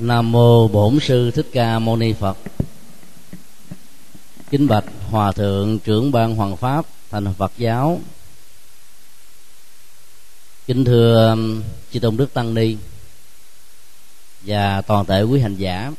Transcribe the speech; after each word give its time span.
Nam 0.00 0.32
mô 0.32 0.68
Bổn 0.68 0.98
sư 1.00 1.30
Thích 1.30 1.46
Ca 1.52 1.78
Mâu 1.78 1.96
Ni 1.96 2.12
Phật. 2.12 2.38
Kính 4.50 4.66
bạch 4.66 4.84
Hòa 5.10 5.32
thượng 5.32 5.78
trưởng 5.78 6.12
ban 6.12 6.34
Hoàng 6.34 6.56
pháp 6.56 6.86
thành 7.10 7.34
Phật 7.38 7.52
giáo. 7.58 8.00
Kính 10.66 10.84
thưa 10.84 11.30
um, 11.30 11.62
chư 11.92 12.00
tôn 12.00 12.16
đức 12.16 12.34
tăng 12.34 12.54
ni 12.54 12.76
và 14.40 14.80
toàn 14.80 15.06
thể 15.06 15.22
quý 15.22 15.40
hành 15.40 15.56
giả. 15.56 15.92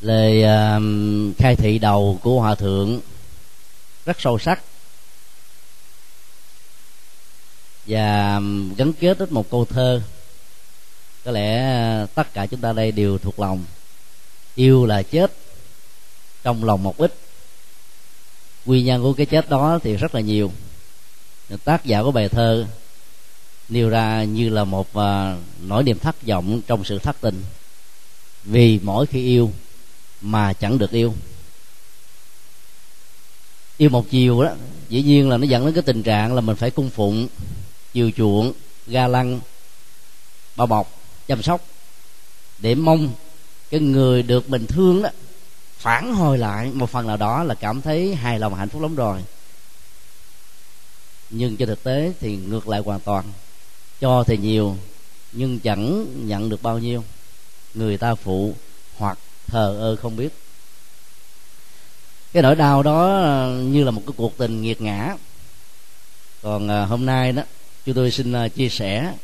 Lời 0.00 0.42
um, 0.42 1.32
khai 1.38 1.56
thị 1.56 1.78
đầu 1.78 2.18
của 2.22 2.40
Hòa 2.40 2.54
thượng 2.54 3.00
rất 4.06 4.20
sâu 4.20 4.38
sắc 4.38 4.62
và 7.86 8.34
um, 8.34 8.74
gắn 8.74 8.92
kết 8.92 9.18
đến 9.18 9.28
một 9.30 9.50
câu 9.50 9.64
thơ 9.64 10.02
có 11.24 11.30
lẽ 11.30 11.58
à, 11.58 12.06
tất 12.14 12.34
cả 12.34 12.46
chúng 12.46 12.60
ta 12.60 12.72
đây 12.72 12.92
đều 12.92 13.18
thuộc 13.18 13.40
lòng. 13.40 13.64
Yêu 14.54 14.86
là 14.86 15.02
chết 15.02 15.32
trong 16.42 16.64
lòng 16.64 16.82
một 16.82 16.96
ít. 16.96 17.14
Nguyên 18.66 18.84
nhân 18.84 19.02
của 19.02 19.12
cái 19.12 19.26
chết 19.26 19.48
đó 19.48 19.78
thì 19.82 19.96
rất 19.96 20.14
là 20.14 20.20
nhiều. 20.20 20.52
Tác 21.64 21.84
giả 21.84 22.02
của 22.02 22.10
bài 22.10 22.28
thơ 22.28 22.66
nêu 23.68 23.88
ra 23.88 24.24
như 24.24 24.48
là 24.48 24.64
một 24.64 24.88
uh, 24.98 25.02
nỗi 25.60 25.82
niềm 25.82 25.98
thất 25.98 26.22
vọng 26.26 26.60
trong 26.66 26.84
sự 26.84 26.98
thất 26.98 27.16
tình. 27.20 27.42
Vì 28.44 28.80
mỗi 28.82 29.06
khi 29.06 29.24
yêu 29.24 29.52
mà 30.20 30.52
chẳng 30.52 30.78
được 30.78 30.90
yêu. 30.90 31.14
Yêu 33.76 33.90
một 33.90 34.10
chiều 34.10 34.42
đó 34.42 34.54
dĩ 34.88 35.02
nhiên 35.02 35.28
là 35.28 35.36
nó 35.36 35.44
dẫn 35.44 35.64
đến 35.64 35.74
cái 35.74 35.82
tình 35.82 36.02
trạng 36.02 36.34
là 36.34 36.40
mình 36.40 36.56
phải 36.56 36.70
cung 36.70 36.90
phụng 36.90 37.28
chiều 37.92 38.10
chuộng 38.16 38.52
ga 38.86 39.08
lăng 39.08 39.40
bao 40.56 40.66
bọc 40.66 40.93
chăm 41.28 41.42
sóc, 41.42 41.60
để 42.58 42.74
mong 42.74 43.12
cái 43.70 43.80
người 43.80 44.22
được 44.22 44.50
mình 44.50 44.66
thương 44.66 45.02
đó 45.02 45.10
phản 45.78 46.14
hồi 46.14 46.38
lại 46.38 46.70
một 46.74 46.90
phần 46.90 47.06
nào 47.06 47.16
đó 47.16 47.42
là 47.42 47.54
cảm 47.54 47.82
thấy 47.82 48.14
hài 48.14 48.38
lòng, 48.38 48.54
hạnh 48.54 48.68
phúc 48.68 48.82
lắm 48.82 48.94
rồi. 48.94 49.24
Nhưng 51.30 51.56
trên 51.56 51.68
thực 51.68 51.82
tế 51.82 52.12
thì 52.20 52.36
ngược 52.36 52.68
lại 52.68 52.80
hoàn 52.84 53.00
toàn, 53.00 53.24
cho 54.00 54.24
thì 54.24 54.36
nhiều 54.36 54.76
nhưng 55.32 55.58
chẳng 55.58 56.06
nhận 56.26 56.48
được 56.48 56.62
bao 56.62 56.78
nhiêu. 56.78 57.04
Người 57.74 57.96
ta 57.96 58.14
phụ 58.14 58.54
hoặc 58.96 59.18
thờ 59.46 59.76
ơ 59.80 59.96
không 59.96 60.16
biết. 60.16 60.28
Cái 62.32 62.42
nỗi 62.42 62.54
đau 62.54 62.82
đó 62.82 63.26
như 63.62 63.84
là 63.84 63.90
một 63.90 64.02
cái 64.06 64.14
cuộc 64.16 64.38
tình 64.38 64.62
nghiệt 64.62 64.80
ngã. 64.80 65.16
Còn 66.42 66.68
à, 66.68 66.84
hôm 66.84 67.06
nay 67.06 67.32
đó, 67.32 67.42
chúng 67.86 67.94
tôi 67.94 68.10
xin 68.10 68.32
à, 68.32 68.48
chia 68.48 68.68
sẻ 68.68 69.14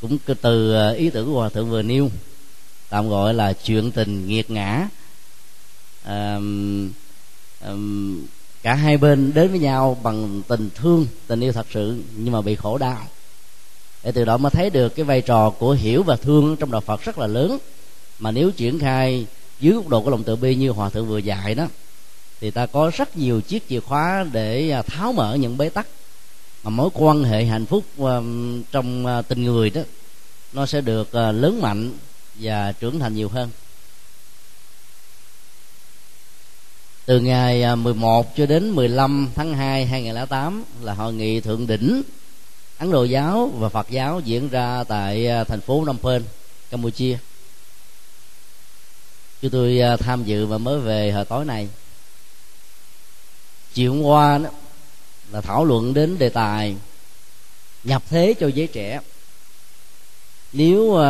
cũng 0.00 0.18
từ 0.40 0.72
ờ, 0.72 0.92
ý 0.92 1.10
tưởng 1.10 1.26
của 1.26 1.40
hòa 1.40 1.48
thượng 1.48 1.70
vừa 1.70 1.82
nêu 1.82 2.10
tạm 2.88 3.08
gọi 3.08 3.34
là 3.34 3.52
chuyện 3.52 3.90
tình 3.92 4.28
nghiệt 4.28 4.50
ngã. 4.50 4.88
À, 6.04 6.38
à, 7.60 7.72
cả 8.62 8.74
hai 8.74 8.96
bên 8.96 9.34
đến 9.34 9.50
với 9.50 9.58
nhau 9.58 9.98
bằng 10.02 10.42
tình 10.48 10.70
thương 10.74 11.06
tình 11.26 11.40
yêu 11.40 11.52
thật 11.52 11.66
sự 11.70 12.02
nhưng 12.16 12.32
mà 12.32 12.40
bị 12.40 12.54
khổ 12.54 12.78
đau. 12.78 13.06
Để 14.04 14.12
từ 14.12 14.24
đó 14.24 14.36
mới 14.36 14.50
thấy 14.50 14.70
được 14.70 14.94
cái 14.94 15.04
vai 15.04 15.20
trò 15.20 15.50
của 15.50 15.72
hiểu 15.72 16.02
và 16.02 16.16
thương 16.16 16.56
trong 16.56 16.70
đạo 16.70 16.80
Phật 16.80 17.04
rất 17.04 17.18
là 17.18 17.26
lớn. 17.26 17.58
Mà 18.18 18.30
nếu 18.30 18.50
triển 18.50 18.78
khai 18.78 19.26
dưới 19.60 19.74
góc 19.74 19.88
độ 19.88 20.02
của 20.02 20.10
lòng 20.10 20.24
từ 20.24 20.36
bi 20.36 20.54
như 20.54 20.70
hòa 20.70 20.90
thượng 20.90 21.08
vừa 21.08 21.18
dạy 21.18 21.54
đó 21.54 21.66
thì 22.40 22.50
ta 22.50 22.66
có 22.66 22.90
rất 22.96 23.16
nhiều 23.16 23.40
chiếc 23.40 23.68
chìa 23.68 23.80
khóa 23.80 24.26
để 24.32 24.70
à, 24.70 24.82
tháo 24.82 25.12
mở 25.12 25.34
những 25.34 25.58
bế 25.58 25.68
tắc 25.68 25.86
mà 26.62 26.70
mối 26.70 26.90
quan 26.94 27.24
hệ 27.24 27.44
hạnh 27.44 27.66
phúc 27.66 27.84
um, 27.96 28.62
trong 28.72 29.06
uh, 29.06 29.28
tình 29.28 29.44
người 29.44 29.70
đó 29.70 29.80
nó 30.52 30.66
sẽ 30.66 30.80
được 30.80 31.08
uh, 31.08 31.34
lớn 31.34 31.60
mạnh 31.62 31.92
và 32.34 32.72
trưởng 32.72 32.98
thành 32.98 33.14
nhiều 33.14 33.28
hơn 33.28 33.50
từ 37.06 37.20
ngày 37.20 37.64
uh, 37.72 37.78
11 37.78 38.36
cho 38.36 38.46
đến 38.46 38.70
15 38.70 39.28
tháng 39.34 39.54
2 39.54 39.86
2008 39.86 40.64
là 40.82 40.94
hội 40.94 41.12
nghị 41.12 41.40
thượng 41.40 41.66
đỉnh 41.66 42.02
Ấn 42.78 42.90
Độ 42.90 43.04
giáo 43.04 43.50
và 43.54 43.68
Phật 43.68 43.90
giáo 43.90 44.20
diễn 44.24 44.48
ra 44.48 44.84
tại 44.84 45.28
thành 45.48 45.60
phố 45.60 45.80
Phnom 45.80 45.98
Penh, 45.98 46.22
Campuchia. 46.70 47.18
Chúng 49.42 49.50
tôi 49.50 49.80
tham 49.98 50.24
dự 50.24 50.46
và 50.46 50.58
mới 50.58 50.80
về 50.80 51.10
hồi 51.10 51.24
tối 51.24 51.44
này. 51.44 51.68
Chiều 53.74 53.92
hôm 53.92 54.02
qua 54.02 54.38
đó, 54.38 54.50
là 55.32 55.40
thảo 55.40 55.64
luận 55.64 55.94
đến 55.94 56.18
đề 56.18 56.28
tài 56.28 56.76
nhập 57.84 58.02
thế 58.10 58.34
cho 58.40 58.46
giới 58.46 58.66
trẻ. 58.66 59.00
Nếu 60.52 60.82
uh, 60.82 61.00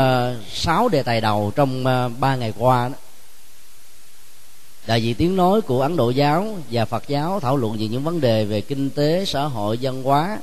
sáu 0.53 0.89
đề 0.89 1.03
tài 1.03 1.21
đầu 1.21 1.53
trong 1.56 1.81
uh, 1.87 2.19
ba 2.21 2.37
ngày 2.37 2.53
qua 2.59 2.89
đó 2.89 2.95
đại 4.89 5.03
diện 5.03 5.15
tiếng 5.15 5.37
nói 5.37 5.61
của 5.61 5.83
ấn 5.83 5.97
độ 5.97 6.11
giáo 6.11 6.59
và 6.71 6.84
phật 6.84 7.09
giáo 7.09 7.41
thảo 7.41 7.56
luận 7.56 7.77
về 7.79 7.89
những 7.89 8.05
vấn 8.05 8.21
đề 8.21 8.45
về 8.45 8.61
kinh 8.61 8.91
tế 8.91 9.25
xã 9.25 9.45
hội 9.45 9.79
văn 9.83 10.03
hóa 10.03 10.39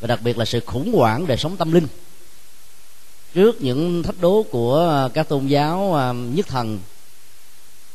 và 0.00 0.06
đặc 0.06 0.20
biệt 0.22 0.38
là 0.38 0.44
sự 0.44 0.60
khủng 0.66 0.92
hoảng 0.92 1.26
đời 1.26 1.36
sống 1.36 1.56
tâm 1.56 1.72
linh. 1.72 1.86
Trước 3.34 3.62
những 3.62 4.02
thách 4.02 4.20
đố 4.20 4.44
của 4.50 5.08
các 5.14 5.28
tôn 5.28 5.46
giáo 5.46 5.94
ờ, 5.94 6.12
nhất 6.12 6.46
thần 6.46 6.80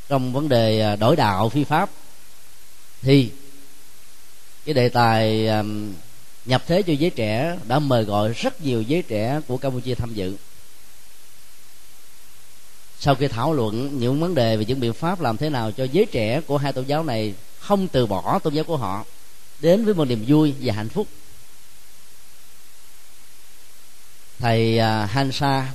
trong 0.09 0.33
vấn 0.33 0.49
đề 0.49 0.95
đổi 0.95 1.15
đạo 1.15 1.49
phi 1.49 1.63
pháp 1.63 1.89
thì 3.01 3.31
cái 4.65 4.73
đề 4.73 4.89
tài 4.89 5.47
um, 5.47 5.93
nhập 6.45 6.63
thế 6.67 6.81
cho 6.81 6.93
giới 6.93 7.09
trẻ 7.09 7.57
đã 7.67 7.79
mời 7.79 8.03
gọi 8.03 8.33
rất 8.33 8.61
nhiều 8.61 8.81
giới 8.81 9.01
trẻ 9.01 9.41
của 9.47 9.57
campuchia 9.57 9.95
tham 9.95 10.13
dự. 10.13 10.35
Sau 12.99 13.15
khi 13.15 13.27
thảo 13.27 13.53
luận 13.53 13.99
những 13.99 14.19
vấn 14.19 14.35
đề 14.35 14.57
về 14.57 14.65
những 14.65 14.79
biện 14.79 14.93
pháp 14.93 15.21
làm 15.21 15.37
thế 15.37 15.49
nào 15.49 15.71
cho 15.71 15.87
giới 15.91 16.05
trẻ 16.05 16.41
của 16.41 16.57
hai 16.57 16.73
tôn 16.73 16.85
giáo 16.85 17.03
này 17.03 17.33
không 17.59 17.87
từ 17.87 18.05
bỏ 18.05 18.39
tôn 18.39 18.53
giáo 18.53 18.63
của 18.63 18.77
họ 18.77 19.05
đến 19.59 19.85
với 19.85 19.93
một 19.93 20.05
niềm 20.05 20.25
vui 20.27 20.53
và 20.61 20.73
hạnh 20.73 20.89
phúc. 20.89 21.07
Thầy 24.39 24.79
uh, 24.79 25.09
Hansa 25.09 25.71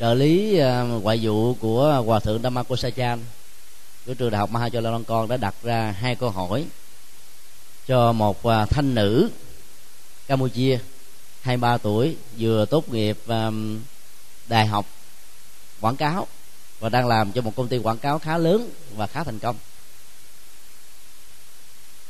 trợ 0.00 0.14
lý 0.14 0.60
uh, 0.60 1.02
ngoại 1.02 1.18
vụ 1.22 1.54
của 1.54 2.02
hòa 2.06 2.20
thượng 2.20 2.42
Dhamma 2.42 2.62
Sachan 2.78 3.20
của 4.06 4.14
trường 4.14 4.30
đại 4.30 4.38
học 4.38 4.50
Mahachalankon 4.50 5.28
đã 5.28 5.36
đặt 5.36 5.54
ra 5.62 5.94
hai 6.00 6.14
câu 6.14 6.30
hỏi 6.30 6.66
cho 7.88 8.12
một 8.12 8.46
à, 8.46 8.66
thanh 8.66 8.94
nữ 8.94 9.30
Campuchia 10.26 10.78
23 11.40 11.78
tuổi 11.78 12.16
vừa 12.38 12.64
tốt 12.64 12.88
nghiệp 12.88 13.18
um, 13.26 13.80
đại 14.48 14.66
học 14.66 14.86
quảng 15.80 15.96
cáo 15.96 16.26
và 16.80 16.88
đang 16.88 17.08
làm 17.08 17.32
cho 17.32 17.42
một 17.42 17.56
công 17.56 17.68
ty 17.68 17.78
quảng 17.78 17.98
cáo 17.98 18.18
khá 18.18 18.38
lớn 18.38 18.70
và 18.96 19.06
khá 19.06 19.24
thành 19.24 19.38
công. 19.38 19.56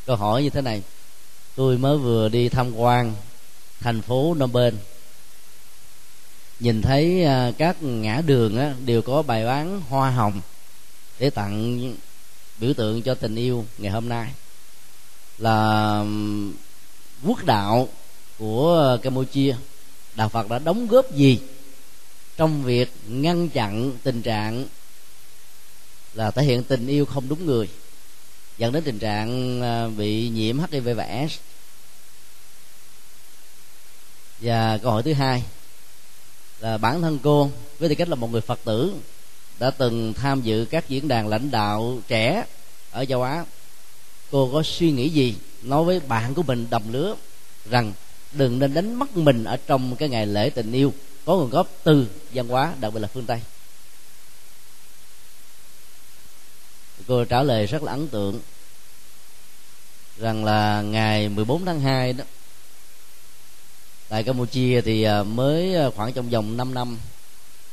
Câu 0.07 0.17
hỏi 0.17 0.43
như 0.43 0.51
thế 0.51 0.61
này 0.61 0.83
tôi 1.55 1.79
mới 1.79 1.99
vừa 1.99 2.29
đi 2.29 2.49
tham 2.49 2.77
quan 2.77 3.15
thành 3.81 4.03
phố 4.03 4.35
Phnom 4.35 4.53
Penh. 4.53 4.77
Nhìn 6.61 6.83
thấy 6.83 7.25
uh, 7.25 7.59
các 7.59 7.83
ngã 7.83 8.23
đường 8.27 8.59
á, 8.59 8.75
đều 8.85 9.03
có 9.03 9.23
bài 9.23 9.45
bán 9.45 9.81
hoa 9.81 10.11
hồng 10.11 10.41
để 11.19 11.31
tặng 11.31 11.95
biểu 12.59 12.75
tượng 12.75 13.03
cho 13.03 13.15
tình 13.15 13.35
yêu 13.35 13.67
ngày 13.79 13.93
hôm 13.93 14.09
nay 14.09 14.33
là 15.39 16.05
quốc 17.25 17.45
đạo 17.45 17.89
của 18.39 18.99
campuchia. 19.03 19.57
Đạo 20.15 20.29
phật 20.29 20.49
đã 20.49 20.59
đóng 20.59 20.87
góp 20.87 21.13
gì 21.15 21.41
trong 22.37 22.63
việc 22.63 22.93
ngăn 23.09 23.49
chặn 23.49 23.93
tình 24.03 24.23
trạng 24.23 24.67
là 26.15 26.31
thể 26.31 26.43
hiện 26.43 26.63
tình 26.63 26.87
yêu 26.87 27.07
không 27.07 27.29
đúng 27.29 27.47
người, 27.47 27.69
dẫn 28.59 28.73
đến 28.73 28.83
tình 28.85 28.99
trạng 28.99 29.63
à, 29.63 29.89
bị 29.89 30.29
nhiễm 30.29 30.59
hiv 30.71 30.89
và 30.97 31.27
s 31.29 31.39
và 34.41 34.79
câu 34.79 34.93
hỏi 34.93 35.03
thứ 35.03 35.13
hai 35.13 35.45
là 36.61 36.79
bản 36.79 37.03
thân 37.03 37.19
cô, 37.23 37.51
với 37.79 37.89
tư 37.89 37.95
cách 37.95 38.09
là 38.09 38.15
một 38.15 38.33
người 38.33 38.41
phật 38.41 38.61
tử, 38.65 38.95
đã 39.59 39.71
từng 39.71 40.15
tham 40.15 40.43
dự 40.43 40.67
các 40.71 40.89
diễn 40.89 41.09
đàn 41.09 41.29
lãnh 41.29 41.51
đạo 41.51 41.99
trẻ 42.09 42.45
ở 42.91 43.05
châu 43.05 43.23
á 43.23 43.45
cô 44.31 44.51
có 44.53 44.63
suy 44.63 44.93
nghĩ 44.93 45.09
gì, 45.09 45.35
nói 45.63 45.85
với 45.85 46.01
bạn 46.01 46.35
của 46.35 46.43
mình 46.43 46.67
đồng 46.71 46.93
lứa 46.93 47.17
rằng 47.71 47.93
đừng 48.33 48.59
nên 48.59 48.75
đánh 48.75 48.95
mất 48.95 49.17
mình 49.17 49.45
ở 49.45 49.57
trong 49.67 49.97
cái 49.97 50.09
ngày 50.09 50.27
lễ 50.27 50.51
tình 50.51 50.73
yêu 50.73 50.93
có 51.25 51.37
nguồn 51.37 51.51
gốc 51.51 51.69
từ 51.83 52.07
văn 52.33 52.49
hóa, 52.49 52.75
đặc 52.81 52.93
biệt 52.95 53.01
là 53.01 53.09
phương 53.09 53.27
tây. 53.27 53.41
Cô 57.07 57.25
trả 57.25 57.43
lời 57.43 57.67
rất 57.67 57.83
là 57.83 57.93
ấn 57.93 58.09
tượng 58.09 58.41
rằng 60.19 60.45
là 60.45 60.83
ngày 60.83 61.29
14 61.29 61.65
tháng 61.65 61.81
2 61.81 62.13
đó, 62.13 62.25
tại 64.09 64.23
Campuchia 64.23 64.81
thì 64.81 65.03
à, 65.03 65.23
mới 65.23 65.75
à, 65.75 65.91
khoảng 65.97 66.13
trong 66.13 66.31
vòng 66.31 66.57
5 66.57 66.75
năm, 66.75 66.99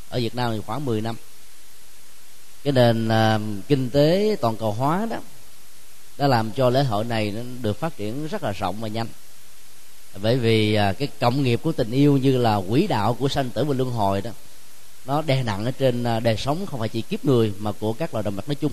ở 0.10 0.20
Việt 0.20 0.36
Nam 0.36 0.52
thì 0.54 0.62
khoảng 0.66 0.86
10 0.86 1.02
năm, 1.02 1.16
cái 2.64 2.74
nền 2.74 3.08
à, 3.08 3.40
kinh 3.68 3.90
tế 3.90 4.36
toàn 4.42 4.58
cầu 4.58 4.72
hóa 4.72 5.08
đó 5.10 5.18
đã 6.18 6.28
làm 6.28 6.52
cho 6.52 6.70
lễ 6.70 6.84
hội 6.84 7.06
này 7.06 7.32
nó 7.32 7.42
được 7.62 7.80
phát 7.80 7.98
triển 7.98 8.28
rất 8.28 8.44
là 8.44 8.52
rộng 8.52 8.76
và 8.82 8.88
nhanh. 8.88 9.08
Bởi 10.22 10.38
vì 10.38 10.74
à, 10.74 10.94
cái 10.94 11.08
cộng 11.20 11.44
nghiệp 11.44 11.60
của 11.64 11.72
tình 11.72 11.92
yêu 11.92 12.18
như 12.18 12.38
là 12.38 12.62
quỹ 12.70 12.88
đạo 12.88 13.14
của 13.14 13.28
sanh 13.28 13.50
tử 13.50 13.64
và 13.64 13.74
luân 13.74 13.92
hồi 13.92 14.22
đó 14.22 14.32
nó 15.06 15.22
đè 15.22 15.44
nặng 15.44 15.66
ở 15.66 15.72
trên 15.72 16.04
à, 16.04 16.20
đời 16.20 16.38
sống 16.38 16.66
không 16.66 16.80
phải 16.80 16.90
chỉ 16.90 17.02
kiếp 17.02 17.26
người 17.26 17.54
mà 17.60 17.72
của 17.72 17.94
các 17.94 18.14
loài 18.14 18.24
động 18.24 18.36
vật 18.36 18.48
nói 18.48 18.56
chung. 18.56 18.72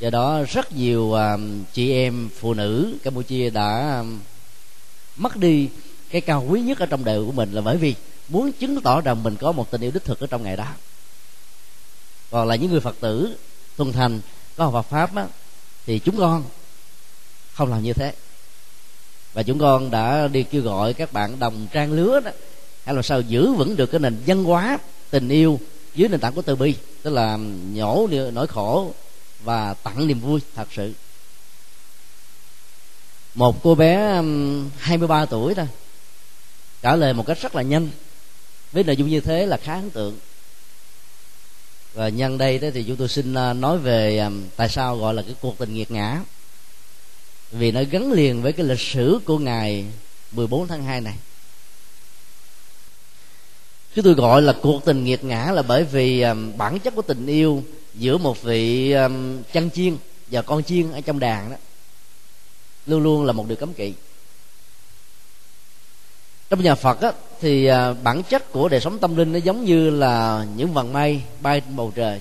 Do 0.00 0.10
đó 0.10 0.42
rất 0.48 0.72
nhiều 0.72 1.14
à, 1.14 1.36
chị 1.72 1.92
em 1.92 2.28
phụ 2.38 2.54
nữ 2.54 2.98
campuchia 3.02 3.50
đã 3.50 4.02
mất 5.16 5.36
đi 5.36 5.68
cái 6.10 6.20
cao 6.20 6.46
quý 6.48 6.60
nhất 6.60 6.78
ở 6.78 6.86
trong 6.86 7.04
đời 7.04 7.24
của 7.24 7.32
mình 7.32 7.52
là 7.52 7.60
bởi 7.60 7.76
vì 7.76 7.94
muốn 8.28 8.52
chứng 8.52 8.80
tỏ 8.80 9.00
rằng 9.00 9.22
mình 9.22 9.36
có 9.36 9.52
một 9.52 9.70
tình 9.70 9.80
yêu 9.80 9.90
đích 9.90 10.04
thực 10.04 10.20
ở 10.20 10.26
trong 10.26 10.42
ngày 10.42 10.56
đó. 10.56 10.66
Còn 12.30 12.48
là 12.48 12.56
những 12.56 12.70
người 12.70 12.80
phật 12.80 12.96
tử 13.00 13.36
tuân 13.76 13.92
thành 13.92 14.20
có 14.56 14.64
học 14.64 14.72
Phật 14.72 14.90
pháp 14.90 15.16
á, 15.16 15.26
thì 15.86 15.98
chúng 15.98 16.16
con, 16.18 16.44
không 17.54 17.70
làm 17.70 17.82
như 17.82 17.92
thế. 17.92 18.12
Và 19.32 19.42
chúng 19.42 19.58
con 19.58 19.90
đã 19.90 20.28
đi 20.28 20.42
kêu 20.42 20.62
gọi 20.62 20.92
các 20.92 21.12
bạn 21.12 21.38
đồng 21.38 21.66
trang 21.72 21.92
lứa 21.92 22.20
đó, 22.20 22.30
hay 22.84 22.94
là 22.94 23.02
sao 23.02 23.20
giữ 23.20 23.52
vững 23.52 23.76
được 23.76 23.86
cái 23.86 24.00
nền 24.00 24.16
văn 24.26 24.44
hóa 24.44 24.78
tình 25.10 25.28
yêu 25.28 25.60
dưới 25.94 26.08
nền 26.08 26.20
tảng 26.20 26.32
của 26.32 26.42
từ 26.42 26.56
bi, 26.56 26.74
tức 27.02 27.10
là 27.10 27.36
nhổ 27.72 28.08
nỗi 28.32 28.46
khổ 28.46 28.94
và 29.40 29.74
tặng 29.74 30.06
niềm 30.06 30.20
vui 30.20 30.40
thật 30.54 30.68
sự. 30.72 30.92
Một 33.34 33.62
cô 33.62 33.74
bé 33.74 34.22
23 34.78 35.26
tuổi 35.26 35.54
thôi 35.54 35.68
trả 36.82 36.96
lời 36.96 37.12
một 37.12 37.26
cách 37.26 37.38
rất 37.40 37.54
là 37.54 37.62
nhanh, 37.62 37.90
với 38.72 38.84
nội 38.84 38.96
dung 38.96 39.08
như 39.08 39.20
thế 39.20 39.46
là 39.46 39.56
khá 39.56 39.74
ấn 39.74 39.90
tượng 39.90 40.18
và 41.94 42.08
nhân 42.08 42.38
đây 42.38 42.58
đó 42.58 42.68
thì 42.74 42.84
chúng 42.84 42.96
tôi 42.96 43.08
xin 43.08 43.34
à, 43.34 43.52
nói 43.52 43.78
về 43.78 44.18
à, 44.18 44.30
tại 44.56 44.68
sao 44.68 44.96
gọi 44.96 45.14
là 45.14 45.22
cái 45.22 45.34
cuộc 45.40 45.58
tình 45.58 45.74
nghiệt 45.74 45.90
ngã. 45.90 46.20
Vì 47.52 47.72
nó 47.72 47.80
gắn 47.90 48.12
liền 48.12 48.42
với 48.42 48.52
cái 48.52 48.66
lịch 48.66 48.80
sử 48.80 49.20
của 49.24 49.38
ngày 49.38 49.84
14 50.32 50.66
tháng 50.66 50.84
2 50.84 51.00
này. 51.00 51.14
Chúng 53.94 54.04
tôi 54.04 54.14
gọi 54.14 54.42
là 54.42 54.54
cuộc 54.62 54.84
tình 54.84 55.04
nghiệt 55.04 55.24
ngã 55.24 55.50
là 55.52 55.62
bởi 55.62 55.84
vì 55.84 56.20
à, 56.20 56.34
bản 56.56 56.78
chất 56.78 56.94
của 56.94 57.02
tình 57.02 57.26
yêu 57.26 57.62
giữa 57.94 58.18
một 58.18 58.42
vị 58.42 58.94
chăn 59.52 59.70
chiên 59.70 59.96
và 60.26 60.42
con 60.42 60.62
chiên 60.62 60.92
ở 60.92 61.00
trong 61.00 61.18
đàn 61.18 61.50
đó, 61.50 61.56
luôn 62.86 63.02
luôn 63.02 63.24
là 63.24 63.32
một 63.32 63.48
điều 63.48 63.56
cấm 63.56 63.74
kỵ 63.74 63.92
trong 66.50 66.62
nhà 66.62 66.74
phật 66.74 67.00
á, 67.00 67.12
thì 67.40 67.66
à, 67.66 67.92
bản 67.92 68.22
chất 68.22 68.52
của 68.52 68.68
đời 68.68 68.80
sống 68.80 68.98
tâm 68.98 69.16
linh 69.16 69.32
nó 69.32 69.38
giống 69.38 69.64
như 69.64 69.90
là 69.90 70.44
những 70.56 70.72
vần 70.72 70.92
mây 70.92 71.22
bay 71.40 71.60
trên 71.60 71.76
bầu 71.76 71.92
trời. 71.94 72.20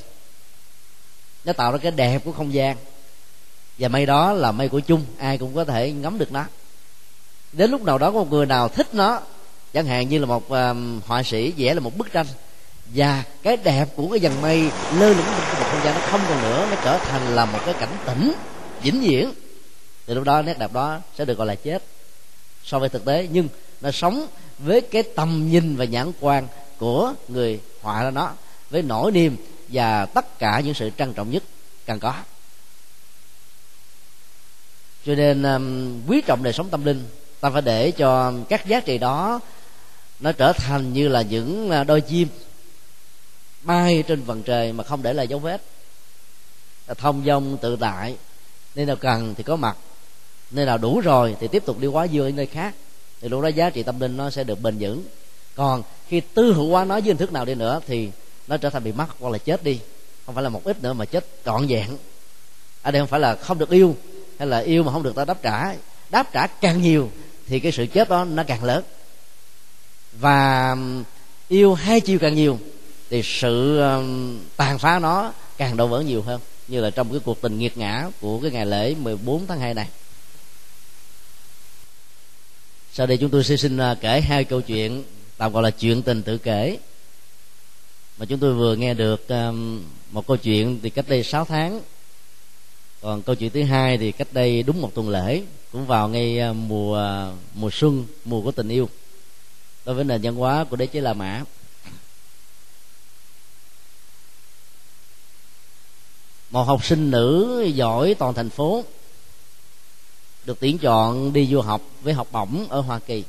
Nó 1.46 1.54
tạo 1.54 1.72
ra 1.72 1.78
cái 1.78 1.92
đẹp 1.92 2.22
của 2.26 2.32
không 2.32 2.54
gian. 2.54 2.78
Và 3.78 3.88
mây 3.88 4.06
đó 4.06 4.34
là 4.34 4.52
mây 4.52 4.70
của 4.70 4.80
chung 4.80 5.06
ai 5.18 5.38
cũng 5.38 5.56
có 5.56 5.66
thể 5.66 5.92
ngắm 5.92 6.18
được 6.18 6.32
nó. 6.32 6.46
Đến 7.54 7.72
lúc 7.72 7.84
nào 7.84 7.98
đó 7.98 8.12
có 8.12 8.20
một 8.20 8.32
người 8.32 8.46
nào 8.46 8.70
thích 8.70 8.88
nó 8.94 9.22
chẳng 9.74 9.86
hạn 9.86 10.10
như 10.10 10.20
là 10.20 10.26
một 10.26 10.50
um, 10.50 11.02
họa 11.06 11.24
sĩ 11.24 11.54
vẽ 11.58 11.74
là 11.74 11.80
một 11.80 11.98
bức 11.98 12.12
tranh 12.12 12.26
và 12.86 13.24
cái 13.44 13.58
đẹp 13.58 13.86
của 13.96 14.08
cái 14.08 14.20
dàn 14.20 14.42
mây 14.42 14.62
lơ 15.00 15.10
lửng 15.10 15.26
trong 15.26 15.60
một 15.60 15.68
không 15.72 15.82
gian 15.84 15.96
nó 15.96 16.02
không 16.02 16.22
còn 16.30 16.42
nữa 16.42 16.68
nó 16.72 16.78
trở 16.84 16.98
thành 16.98 17.36
là 17.36 17.46
một 17.46 17.60
cái 17.66 17.74
cảnh 17.80 17.98
tỉnh 18.06 18.34
vĩnh 18.82 19.02
viễn. 19.02 19.34
Thì 20.08 20.14
lúc 20.14 20.24
đó 20.24 20.42
nét 20.42 20.60
đẹp 20.60 20.74
đó 20.74 21.00
sẽ 21.18 21.26
được 21.26 21.38
gọi 21.38 21.48
là 21.48 21.56
chết. 21.56 21.84
So 22.64 22.80
với 22.80 22.90
thực 22.90 23.06
tế 23.06 23.28
nhưng 23.32 23.48
nó 23.82 23.92
sống 23.92 24.28
với 24.60 24.82
cái 24.82 25.04
tầm 25.04 25.50
nhìn 25.52 25.76
và 25.76 25.86
nhãn 25.86 26.12
quan 26.20 26.48
của 26.78 27.14
người 27.28 27.60
họa 27.82 28.04
ra 28.04 28.12
nó 28.12 28.32
với 28.70 28.82
nỗi 28.82 29.12
niềm 29.12 29.38
và 29.68 30.06
tất 30.06 30.40
cả 30.40 30.60
những 30.60 30.74
sự 30.74 30.90
trân 30.98 31.14
trọng 31.14 31.32
nhất 31.32 31.44
cần 31.86 32.00
có. 32.00 32.14
Cho 35.06 35.16
nên 35.16 35.44
um, 35.44 36.02
quý 36.08 36.22
trọng 36.22 36.44
đời 36.44 36.54
sống 36.54 36.70
tâm 36.70 36.86
linh 36.86 37.06
ta 37.40 37.50
phải 37.50 37.62
để 37.62 37.92
cho 37.92 38.34
các 38.50 38.66
giá 38.66 38.80
trị 38.80 38.98
đó 38.98 39.40
nó 40.20 40.32
trở 40.32 40.54
thành 40.54 40.94
như 40.94 41.08
là 41.08 41.22
những 41.22 41.72
à, 41.72 41.84
đôi 41.84 42.02
chim 42.02 42.28
bay 43.62 44.04
trên 44.08 44.24
vầng 44.24 44.44
trời 44.44 44.74
mà 44.74 44.84
không 44.84 45.04
để 45.04 45.14
lại 45.14 45.28
dấu 45.28 45.40
vết. 45.40 45.62
Thông 46.98 47.24
dong 47.26 47.58
tự 47.58 47.76
tại 47.80 48.16
nên 48.76 48.88
nào 48.88 48.96
cần 48.96 49.36
thì 49.36 49.44
có 49.44 49.56
mặt 49.56 49.78
nơi 50.52 50.66
nào 50.66 50.78
đủ 50.78 51.00
rồi 51.00 51.36
thì 51.40 51.48
tiếp 51.48 51.66
tục 51.66 51.80
đi 51.80 51.88
quá 51.88 52.06
dương 52.06 52.28
ở 52.28 52.32
nơi 52.32 52.46
khác 52.46 52.76
thì 53.22 53.30
lúc 53.30 53.42
đó 53.42 53.48
giá 53.48 53.70
trị 53.70 53.84
tâm 53.84 54.00
linh 54.00 54.18
nó 54.18 54.30
sẽ 54.30 54.44
được 54.44 54.62
bền 54.62 54.78
vững. 54.80 55.04
Còn 55.56 55.84
khi 56.08 56.22
tư 56.22 56.54
hữu 56.54 56.70
hóa 56.70 56.86
nó 56.86 56.96
với 56.96 57.04
hình 57.04 57.18
thức 57.18 57.34
nào 57.34 57.46
đi 57.46 57.56
nữa 57.56 57.82
thì 57.88 58.10
nó 58.48 58.58
trở 58.58 58.70
thành 58.70 58.84
bị 58.84 58.92
mất 58.92 59.08
hoặc 59.20 59.30
là 59.30 59.38
chết 59.38 59.64
đi. 59.64 59.80
Không 60.26 60.36
phải 60.36 60.44
là 60.44 60.50
một 60.50 60.64
ít 60.64 60.84
nữa 60.84 60.94
mà 60.94 61.06
chết 61.06 61.26
trọn 61.46 61.68
vẹn. 61.68 61.98
Ở 62.82 62.92
đây 62.92 63.02
không 63.02 63.08
phải 63.08 63.20
là 63.20 63.36
không 63.36 63.58
được 63.58 63.70
yêu 63.70 63.96
hay 64.40 64.48
là 64.48 64.60
yêu 64.60 64.84
mà 64.84 64.92
không 64.92 65.04
được 65.04 65.16
ta 65.16 65.26
đáp 65.26 65.42
trả. 65.42 65.76
Đáp 66.10 66.34
trả 66.34 66.48
càng 66.48 66.82
nhiều 66.82 67.12
thì 67.48 67.60
cái 67.60 67.72
sự 67.72 67.86
chết 67.86 68.10
đó 68.10 68.26
nó 68.26 68.44
càng 68.44 68.64
lớn. 68.64 68.84
Và 70.14 70.72
um, 70.72 71.04
yêu 71.48 71.74
hai 71.74 72.02
chiều 72.02 72.20
càng 72.20 72.36
nhiều 72.36 72.60
thì 73.10 73.22
sự 73.24 73.80
um, 73.80 74.40
tàn 74.58 74.80
phá 74.80 75.00
nó 75.00 75.34
càng 75.58 75.78
đổ 75.78 75.88
vỡ 75.88 76.02
nhiều 76.02 76.22
hơn. 76.22 76.42
Như 76.68 76.82
là 76.82 76.90
trong 76.90 77.10
cái 77.10 77.20
cuộc 77.26 77.42
tình 77.42 77.60
nghiệt 77.60 77.78
ngã 77.78 78.08
của 78.22 78.40
cái 78.40 78.52
ngày 78.52 78.66
lễ 78.66 78.96
14 78.96 79.48
tháng 79.48 79.60
2 79.60 79.74
này 79.74 79.88
sau 83.00 83.08
đây 83.08 83.18
chúng 83.18 83.30
tôi 83.30 83.44
sẽ 83.44 83.58
xin 83.58 83.78
à, 83.78 83.96
kể 84.02 84.22
hai 84.22 84.44
câu 84.44 84.62
chuyện 84.62 85.04
tạm 85.38 85.52
gọi 85.54 85.64
là 85.64 85.72
chuyện 85.72 86.02
tình 86.02 86.24
tự 86.24 86.38
kể. 86.38 86.78
Mà 88.18 88.26
chúng 88.26 88.40
tôi 88.40 88.54
vừa 88.54 88.76
nghe 88.76 88.94
được 88.94 89.28
um, 89.28 89.84
một 90.12 90.28
câu 90.28 90.38
chuyện 90.38 90.80
thì 90.84 90.90
cách 90.90 91.06
đây 91.08 91.24
6 91.24 91.46
tháng. 91.46 91.82
Còn 93.02 93.22
câu 93.22 93.36
chuyện 93.36 93.52
thứ 93.52 93.64
hai 93.64 93.98
thì 93.98 94.12
cách 94.12 94.28
đây 94.32 94.64
đúng 94.64 94.82
một 94.82 94.92
tuần 94.96 95.10
lễ, 95.10 95.44
cũng 95.72 95.86
vào 95.86 96.10
ngay 96.10 96.40
à, 96.40 96.54
mùa 96.54 96.98
à, 96.98 97.32
mùa 97.54 97.70
xuân, 97.72 98.06
mùa 98.26 98.42
của 98.42 98.52
tình 98.52 98.70
yêu. 98.70 98.90
Đối 99.86 99.96
với 99.96 100.04
nền 100.04 100.22
văn 100.22 100.36
hóa 100.36 100.64
của 100.64 100.76
đế 100.76 100.88
chế 100.88 101.02
La 101.02 101.14
Mã. 101.14 101.44
Một 106.50 106.64
học 106.64 106.86
sinh 106.86 107.12
nữ 107.12 107.62
giỏi 107.64 108.16
toàn 108.20 108.34
thành 108.34 108.50
phố 108.50 108.84
được 110.50 110.60
tuyển 110.60 110.78
chọn 110.78 111.34
đi 111.34 111.48
du 111.48 111.62
học 111.62 111.82
với 112.02 112.14
học 112.14 112.28
bổng 112.32 112.66
ở 112.70 112.82
Hoa 112.82 113.00
Kỳ. 113.00 113.24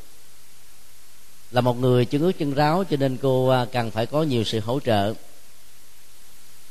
Là 1.50 1.60
một 1.60 1.78
người 1.78 2.04
chân 2.04 2.22
ướt 2.22 2.32
chân 2.38 2.54
ráo 2.54 2.84
cho 2.90 2.96
nên 2.96 3.16
cô 3.16 3.48
à, 3.48 3.66
cần 3.72 3.90
phải 3.90 4.06
có 4.06 4.22
nhiều 4.22 4.44
sự 4.44 4.60
hỗ 4.60 4.80
trợ. 4.80 5.14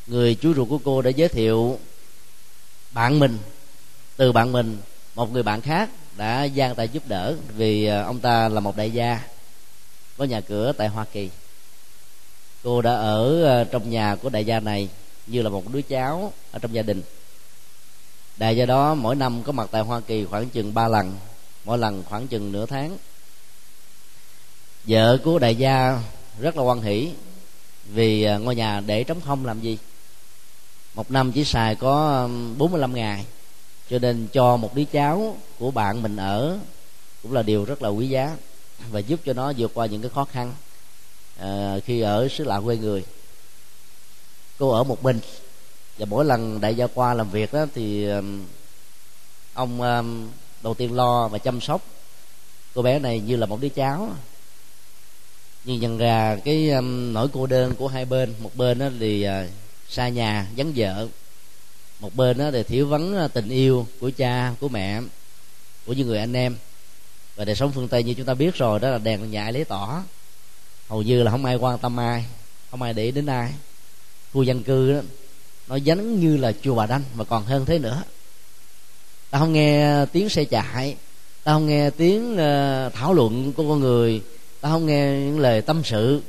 Người 0.07 0.35
chú 0.35 0.53
ruột 0.53 0.69
của 0.69 0.79
cô 0.83 1.01
đã 1.01 1.09
giới 1.09 1.29
thiệu 1.29 1.79
bạn 2.91 3.19
mình, 3.19 3.37
từ 4.17 4.31
bạn 4.31 4.51
mình, 4.51 4.77
một 5.15 5.33
người 5.33 5.43
bạn 5.43 5.61
khác 5.61 5.89
đã 6.17 6.43
gian 6.43 6.75
tay 6.75 6.89
giúp 6.89 7.03
đỡ 7.07 7.35
vì 7.55 7.85
à, 7.85 8.03
ông 8.03 8.19
ta 8.19 8.49
là 8.49 8.59
một 8.59 8.77
đại 8.77 8.91
gia 8.91 9.21
có 10.17 10.25
nhà 10.25 10.41
cửa 10.41 10.71
tại 10.77 10.87
Hoa 10.87 11.05
Kỳ. 11.05 11.29
Cô 12.63 12.81
đã 12.81 12.93
ở 12.93 13.45
à, 13.45 13.63
trong 13.63 13.89
nhà 13.89 14.15
của 14.15 14.29
đại 14.29 14.45
gia 14.45 14.59
này 14.59 14.89
như 15.27 15.41
là 15.41 15.49
một 15.49 15.73
đứa 15.73 15.81
cháu 15.81 16.33
ở 16.51 16.59
trong 16.59 16.73
gia 16.73 16.81
đình 16.81 17.01
đại 18.39 18.57
gia 18.57 18.65
đó 18.65 18.93
mỗi 18.95 19.15
năm 19.15 19.43
có 19.43 19.51
mặt 19.51 19.69
tại 19.71 19.81
hoa 19.81 19.99
kỳ 19.99 20.25
khoảng 20.25 20.49
chừng 20.49 20.73
ba 20.73 20.87
lần 20.87 21.15
mỗi 21.65 21.77
lần 21.77 22.03
khoảng 22.03 22.27
chừng 22.27 22.51
nửa 22.51 22.65
tháng. 22.65 22.97
Vợ 24.83 25.17
của 25.23 25.39
đại 25.39 25.55
gia 25.55 26.03
rất 26.39 26.57
là 26.57 26.63
quan 26.63 26.81
hỷ 26.81 27.11
vì 27.85 28.23
à, 28.23 28.37
ngôi 28.37 28.55
nhà 28.55 28.79
để 28.79 29.03
trống 29.03 29.21
không 29.21 29.45
làm 29.45 29.61
gì. 29.61 29.77
Một 30.93 31.11
năm 31.11 31.31
chỉ 31.31 31.45
xài 31.45 31.75
có 31.75 32.27
45 32.57 32.93
ngày 32.93 33.25
cho 33.89 33.99
nên 33.99 34.27
cho 34.33 34.57
một 34.57 34.75
đứa 34.75 34.83
cháu 34.83 35.37
của 35.59 35.71
bạn 35.71 36.01
mình 36.01 36.17
ở 36.17 36.59
cũng 37.23 37.33
là 37.33 37.41
điều 37.41 37.65
rất 37.65 37.81
là 37.81 37.89
quý 37.89 38.07
giá 38.07 38.37
và 38.91 38.99
giúp 38.99 39.19
cho 39.25 39.33
nó 39.33 39.53
vượt 39.57 39.71
qua 39.73 39.85
những 39.85 40.01
cái 40.01 40.11
khó 40.13 40.25
khăn 40.25 40.53
uh, 41.39 41.83
khi 41.85 42.01
ở 42.01 42.27
xứ 42.27 42.43
lạ 42.43 42.61
quê 42.65 42.77
người. 42.77 43.03
Cô 44.57 44.69
ở 44.69 44.83
một 44.83 45.03
mình 45.03 45.19
và 45.99 46.05
mỗi 46.05 46.25
lần 46.25 46.61
đại 46.61 46.75
gia 46.75 46.87
qua 46.87 47.13
làm 47.13 47.29
việc 47.29 47.53
đó 47.53 47.65
thì 47.75 48.07
ông 49.53 49.81
đầu 50.63 50.73
tiên 50.73 50.95
lo 50.95 51.27
và 51.27 51.37
chăm 51.37 51.61
sóc 51.61 51.81
cô 52.73 52.81
bé 52.81 52.99
này 52.99 53.19
như 53.19 53.35
là 53.35 53.45
một 53.45 53.61
đứa 53.61 53.69
cháu. 53.69 54.09
Nhưng 55.63 55.79
nhận 55.79 55.97
ra 55.97 56.37
cái 56.45 56.71
nỗi 56.83 57.27
cô 57.33 57.47
đơn 57.47 57.75
của 57.75 57.87
hai 57.87 58.05
bên, 58.05 58.33
một 58.39 58.55
bên 58.55 58.79
đó 58.79 58.89
thì 58.99 59.23
à, 59.23 59.47
xa 59.89 60.09
nhà, 60.09 60.47
vắng 60.57 60.73
vợ, 60.75 61.07
một 61.99 62.15
bên 62.15 62.37
đó 62.37 62.51
thì 62.51 62.63
thiếu 62.63 62.87
vắng 62.87 63.15
à, 63.17 63.27
tình 63.27 63.49
yêu 63.49 63.87
của 63.99 64.11
cha, 64.17 64.53
của 64.59 64.69
mẹ, 64.69 65.01
của 65.85 65.93
những 65.93 66.07
người 66.07 66.19
anh 66.19 66.33
em. 66.33 66.55
Và 67.35 67.45
đời 67.45 67.55
sống 67.55 67.71
phương 67.71 67.87
tây 67.87 68.03
như 68.03 68.13
chúng 68.13 68.25
ta 68.25 68.33
biết 68.33 68.55
rồi 68.55 68.79
đó 68.79 68.89
là 68.89 68.97
đèn 68.97 69.31
nhại 69.31 69.53
lấy 69.53 69.65
tỏ. 69.65 70.03
Hầu 70.87 71.01
như 71.01 71.23
là 71.23 71.31
không 71.31 71.45
ai 71.45 71.55
quan 71.55 71.79
tâm 71.79 71.99
ai, 71.99 72.25
không 72.71 72.81
ai 72.81 72.93
để 72.93 73.03
ý 73.03 73.11
đến 73.11 73.25
ai. 73.25 73.53
Khu 74.33 74.43
dân 74.43 74.63
cư 74.63 74.93
đó 74.93 74.99
nó 75.69 75.75
giống 75.75 76.19
như 76.19 76.37
là 76.37 76.53
chùa 76.61 76.75
bà 76.75 76.85
đanh, 76.85 77.03
mà 77.15 77.23
còn 77.23 77.45
hơn 77.45 77.65
thế 77.65 77.79
nữa. 77.79 78.03
Ta 79.29 79.39
không 79.39 79.53
nghe 79.53 80.05
tiếng 80.05 80.29
xe 80.29 80.43
chạy, 80.43 80.95
ta 81.43 81.53
không 81.53 81.67
nghe 81.67 81.89
tiếng 81.89 82.37
ờ, 82.37 82.89
thảo 82.89 83.13
luận 83.13 83.53
của 83.53 83.69
con 83.69 83.79
người, 83.79 84.21
ta 84.61 84.69
không 84.69 84.85
nghe 84.85 85.11
những 85.11 85.39
lời 85.39 85.61
tâm 85.61 85.81
sự, 85.83 86.21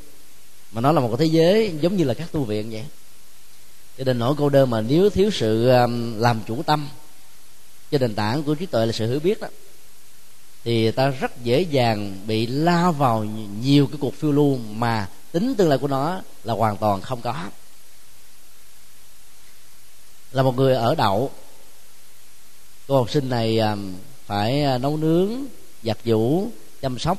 mà 0.73 0.80
nó 0.80 0.92
là 0.92 1.00
một 1.00 1.09
cái 1.09 1.26
thế 1.26 1.32
giới 1.35 1.75
giống 1.80 1.97
như 1.97 2.04
là 2.04 2.14
các 2.14 2.32
tu 2.32 2.44
viện 2.44 2.70
vậy. 2.70 2.85
Cho 3.99 4.04
nên 4.04 4.18
nỗi 4.18 4.35
cô 4.38 4.49
đơn 4.49 4.70
mà 4.70 4.80
nếu 4.80 5.11
thiếu 5.11 5.30
sự 5.30 5.70
làm 6.16 6.40
chủ 6.47 6.62
tâm 6.62 6.88
cho 7.90 7.99
nền 7.99 8.14
tảng 8.14 8.42
của 8.42 8.54
trí 8.54 8.66
tuệ 8.66 8.87
là 8.87 8.92
sự 8.92 9.11
hiểu 9.11 9.20
biết 9.20 9.40
đó, 9.40 9.49
thì 10.64 10.90
ta 10.90 11.09
rất 11.09 11.44
dễ 11.44 11.61
dàng 11.61 12.16
bị 12.26 12.47
lao 12.47 12.92
vào 12.92 13.25
nhiều 13.62 13.87
cái 13.87 13.97
cuộc 14.00 14.14
phiêu 14.14 14.32
lưu 14.32 14.56
mà 14.56 15.09
tính 15.32 15.54
tương 15.54 15.68
lai 15.68 15.78
của 15.78 15.88
nó 15.88 16.20
là 16.44 16.54
hoàn 16.54 16.76
toàn 16.76 17.00
không 17.00 17.20
có 17.20 17.35
là 20.33 20.43
một 20.43 20.57
người 20.57 20.75
ở 20.75 20.95
đậu. 20.95 21.31
Cô 22.89 22.97
học 22.97 23.11
sinh 23.11 23.29
này 23.29 23.59
à, 23.59 23.77
phải 24.27 24.63
à, 24.63 24.79
nấu 24.79 24.97
nướng 24.97 25.31
giặt 25.83 25.99
giũ 26.05 26.49
chăm 26.83 26.99
sóc. 26.99 27.19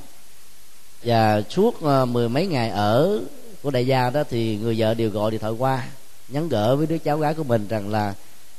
Và 1.03 1.41
suốt 1.50 1.84
à, 1.84 2.06
mười 2.06 2.30
mấy 2.30 2.48
ngày 2.48 2.70
ở 2.70 3.22
của 3.62 3.72
đại 3.72 3.88
gia 3.88 4.10
đó 4.10 4.24
thì 4.30 4.58
người 4.58 4.75
vợ 4.77 4.94
đều 4.94 5.10
gọi 5.10 5.32
điện 5.32 5.39
thoại 5.39 5.53
qua 5.53 5.88
nhắn 6.27 6.50
gỡ 6.50 6.75
với 6.75 6.88
đứa 6.88 6.98
cháu 6.98 7.18
gái 7.18 7.34
của 7.34 7.44
mình 7.44 7.68
rằng 7.68 7.89
là 7.89 8.13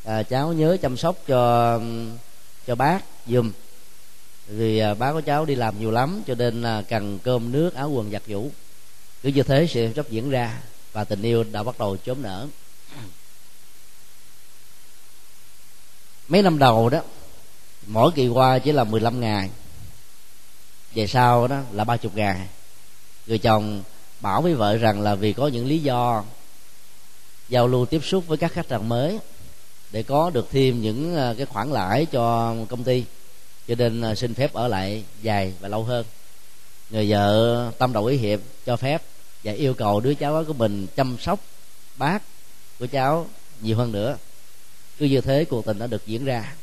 à, 0.05 0.23
cháu 0.23 0.53
nhớ 0.53 0.77
chăm 0.83 0.97
sóc 0.97 1.17
cho 1.27 1.81
cho 2.67 2.75
bác 2.75 3.05
dùm 3.27 3.53
vì 4.47 4.79
à, 4.79 4.95
bác 4.95 5.13
của 5.13 5.21
cháu 5.21 5.45
đi 5.45 5.55
làm 5.55 5.81
nhiều 5.81 5.91
lắm 5.91 6.23
cho 6.27 6.35
nên 6.35 6.63
là 6.63 6.83
cần 6.83 7.19
cơm 7.19 7.53
nước 7.53 7.75
áo 7.75 7.91
quần 7.91 8.11
giặt 8.11 8.23
giũ. 8.29 8.51
Cứ 9.23 9.29
như 9.29 9.43
thế 9.43 9.67
sự 9.67 9.93
sắp 9.97 10.07
diễn 10.11 10.31
ra 10.31 10.61
và 10.93 11.05
tình 11.05 11.23
yêu 11.23 11.45
đã 11.53 11.63
bắt 11.63 11.79
đầu 11.79 11.97
chớm 11.97 12.23
nở. 12.23 12.49
Mấy 16.33 16.43
năm 16.43 16.59
đầu 16.59 16.89
đó, 16.89 17.01
mỗi 17.87 18.13
kỳ 18.15 18.29
qua 18.29 18.59
chỉ 18.59 18.73
là 18.73 18.85
15 18.85 19.21
ngày. 19.21 19.51
Về 20.95 21.07
sau 21.07 21.49
đó 21.49 21.61
là 21.73 21.85
ba 21.85 21.97
chục 21.97 22.17
ngày. 22.17 22.49
Người 23.27 23.39
chồng 23.39 23.83
bảo 24.21 24.43
với 24.43 24.55
vợ 24.55 24.77
rằng 24.77 25.01
là 25.01 25.15
vì 25.15 25.33
có 25.33 25.49
những 25.49 25.67
lý 25.67 25.79
do 25.79 26.25
giao 27.49 27.69
lưu 27.69 27.87
tiếp 27.87 28.05
xúc 28.05 28.25
với 28.27 28.39
các 28.39 28.53
khách 28.53 28.71
hàng 28.71 28.89
mới 28.89 29.19
để 29.91 30.03
có 30.03 30.31
được 30.31 30.49
thêm 30.51 30.83
những 30.83 31.17
ờ, 31.17 31.35
cái 31.37 31.47
khoản 31.47 31.71
lãi 31.71 32.07
cho 32.07 32.55
công 32.69 32.85
ty. 32.85 33.05
Cho 33.69 33.75
nên 33.75 34.01
ờ, 34.01 34.15
xin 34.15 34.35
phép 34.35 34.53
ở 34.53 34.69
lại 34.69 35.05
dài 35.23 35.53
và 35.61 35.69
lâu 35.69 35.85
hơn. 35.85 36.05
Người 36.91 37.11
vợ 37.11 37.71
tâm 37.79 37.93
đầu 37.93 38.07
ý 38.07 38.17
hiệp 38.17 38.41
cho 38.67 38.77
phép 38.77 39.03
và 39.45 39.53
yêu 39.53 39.75
cầu 39.75 40.01
đứa 40.01 40.15
cháu 40.15 40.45
của 40.47 40.53
mình 40.53 40.87
chăm 40.97 41.17
sóc 41.21 41.41
bác 41.97 42.23
của 42.79 42.87
cháu 42.87 43.27
nhiều 43.61 43.77
hơn 43.77 43.93
nữa 43.93 44.17
cứ 45.03 45.09
như 45.09 45.21
thế 45.21 45.45
cuộc 45.45 45.65
tình 45.65 45.79
đã 45.79 45.87
được 45.87 46.07
diễn 46.07 46.25
ra. 46.25 46.55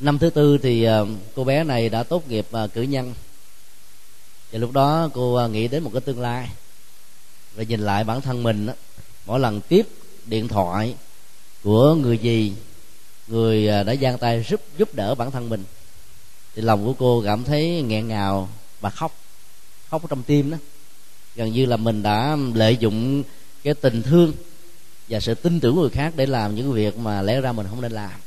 Năm 0.00 0.18
thứ 0.18 0.30
tư 0.30 0.58
thì 0.58 0.84
ờ, 0.84 1.06
cô 1.34 1.44
bé 1.44 1.64
này 1.64 1.88
đã 1.88 2.02
tốt 2.02 2.28
nghiệp 2.28 2.46
ờ, 2.50 2.68
cử 2.68 2.82
nhân. 2.82 3.14
Và 4.52 4.58
lúc 4.58 4.72
đó 4.72 5.08
cô 5.14 5.34
ờ, 5.34 5.48
nghĩ 5.48 5.68
đến 5.68 5.82
một 5.82 5.90
cái 5.92 6.00
tương 6.00 6.20
lai. 6.20 6.50
Và 7.54 7.62
nhìn 7.62 7.80
lại 7.80 8.04
bản 8.04 8.20
thân 8.20 8.42
mình 8.42 8.68
mỗi 9.26 9.40
lần 9.40 9.60
tiếp 9.60 9.86
điện 10.26 10.48
thoại 10.48 10.94
của 11.62 11.94
người 11.94 12.18
gì 12.18 12.52
người 13.28 13.66
đã 13.66 13.94
giang 14.02 14.18
tay 14.18 14.44
giúp 14.48 14.60
giúp 14.78 14.94
đỡ 14.94 15.14
bản 15.14 15.30
thân 15.30 15.48
mình, 15.48 15.64
thì 16.54 16.62
lòng 16.62 16.86
của 16.86 16.94
cô 16.98 17.22
cảm 17.24 17.44
thấy 17.44 17.82
nghẹn 17.82 18.08
ngào 18.08 18.48
và 18.80 18.90
khóc 18.90 19.16
khóc 19.90 20.02
ở 20.02 20.06
trong 20.10 20.22
tim 20.22 20.50
đó. 20.50 20.56
Gần 21.34 21.52
như 21.52 21.66
là 21.66 21.76
mình 21.76 22.02
đã 22.02 22.36
lợi 22.54 22.76
dụng 22.76 23.22
cái 23.62 23.74
tình 23.74 24.02
thương 24.02 24.32
và 25.08 25.20
sự 25.20 25.34
tin 25.34 25.60
tưởng 25.60 25.74
của 25.74 25.80
người 25.80 25.90
khác 25.90 26.12
để 26.16 26.26
làm 26.26 26.54
những 26.54 26.72
việc 26.72 26.98
mà 26.98 27.22
lẽ 27.22 27.40
ra 27.40 27.52
mình 27.52 27.66
không 27.70 27.80
nên 27.80 27.92
làm. 27.92 28.20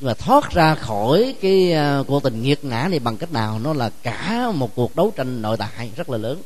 Nhưng 0.00 0.06
mà 0.06 0.14
thoát 0.14 0.50
ra 0.50 0.74
khỏi 0.74 1.34
cái 1.40 1.72
à, 1.72 2.02
cuộc 2.06 2.22
tình 2.22 2.42
nghiệt 2.42 2.64
ngã 2.64 2.88
này 2.90 2.98
bằng 2.98 3.16
cách 3.16 3.32
nào 3.32 3.58
nó 3.58 3.72
là 3.72 3.90
cả 4.02 4.50
một 4.54 4.74
cuộc 4.74 4.96
đấu 4.96 5.12
tranh 5.16 5.42
nội 5.42 5.56
tại 5.56 5.90
rất 5.96 6.10
là 6.10 6.18
lớn. 6.18 6.42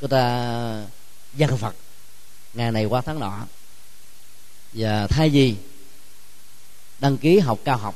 Người 0.00 0.08
ta 0.08 0.86
dân 1.34 1.56
phật, 1.56 1.74
ngày 2.54 2.72
này 2.72 2.84
qua 2.84 3.00
tháng 3.00 3.20
nọ. 3.20 3.46
Và 4.72 5.06
thay 5.06 5.28
vì 5.28 5.54
đăng 6.98 7.18
ký 7.18 7.38
học 7.38 7.58
cao 7.64 7.76
học, 7.76 7.94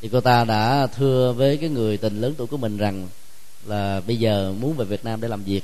thì 0.00 0.08
cô 0.12 0.20
ta 0.20 0.44
đã 0.44 0.86
thưa 0.86 1.32
với 1.32 1.56
cái 1.56 1.68
người 1.68 1.96
tình 1.96 2.20
lớn 2.20 2.34
tuổi 2.38 2.46
của 2.46 2.56
mình 2.56 2.76
rằng 2.76 3.08
là 3.64 4.00
bây 4.06 4.16
giờ 4.16 4.54
muốn 4.60 4.76
về 4.76 4.84
Việt 4.84 5.04
Nam 5.04 5.20
để 5.20 5.28
làm 5.28 5.44
việc, 5.44 5.62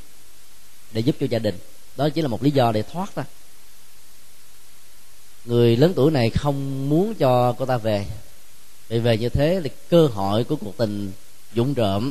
để 0.93 1.01
giúp 1.01 1.17
cho 1.21 1.27
gia 1.31 1.39
đình. 1.39 1.59
Đó 1.97 2.09
chỉ 2.09 2.23
là 2.23 2.29
một 2.29 2.43
lý 2.43 2.51
do 2.51 2.73
để 2.73 2.83
thoát 2.83 3.15
ra 3.15 3.25
người 5.45 5.77
lớn 5.77 5.93
tuổi 5.97 6.11
này 6.11 6.31
không 6.31 6.89
muốn 6.89 7.15
cho 7.15 7.53
cô 7.53 7.67
ta 7.67 7.77
về. 7.77 8.07
Vì 8.89 8.99
về 8.99 9.19
như 9.19 9.29
thế 9.29 9.61
thì 9.65 9.71
cơ 9.89 10.07
hội 10.07 10.45
của 10.45 10.57
cuộc 10.57 10.77
tình 10.77 11.13
dũng 11.55 11.75
trộm. 11.75 12.11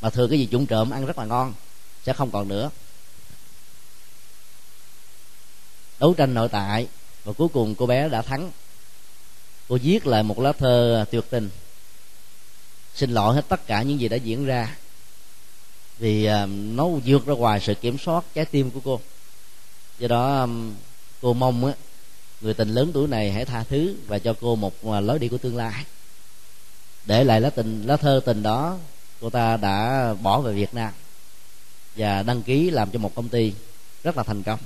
Mà 0.00 0.10
thường 0.10 0.30
cái 0.30 0.38
gì 0.38 0.48
dũng 0.52 0.66
trộm, 0.66 0.90
ăn 0.90 1.06
rất 1.06 1.18
là 1.18 1.24
ngon, 1.24 1.54
sẽ 2.06 2.12
không 2.12 2.30
còn 2.30 2.48
nữa. 2.48 2.70
Đấu 6.00 6.14
tranh 6.14 6.34
nội 6.34 6.48
tại, 6.48 6.88
và 7.24 7.32
cuối 7.32 7.48
cùng 7.48 7.74
cô 7.74 7.86
bé 7.86 8.08
đã 8.08 8.22
thắng. 8.22 8.50
Cô 9.68 9.78
viết 9.82 10.06
lại 10.06 10.22
một 10.22 10.38
lá 10.38 10.52
thơ 10.52 11.04
tuyệt 11.10 11.24
tình. 11.30 11.50
Xin 12.94 13.10
lỗi 13.10 13.34
hết 13.34 13.48
tất 13.48 13.66
cả 13.66 13.82
những 13.82 14.00
gì 14.00 14.08
đã 14.08 14.16
diễn 14.16 14.46
ra 14.46 14.76
vì 16.00 16.24
à, 16.24 16.46
nó 16.46 16.88
vượt 16.88 17.26
ra 17.26 17.34
ngoài 17.34 17.60
sự 17.60 17.74
kiểm 17.74 17.98
soát 17.98 18.24
trái 18.34 18.44
tim 18.44 18.70
của 18.70 18.80
cô. 18.84 19.00
Do 19.98 20.08
đó 20.08 20.36
à, 20.36 20.46
cô 21.22 21.32
mong 21.32 21.66
á, 21.66 21.72
người 22.40 22.54
tình 22.54 22.68
lớn 22.68 22.90
tuổi 22.94 23.08
này 23.08 23.32
hãy 23.32 23.44
tha 23.44 23.64
thứ 23.64 23.94
và 24.06 24.18
cho 24.18 24.34
cô 24.40 24.56
một 24.56 24.84
à, 24.84 25.00
lối 25.00 25.18
đi 25.18 25.28
của 25.28 25.38
tương 25.38 25.56
lai. 25.56 25.84
Để 27.04 27.24
lại 27.24 27.40
lá 27.40 27.50
tình, 27.50 27.82
lá 27.86 27.96
thơ 27.96 28.20
tình 28.24 28.42
đó, 28.42 28.78
cô 29.20 29.30
ta 29.30 29.56
đã 29.56 30.14
bỏ 30.22 30.40
về 30.40 30.52
Việt 30.52 30.74
Nam 30.74 30.92
và 31.96 32.22
đăng 32.22 32.42
ký 32.42 32.70
làm 32.70 32.90
cho 32.90 32.98
một 32.98 33.14
công 33.14 33.28
ty 33.28 33.52
rất 34.04 34.16
là 34.16 34.22
thành 34.22 34.42
công. 34.42 34.58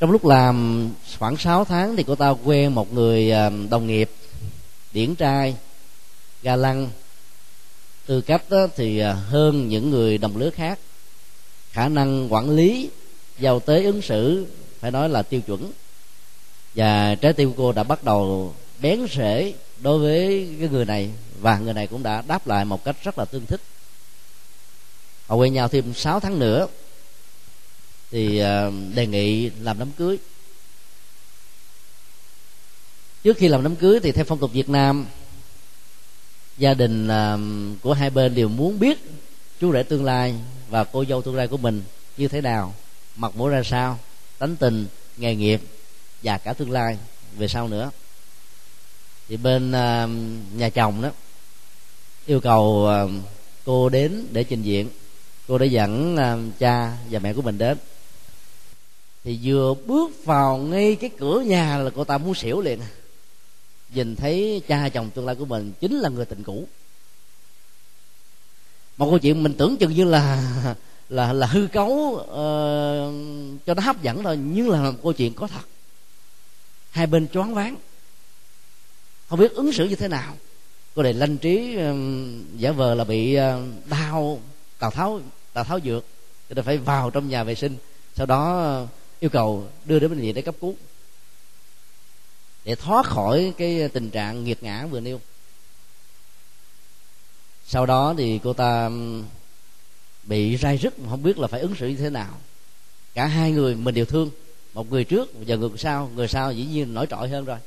Trong 0.00 0.10
lúc 0.10 0.24
làm, 0.24 0.90
khoảng 1.18 1.36
6 1.36 1.64
tháng 1.64 1.96
thì 1.96 2.04
cô 2.06 2.14
ta 2.14 2.30
quen 2.30 2.74
một 2.74 2.92
người 2.92 3.32
đồng 3.70 3.86
nghiệp, 3.86 4.10
điển 4.92 5.14
trai, 5.14 5.56
ga 6.42 6.56
lăng 6.56 6.90
tư 8.06 8.20
cách 8.20 8.42
thì 8.76 8.98
à, 8.98 9.12
hơn 9.12 9.68
những 9.68 9.90
người 9.90 10.18
đồng 10.18 10.36
lứa 10.36 10.50
khác. 10.50 10.78
Khả 11.72 11.88
năng 11.88 12.32
quản 12.32 12.50
lý, 12.50 12.90
giao 13.38 13.60
tế 13.60 13.84
ứng 13.84 14.02
xử, 14.02 14.46
phải 14.80 14.90
nói 14.90 15.08
là 15.08 15.22
tiêu 15.22 15.40
chuẩn. 15.40 15.72
Và 16.74 17.14
trái 17.14 17.32
tim 17.32 17.52
cô 17.56 17.72
đã 17.72 17.82
bắt 17.82 18.04
đầu 18.04 18.54
bén 18.80 19.06
rễ 19.16 19.54
đối 19.80 19.98
với 19.98 20.48
cái 20.60 20.68
người 20.68 20.84
này, 20.84 21.10
và 21.40 21.58
người 21.58 21.74
này 21.74 21.86
cũng 21.86 22.02
đã 22.02 22.22
đáp 22.26 22.46
lại 22.46 22.64
một 22.64 22.84
cách 22.84 22.96
rất 23.04 23.18
là 23.18 23.24
tương 23.24 23.46
thích. 23.46 23.60
Họ 25.26 25.36
quen 25.36 25.52
nhau 25.52 25.68
thêm 25.68 25.94
6 25.94 26.20
tháng 26.20 26.38
nữa, 26.38 26.66
thì 28.10 28.38
à, 28.38 28.70
đề 28.94 29.06
nghị 29.06 29.50
làm 29.50 29.78
đám 29.78 29.90
cưới. 29.92 30.18
Trước 33.24 33.36
khi 33.36 33.48
làm 33.48 33.62
đám 33.62 33.76
cưới 33.76 34.00
thì 34.02 34.12
theo 34.12 34.24
phong 34.24 34.38
tục 34.38 34.52
Việt 34.52 34.68
Nam 34.68 35.06
gia 36.58 36.74
đình 36.74 37.08
à, 37.08 37.38
của 37.82 37.92
hai 37.92 38.10
bên 38.10 38.34
đều 38.34 38.48
muốn 38.48 38.78
biết 38.78 38.98
chú 39.60 39.72
rể 39.72 39.82
tương 39.82 40.04
lai 40.04 40.34
và 40.68 40.84
cô 40.84 41.04
dâu 41.04 41.22
tương 41.22 41.36
lai 41.36 41.48
của 41.48 41.56
mình 41.56 41.82
như 42.16 42.28
thế 42.28 42.40
nào, 42.40 42.74
mặt 43.16 43.36
mũi 43.36 43.50
ra 43.50 43.62
sao, 43.62 43.98
tánh 44.38 44.56
tình, 44.56 44.86
nghề 45.16 45.34
nghiệp 45.34 45.60
và 46.22 46.38
cả 46.38 46.52
tương 46.52 46.70
lai 46.70 46.98
về 47.36 47.48
sau 47.48 47.68
nữa. 47.68 47.90
Thì 49.28 49.36
bên 49.36 49.72
à, 49.72 50.08
nhà 50.54 50.68
chồng 50.68 51.02
đó 51.02 51.10
yêu 52.26 52.40
cầu 52.40 52.88
à, 52.88 53.04
cô 53.64 53.88
đến 53.88 54.26
để 54.32 54.44
trình 54.44 54.62
diện. 54.62 54.88
Cô 55.48 55.58
đã 55.58 55.66
dẫn 55.66 56.16
cha 56.58 56.96
và 57.10 57.18
mẹ 57.18 57.32
của 57.32 57.42
mình 57.42 57.58
đến. 57.58 57.78
Thì 59.24 59.38
vừa 59.42 59.74
bước 59.86 60.24
vào 60.24 60.56
ngay 60.56 60.96
cái 61.00 61.10
cửa 61.18 61.40
nhà 61.40 61.78
là 61.78 61.90
cô 61.90 62.04
ta 62.04 62.18
muốn 62.18 62.34
xỉu 62.34 62.60
liền 62.60 62.80
nhìn 63.94 64.16
thấy 64.16 64.62
cha 64.68 64.88
chồng 64.88 65.10
tương 65.10 65.26
lai 65.26 65.34
của 65.34 65.44
mình 65.44 65.72
chính 65.80 65.98
là 65.98 66.08
người 66.08 66.24
tình 66.24 66.42
cũ. 66.42 66.68
Một 68.96 69.06
câu 69.10 69.18
chuyện 69.18 69.42
mình 69.42 69.54
tưởng 69.58 69.76
chừng 69.76 69.94
như 69.94 70.04
là 70.04 70.74
là 71.08 71.32
là 71.32 71.46
hư 71.46 71.66
cấu 71.66 71.88
uh, 71.88 72.26
cho 73.66 73.74
nó 73.74 73.82
hấp 73.82 74.02
dẫn 74.02 74.22
thôi 74.22 74.36
nhưng 74.36 74.70
là 74.70 74.90
một 74.90 74.98
câu 75.02 75.12
chuyện 75.12 75.34
có 75.34 75.46
thật. 75.46 75.64
Hai 76.90 77.06
bên 77.06 77.28
choáng 77.28 77.54
váng. 77.54 77.76
Không 79.28 79.38
biết 79.38 79.52
ứng 79.52 79.72
xử 79.72 79.84
như 79.84 79.96
thế 79.96 80.08
nào. 80.08 80.36
Cô 80.94 81.02
này 81.02 81.12
lanh 81.12 81.38
trí 81.38 81.76
um, 81.76 82.44
giả 82.56 82.72
vờ 82.72 82.94
là 82.94 83.04
bị 83.04 83.36
uh, 83.36 83.88
đau 83.90 84.40
tào 84.78 84.90
tháo 84.90 85.20
tào 85.52 85.64
tháo 85.64 85.80
dược. 85.80 86.04
Cho 86.48 86.54
nên 86.54 86.64
phải 86.64 86.78
vào 86.78 87.10
trong 87.10 87.28
nhà 87.28 87.44
vệ 87.44 87.54
sinh. 87.54 87.76
Sau 88.14 88.26
đó 88.26 88.72
uh, 88.82 88.88
yêu 89.20 89.30
cầu 89.30 89.68
đưa 89.84 89.98
đến 89.98 90.10
bệnh 90.10 90.20
viện 90.20 90.34
để 90.34 90.42
cấp 90.42 90.54
cứu 90.60 90.76
để 92.66 92.74
thoát 92.74 93.06
khỏi 93.06 93.52
cái 93.58 93.88
tình 93.88 94.10
trạng 94.10 94.44
nghiệt 94.44 94.62
ngã 94.62 94.86
vừa 94.86 95.00
nêu. 95.00 95.20
Sau 97.66 97.86
đó 97.86 98.14
thì 98.18 98.40
cô 98.44 98.52
ta 98.52 98.90
bị 100.22 100.56
rai 100.56 100.76
rứt 100.76 100.94
không 101.10 101.22
biết 101.22 101.38
là 101.38 101.48
phải 101.48 101.60
ứng 101.60 101.74
xử 101.74 101.88
như 101.88 101.96
thế 101.96 102.10
nào. 102.10 102.40
Cả 103.14 103.26
hai 103.26 103.52
người 103.52 103.74
mình 103.74 103.94
đều 103.94 104.04
thương. 104.04 104.30
Một 104.74 104.90
người 104.90 105.04
trước 105.04 105.30
và 105.46 105.56
người 105.56 105.70
sau 105.76 106.10
người 106.14 106.28
sau 106.28 106.52
dĩ 106.52 106.64
nhiên 106.64 106.94
nổi 106.94 107.06
trội 107.10 107.28
hơn 107.28 107.44
rồi. 107.44 107.58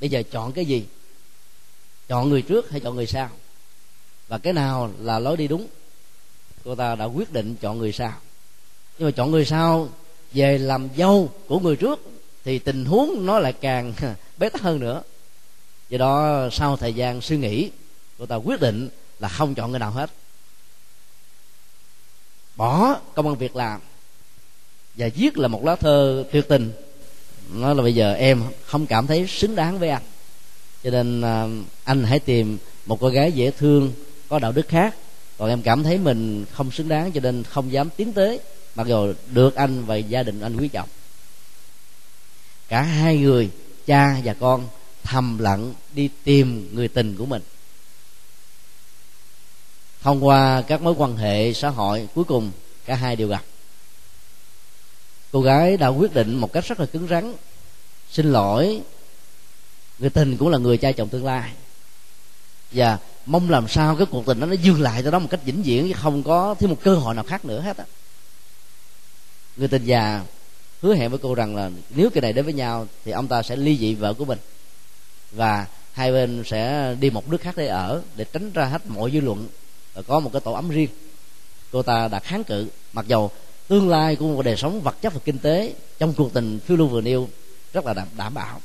Bây 0.00 0.10
giờ 0.10 0.22
chọn 0.30 0.52
cái 0.52 0.64
gì? 0.64 0.86
Chọn 2.08 2.28
người 2.28 2.42
trước 2.42 2.70
hay 2.70 2.80
chọn 2.80 2.96
người 2.96 3.06
sau? 3.06 3.30
Và 4.28 4.38
cái 4.38 4.52
nào 4.52 4.90
là 5.00 5.18
lối 5.18 5.36
đi 5.36 5.48
đúng? 5.48 5.66
Cô 6.64 6.74
ta 6.74 6.94
đã 6.94 7.04
quyết 7.04 7.32
định 7.32 7.56
chọn 7.60 7.78
người 7.78 7.92
sau. 7.92 8.12
Nhưng 8.98 9.08
mà 9.08 9.10
chọn 9.10 9.30
người 9.30 9.44
sau 9.44 9.88
về 10.32 10.58
làm 10.58 10.88
dâu 10.96 11.30
của 11.46 11.60
người 11.60 11.76
trước 11.76 12.15
thì 12.46 12.58
tình 12.58 12.84
huống 12.84 13.26
nó 13.26 13.38
lại 13.38 13.52
càng 13.52 13.92
bế 14.38 14.48
tắc 14.48 14.62
hơn 14.62 14.80
nữa. 14.80 15.02
Do 15.88 15.98
đó, 15.98 16.48
sau 16.52 16.76
thời 16.76 16.94
gian 16.94 17.20
suy 17.20 17.36
nghĩ, 17.36 17.70
cô 18.18 18.26
ta 18.26 18.36
quyết 18.36 18.60
định 18.60 18.88
là 19.18 19.28
không 19.28 19.54
chọn 19.54 19.70
người 19.70 19.80
nào 19.80 19.90
hết. 19.90 20.10
Bỏ 22.56 23.00
công 23.14 23.26
an 23.28 23.36
việc 23.36 23.56
làm 23.56 23.80
và 24.94 25.08
viết 25.14 25.38
là 25.38 25.48
một 25.48 25.64
lá 25.64 25.76
thơ 25.76 26.24
tuyệt 26.32 26.48
tình. 26.48 26.72
Nói 27.52 27.74
là 27.74 27.82
bây 27.82 27.94
giờ 27.94 28.14
em 28.14 28.42
không 28.66 28.86
cảm 28.86 29.06
thấy 29.06 29.26
xứng 29.26 29.54
đáng 29.54 29.78
với 29.78 29.88
anh. 29.88 30.02
Cho 30.84 30.90
nên 30.90 31.20
à, 31.20 31.46
anh 31.84 32.04
hãy 32.04 32.18
tìm 32.18 32.58
một 32.86 33.00
cô 33.00 33.08
gái 33.08 33.32
dễ 33.32 33.50
thương, 33.50 33.92
có 34.28 34.38
đạo 34.38 34.52
đức 34.52 34.68
khác. 34.68 34.96
Còn 35.38 35.48
em 35.48 35.62
cảm 35.62 35.82
thấy 35.82 35.98
mình 35.98 36.44
không 36.52 36.70
xứng 36.70 36.88
đáng, 36.88 37.12
cho 37.12 37.20
nên 37.20 37.42
không 37.42 37.72
dám 37.72 37.90
tiến 37.96 38.12
tới. 38.12 38.40
Mặc 38.74 38.86
dù 38.86 39.12
được 39.30 39.54
anh 39.54 39.84
và 39.84 39.96
gia 39.96 40.22
đình 40.22 40.40
anh 40.40 40.56
quý 40.56 40.68
trọng 40.68 40.88
cả 42.68 42.82
hai 42.82 43.18
người, 43.18 43.50
cha 43.86 44.20
và 44.24 44.34
con, 44.34 44.68
thầm 45.02 45.38
lặng 45.38 45.74
đi 45.92 46.10
tìm 46.24 46.74
người 46.74 46.88
tình 46.88 47.16
của 47.16 47.26
mình. 47.26 47.42
Thông 50.02 50.26
qua 50.26 50.62
các 50.62 50.82
mối 50.82 50.94
quan 50.96 51.16
hệ 51.16 51.52
xã 51.52 51.68
hội, 51.68 52.08
cuối 52.14 52.24
cùng 52.24 52.52
cả 52.84 52.94
hai 52.94 53.16
đều 53.16 53.28
gặp. 53.28 53.42
Cô 55.32 55.40
gái 55.40 55.76
đã 55.76 55.88
quyết 55.88 56.14
định 56.14 56.34
một 56.34 56.52
cách 56.52 56.64
rất 56.64 56.80
là 56.80 56.86
cứng 56.86 57.08
rắn, 57.08 57.34
xin 58.10 58.32
lỗi, 58.32 58.82
người 59.98 60.10
tình 60.10 60.36
cũng 60.36 60.48
là 60.48 60.58
người 60.58 60.78
cha 60.78 60.92
chồng 60.92 61.08
tương 61.08 61.24
lai. 61.24 61.52
Và 62.72 62.98
mong 63.26 63.50
làm 63.50 63.68
sao 63.68 63.96
cái 63.96 64.06
cuộc 64.10 64.26
tình 64.26 64.40
đó 64.40 64.46
nó 64.46 64.52
dừng 64.52 64.80
lại 64.80 65.02
cho 65.02 65.10
đó 65.10 65.18
một 65.18 65.28
cách 65.30 65.40
vĩnh 65.44 65.62
viễn 65.62 65.88
chứ 65.88 65.94
không 66.02 66.22
có 66.22 66.54
thêm 66.58 66.70
một 66.70 66.78
cơ 66.82 66.94
hội 66.94 67.14
nào 67.14 67.24
khác 67.24 67.44
nữa 67.44 67.60
hết 67.60 67.76
á. 67.76 67.84
Người 69.56 69.68
tình 69.68 69.84
già 69.84 70.24
hứa 70.86 70.94
hẹn 70.94 71.10
với 71.10 71.18
cô 71.22 71.34
rằng 71.34 71.56
là 71.56 71.70
nếu 71.90 72.10
cái 72.10 72.20
này 72.22 72.32
đến 72.32 72.44
với 72.44 72.54
nhau 72.54 72.86
thì 73.04 73.12
ông 73.12 73.28
ta 73.28 73.42
sẽ 73.42 73.56
ly 73.56 73.76
dị 73.78 73.94
vợ 73.94 74.14
của 74.14 74.24
mình. 74.24 74.38
Và 75.32 75.66
hai 75.92 76.12
bên 76.12 76.42
sẽ 76.46 76.94
đi 77.00 77.10
một 77.10 77.28
nước 77.28 77.40
khác 77.40 77.54
để 77.56 77.66
ở 77.66 78.02
để 78.16 78.24
tránh 78.32 78.52
ra 78.52 78.64
hết 78.64 78.86
mọi 78.86 79.10
dư 79.10 79.20
luận 79.20 79.48
và 79.94 80.02
có 80.02 80.20
một 80.20 80.30
cái 80.32 80.40
tổ 80.40 80.52
ấm 80.52 80.70
riêng. 80.70 80.88
Cô 81.72 81.82
ta 81.82 82.08
đã 82.08 82.18
kháng 82.18 82.44
cự 82.44 82.68
mặc 82.92 83.06
dầu 83.08 83.30
tương 83.68 83.88
lai 83.88 84.16
của 84.16 84.26
một 84.26 84.42
đời 84.42 84.56
sống 84.56 84.80
vật 84.80 84.96
chất 85.02 85.14
và 85.14 85.20
kinh 85.24 85.38
tế 85.38 85.74
trong 85.98 86.14
cuộc 86.14 86.32
tình 86.32 86.60
phiêu 86.60 86.76
lưu 86.76 86.88
vừa 86.88 87.00
nêu 87.00 87.28
rất 87.72 87.86
là 87.86 87.94
đảm, 87.94 88.08
đảm 88.16 88.34
bảo. 88.34 88.60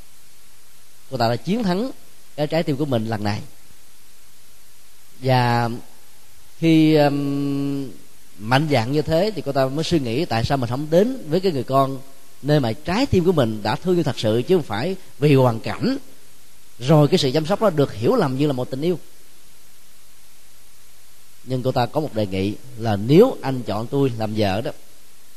Cô 1.12 1.18
ta 1.18 1.30
đã 1.30 1.36
chiến 1.36 1.64
thắng 1.64 1.92
cái 2.36 2.48
trái 2.48 2.64
tim 2.64 2.78
của 2.78 2.86
mình 2.86 3.08
lần 3.08 3.24
này. 3.24 3.42
Và 5.20 5.70
khi 6.60 6.96
um, 6.96 7.90
mạnh 8.40 8.68
dạng 8.72 8.92
như 8.92 9.02
thế 9.02 9.32
thì 9.36 9.42
cô 9.46 9.52
ta 9.52 9.68
mới 9.68 9.84
suy 9.84 10.00
nghĩ 10.00 10.26
tại 10.26 10.46
sao 10.46 10.58
mình 10.58 10.70
không 10.70 10.88
đến 10.90 11.30
với 11.30 11.40
cái 11.40 11.52
người 11.52 11.64
con 11.64 12.00
nơi 12.42 12.60
mà 12.60 12.74
trái 12.74 13.06
tim 13.06 13.24
của 13.26 13.32
mình 13.32 13.64
đã 13.64 13.76
thương 13.76 13.98
yêu 13.98 14.04
thật 14.04 14.20
sự 14.20 14.42
chứ 14.48 14.56
không 14.56 14.64
phải 14.64 14.96
vì 15.20 15.36
hoàn 15.36 15.60
cảnh. 15.60 15.98
Rồi 16.80 17.08
cái 17.08 17.18
sự 17.18 17.32
chăm 17.32 17.46
sóc 17.46 17.62
đó 17.62 17.70
được 17.70 17.94
hiểu 17.94 18.16
lầm 18.16 18.38
như 18.38 18.48
là 18.48 18.54
một 18.54 18.70
tình 18.70 18.82
yêu. 18.82 19.00
Nhưng 21.44 21.64
cô 21.64 21.72
ta 21.72 21.86
có 21.86 22.00
một 22.00 22.14
đề 22.14 22.28
nghị 22.28 22.56
là 22.78 22.96
nếu 22.96 23.38
anh 23.42 23.64
chọn 23.64 23.88
tôi 23.88 24.12
làm 24.18 24.34
vợ 24.38 24.62
đó, 24.62 24.72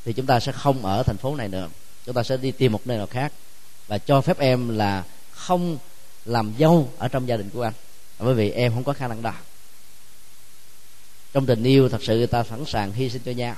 thì 0.04 0.12
chúng 0.12 0.26
ta 0.26 0.40
sẽ 0.40 0.52
không 0.52 0.86
ở 0.86 1.02
thành 1.02 1.16
phố 1.16 1.36
này 1.36 1.48
nữa. 1.48 1.68
Chúng 2.06 2.14
ta 2.14 2.22
sẽ 2.22 2.36
đi 2.36 2.50
tìm 2.50 2.72
một 2.72 2.86
nơi 2.86 2.96
nào 2.96 3.06
khác. 3.06 3.32
Và 3.88 3.98
cho 3.98 4.20
phép 4.20 4.38
em 4.38 4.78
là 4.78 5.04
không 5.30 5.78
làm 6.24 6.52
dâu 6.58 6.90
ở 6.98 7.08
trong 7.08 7.28
gia 7.28 7.36
đình 7.36 7.50
của 7.50 7.62
anh. 7.62 7.72
Bởi 8.18 8.34
vì 8.34 8.50
em 8.50 8.74
không 8.74 8.84
có 8.84 8.92
khả 8.92 9.08
năng 9.08 9.22
đó. 9.22 9.34
Trong 11.32 11.46
tình 11.46 11.64
yêu, 11.64 11.88
thật 11.88 12.02
sự 12.02 12.16
người 12.16 12.26
ta 12.26 12.44
sẵn 12.44 12.64
sàng 12.66 12.92
hy 12.92 13.10
sinh 13.10 13.22
cho 13.24 13.32
nhau. 13.32 13.56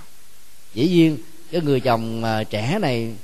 Dĩ 0.74 0.88
nhiên, 0.88 1.18
cái 1.50 1.60
người 1.60 1.80
chồng 1.80 2.24
trẻ 2.50 2.78
này 2.78 3.14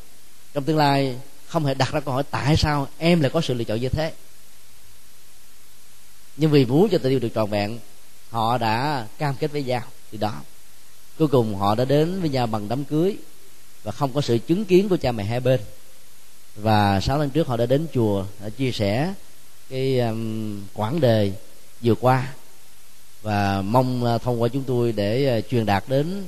trong 0.55 0.65
tương 0.65 0.77
lai 0.77 1.17
không 1.47 1.65
hề 1.65 1.75
đặt 1.75 1.93
ra 1.93 2.01
câu 2.01 2.15
hỏi 2.15 2.23
tại 2.31 2.57
sao 2.57 2.89
em 2.99 3.21
lại 3.21 3.31
có 3.31 3.41
sự 3.41 3.55
lựa 3.55 3.65
chọn 3.65 3.81
như 3.81 3.89
thế. 3.89 4.13
Nhưng 6.37 6.51
vì 6.51 6.65
muốn 6.65 6.89
cho 6.89 6.99
tình 6.99 7.13
yêu 7.13 7.19
được 7.19 7.29
trọn 7.35 7.51
vẹn 7.51 7.79
họ 8.31 8.59
đã 8.59 9.07
cam 9.19 9.35
kết 9.35 9.53
với 9.53 9.63
nhau 9.63 9.83
thì 10.11 10.19
đó. 10.19 10.41
Cuối 11.19 11.29
cùng 11.29 11.55
họ 11.55 11.75
đã 11.75 11.85
đến 11.85 12.21
với 12.21 12.31
nhau 12.31 12.47
bằng 12.47 12.69
đám 12.69 12.85
cưới 12.85 13.17
và 13.83 13.93
không 13.93 14.13
có 14.13 14.21
sự 14.21 14.39
chứng 14.39 14.65
kiến 14.65 14.89
của 14.89 14.97
cha 14.97 15.13
mẹ 15.13 15.25
hai 15.25 15.41
bên. 15.41 15.61
Và 16.57 17.01
sáu 17.01 17.19
năm 17.19 17.31
trước 17.31 17.47
họ 17.47 17.57
đã 17.57 17.67
đến 17.67 17.87
chùa 17.95 18.25
đã 18.43 18.49
chia 18.49 18.73
sẻ 18.73 19.15
cái 19.71 20.01
um, 20.01 20.63
quãng 20.75 21.01
đề 21.01 21.33
vừa 21.83 21.95
qua. 21.95 22.35
Và 23.23 23.63
mong 23.63 24.15
uh, 24.15 24.23
thông 24.23 24.43
qua 24.43 24.49
chúng 24.49 24.65
tôi 24.65 24.93
để 24.93 25.39
uh, 25.39 25.51
truyền 25.51 25.67
đạt 25.67 25.85
đến 25.89 26.25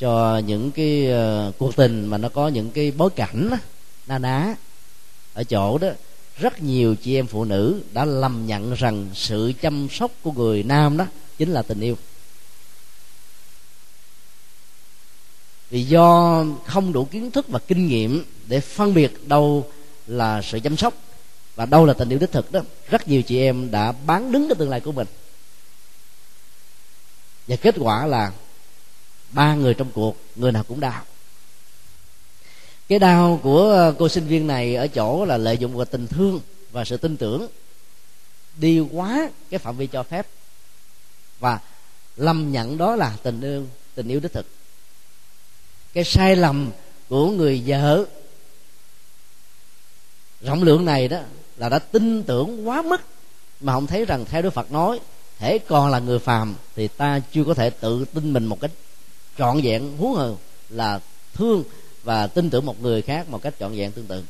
cho 0.00 0.38
những 0.46 0.70
cái 0.70 1.06
ờ, 1.10 1.52
cuộc 1.58 1.76
tình 1.76 2.06
mà 2.06 2.18
nó 2.18 2.28
có 2.28 2.48
những 2.48 2.70
cái 2.70 2.90
bối 2.96 3.10
cảnh 3.10 3.50
na 4.06 4.18
ná. 4.18 4.54
Ở 5.34 5.44
chỗ 5.44 5.78
đó, 5.78 5.88
rất 6.38 6.62
nhiều 6.62 6.94
chị 6.94 7.14
em 7.14 7.26
phụ 7.26 7.44
nữ 7.44 7.82
đã 7.92 8.04
lầm 8.04 8.46
nhận 8.46 8.74
rằng 8.74 9.08
sự 9.14 9.52
chăm 9.62 9.88
sóc 9.90 10.10
của 10.22 10.32
người 10.32 10.62
nam 10.62 10.96
đó 10.96 11.06
chính 11.38 11.50
là 11.50 11.62
tình 11.62 11.80
yêu. 11.80 11.96
Vì 15.70 15.84
do 15.84 16.44
không 16.66 16.92
đủ 16.92 17.04
kiến 17.04 17.30
thức 17.30 17.48
và 17.48 17.58
kinh 17.58 17.86
nghiệm 17.86 18.24
để 18.46 18.60
phân 18.60 18.94
biệt 18.94 19.28
đâu 19.28 19.70
là 20.06 20.42
sự 20.42 20.60
chăm 20.60 20.76
sóc 20.76 20.94
và 21.54 21.66
đâu 21.66 21.86
là 21.86 21.92
tình 21.92 22.08
yêu 22.08 22.18
đích 22.18 22.32
thực 22.32 22.52
đó, 22.52 22.60
rất 22.90 23.08
nhiều 23.08 23.22
chị 23.22 23.38
em 23.38 23.70
đã 23.70 23.92
bán 23.92 24.32
đứng 24.32 24.48
cái 24.48 24.54
tương 24.58 24.70
lai 24.70 24.80
của 24.80 24.92
mình. 24.92 25.06
Và 27.46 27.56
kết 27.56 27.74
quả 27.78 28.06
là 28.06 28.32
ba 29.32 29.54
người 29.54 29.74
trong 29.74 29.90
cuộc, 29.92 30.16
người 30.36 30.52
nào 30.52 30.64
cũng 30.68 30.80
đau. 30.80 31.04
Cái 32.88 32.98
đau 32.98 33.40
của 33.42 33.70
ờ, 33.70 33.94
cô 33.98 34.08
sinh 34.08 34.26
viên 34.26 34.46
này 34.46 34.74
ở 34.74 34.86
chỗ 34.86 35.24
là 35.24 35.36
lợi 35.36 35.58
dụng 35.58 35.76
vào 35.76 35.84
tình 35.84 36.06
thương 36.06 36.40
và 36.70 36.84
sự 36.84 36.96
tin 36.96 37.16
tưởng, 37.16 37.48
đi 38.56 38.80
quá 38.80 39.30
cái 39.50 39.58
phạm 39.58 39.76
vi 39.76 39.86
cho 39.86 40.02
phép 40.02 40.26
và 41.40 41.60
lầm 42.16 42.52
nhận 42.52 42.78
đó 42.78 42.96
là 42.96 43.16
tình 43.22 43.40
yêu 43.40 43.66
tình 43.94 44.08
yêu 44.08 44.20
đích 44.20 44.32
thực. 44.32 44.46
Cái 45.92 46.04
sai 46.04 46.36
lầm 46.36 46.70
của 47.08 47.30
người 47.30 47.62
vợ 47.66 48.04
rộng 50.40 50.62
lượng 50.62 50.84
này 50.84 51.08
đó 51.08 51.18
là 51.56 51.68
đã 51.68 51.78
tin 51.78 52.22
tưởng 52.22 52.68
quá 52.68 52.82
mức 52.82 53.00
mà 53.60 53.72
không 53.72 53.86
thấy 53.86 54.04
rằng 54.04 54.24
theo 54.24 54.42
đức 54.42 54.50
phật 54.50 54.72
nói, 54.72 55.00
thể 55.38 55.58
còn 55.58 55.90
là 55.90 55.98
người 55.98 56.18
phàm 56.18 56.54
thì 56.76 56.88
ta 56.88 57.20
chưa 57.32 57.44
có 57.44 57.54
thể 57.54 57.70
tự 57.70 58.04
tin 58.04 58.32
mình 58.32 58.46
một 58.46 58.60
cách 58.60 58.70
trọn 59.38 59.60
vẹn 59.62 59.96
huống 59.96 60.14
hồ 60.14 60.36
là 60.68 61.00
thương 61.34 61.64
và 62.02 62.26
tin 62.26 62.50
tưởng 62.50 62.66
một 62.66 62.82
người 62.82 63.02
khác 63.02 63.28
một 63.28 63.42
cách 63.42 63.54
trọn 63.60 63.76
vẹn 63.76 63.92
tương 63.92 64.06
tự. 64.06 64.24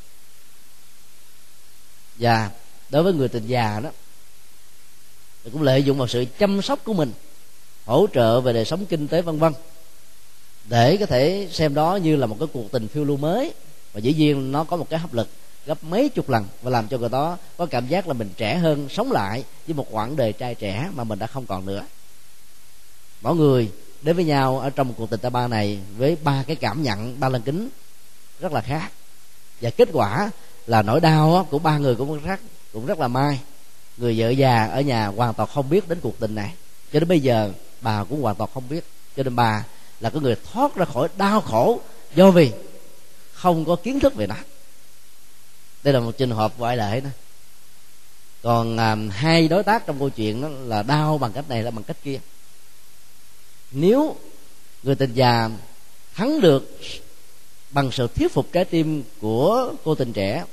Và 2.17 2.51
đối 2.91 3.03
với 3.03 3.13
người 3.13 3.29
tình 3.29 3.47
già 3.47 3.81
đó, 3.81 3.91
thì 5.45 5.51
cũng 5.51 5.63
lợi 5.63 5.83
dụng 5.83 5.99
vào 5.99 6.09
sự 6.09 6.25
chăm 6.39 6.63
sóc 6.63 6.85
của 6.85 6.95
mình, 6.95 7.13
hỗ 7.85 8.07
trợ 8.15 8.41
về 8.41 8.53
đời 8.53 8.65
sống 8.65 8.87
kinh 8.87 9.09
tế 9.09 9.23
vân 9.23 9.39
vân, 9.39 9.53
để 10.65 10.97
có 10.97 11.07
thể 11.07 11.49
xem 11.53 11.75
đó 11.75 11.97
như 11.97 12.17
là 12.17 12.27
một 12.27 12.37
cái 12.39 12.49
cuộc 12.53 12.73
tình 12.73 12.89
phiêu 12.89 13.05
lưu 13.05 13.17
mới. 13.17 13.55
Và 13.93 14.01
dĩ 14.01 14.15
nhiên 14.15 14.53
nó 14.53 14.65
có 14.65 14.77
một 14.77 14.91
cái 14.91 15.01
hấp 15.01 15.15
lực 15.15 15.29
gấp 15.67 15.85
mấy 15.85 16.09
chục 16.09 16.29
lần 16.31 16.45
và 16.63 16.71
làm 16.71 16.89
cho 16.89 16.99
người 16.99 17.09
đó 17.09 17.39
có 17.57 17.67
cảm 17.67 17.89
giác 17.89 18.09
là 18.09 18.13
mình 18.13 18.31
trẻ 18.37 18.57
hơn, 18.57 18.89
sống 18.89 19.13
lại 19.13 19.45
với 19.67 19.75
một 19.75 19.87
quãng 19.91 20.17
đời 20.17 20.33
trai 20.33 20.55
trẻ 20.55 20.91
mà 20.95 21.05
mình 21.05 21.19
đã 21.19 21.27
không 21.27 21.47
còn 21.47 21.67
nữa. 21.67 21.85
Mỗi 23.21 23.37
người 23.37 23.71
đến 24.03 24.17
với 24.17 24.25
nhau 24.25 24.59
ở 24.59 24.71
trong 24.71 24.89
một 24.89 24.95
cuộc 24.97 25.11
tình 25.11 25.21
ta 25.21 25.31
ba 25.31 25.47
này 25.47 25.79
với 25.97 26.17
ba 26.23 26.45
cái 26.47 26.57
cảm 26.57 26.83
nhận 26.83 27.21
ba 27.21 27.29
lần 27.29 27.43
kính 27.43 27.69
rất 28.41 28.53
là 28.53 28.61
khác. 28.61 28.93
Và 29.61 29.71
kết 29.71 29.89
quả 29.93 30.31
là 30.67 30.83
nỗi 30.83 31.01
đau 31.01 31.47
của 31.51 31.59
ba 31.59 31.79
người 31.79 31.95
cũng 31.95 32.25
rất 32.25 32.41
cũng 32.73 32.87
rất 32.87 32.99
là 32.99 33.09
may 33.09 33.41
người 33.97 34.15
vợ 34.19 34.31
già 34.31 34.65
ở 34.65 34.81
nhà 34.81 35.07
hoàn 35.07 35.35
toàn 35.35 35.49
không 35.55 35.71
biết 35.71 35.89
đến 35.89 36.01
cuộc 36.01 36.19
tình 36.19 36.35
này. 36.35 36.55
Cho 36.93 37.01
đến 37.01 37.09
bây 37.09 37.21
giờ 37.21 37.53
bà 37.81 38.05
cũng 38.05 38.23
hoàn 38.23 38.37
toàn 38.37 38.51
không 38.55 38.69
biết. 38.69 38.85
Cho 39.17 39.23
nên 39.23 39.37
bà 39.37 39.65
là 40.01 40.11
cái 40.11 40.21
người 40.21 40.37
thoát 40.53 40.75
ra 40.75 40.85
khỏi 40.85 41.09
đau 41.17 41.41
khổ 41.41 41.81
do 42.15 42.31
vì 42.31 42.53
không 43.33 43.65
có 43.65 43.77
kiến 43.77 44.01
thức 44.01 44.15
về 44.15 44.27
nó. 44.27 44.35
Đây 45.83 45.95
là 45.95 46.01
một 46.01 46.19
trường 46.19 46.31
hợp 46.31 46.53
ngoại 46.59 46.77
lệ 46.77 47.01
đó. 47.01 47.11
Còn 48.43 48.77
à, 48.77 48.97
hai 49.11 49.49
đối 49.49 49.63
tác 49.63 49.87
trong 49.87 49.99
câu 49.99 50.11
chuyện 50.11 50.43
đó 50.43 50.49
là 50.49 50.83
đau 50.83 51.19
bằng 51.19 51.33
cách 51.33 51.49
này 51.49 51.63
là 51.63 51.71
bằng 51.71 51.85
cách 51.85 51.97
kia 52.05 52.21
nếu 53.73 54.17
người 54.83 54.95
tình 54.95 55.15
già 55.15 55.51
thắng 56.15 56.41
được 56.41 56.79
bằng 57.71 57.91
sự 57.93 58.09
thuyết 58.15 58.33
phục 58.33 58.53
trái 58.53 58.65
tim 58.65 59.03
của 59.21 59.75
cô 59.85 59.95
tình 59.95 60.13
trẻ 60.13 60.45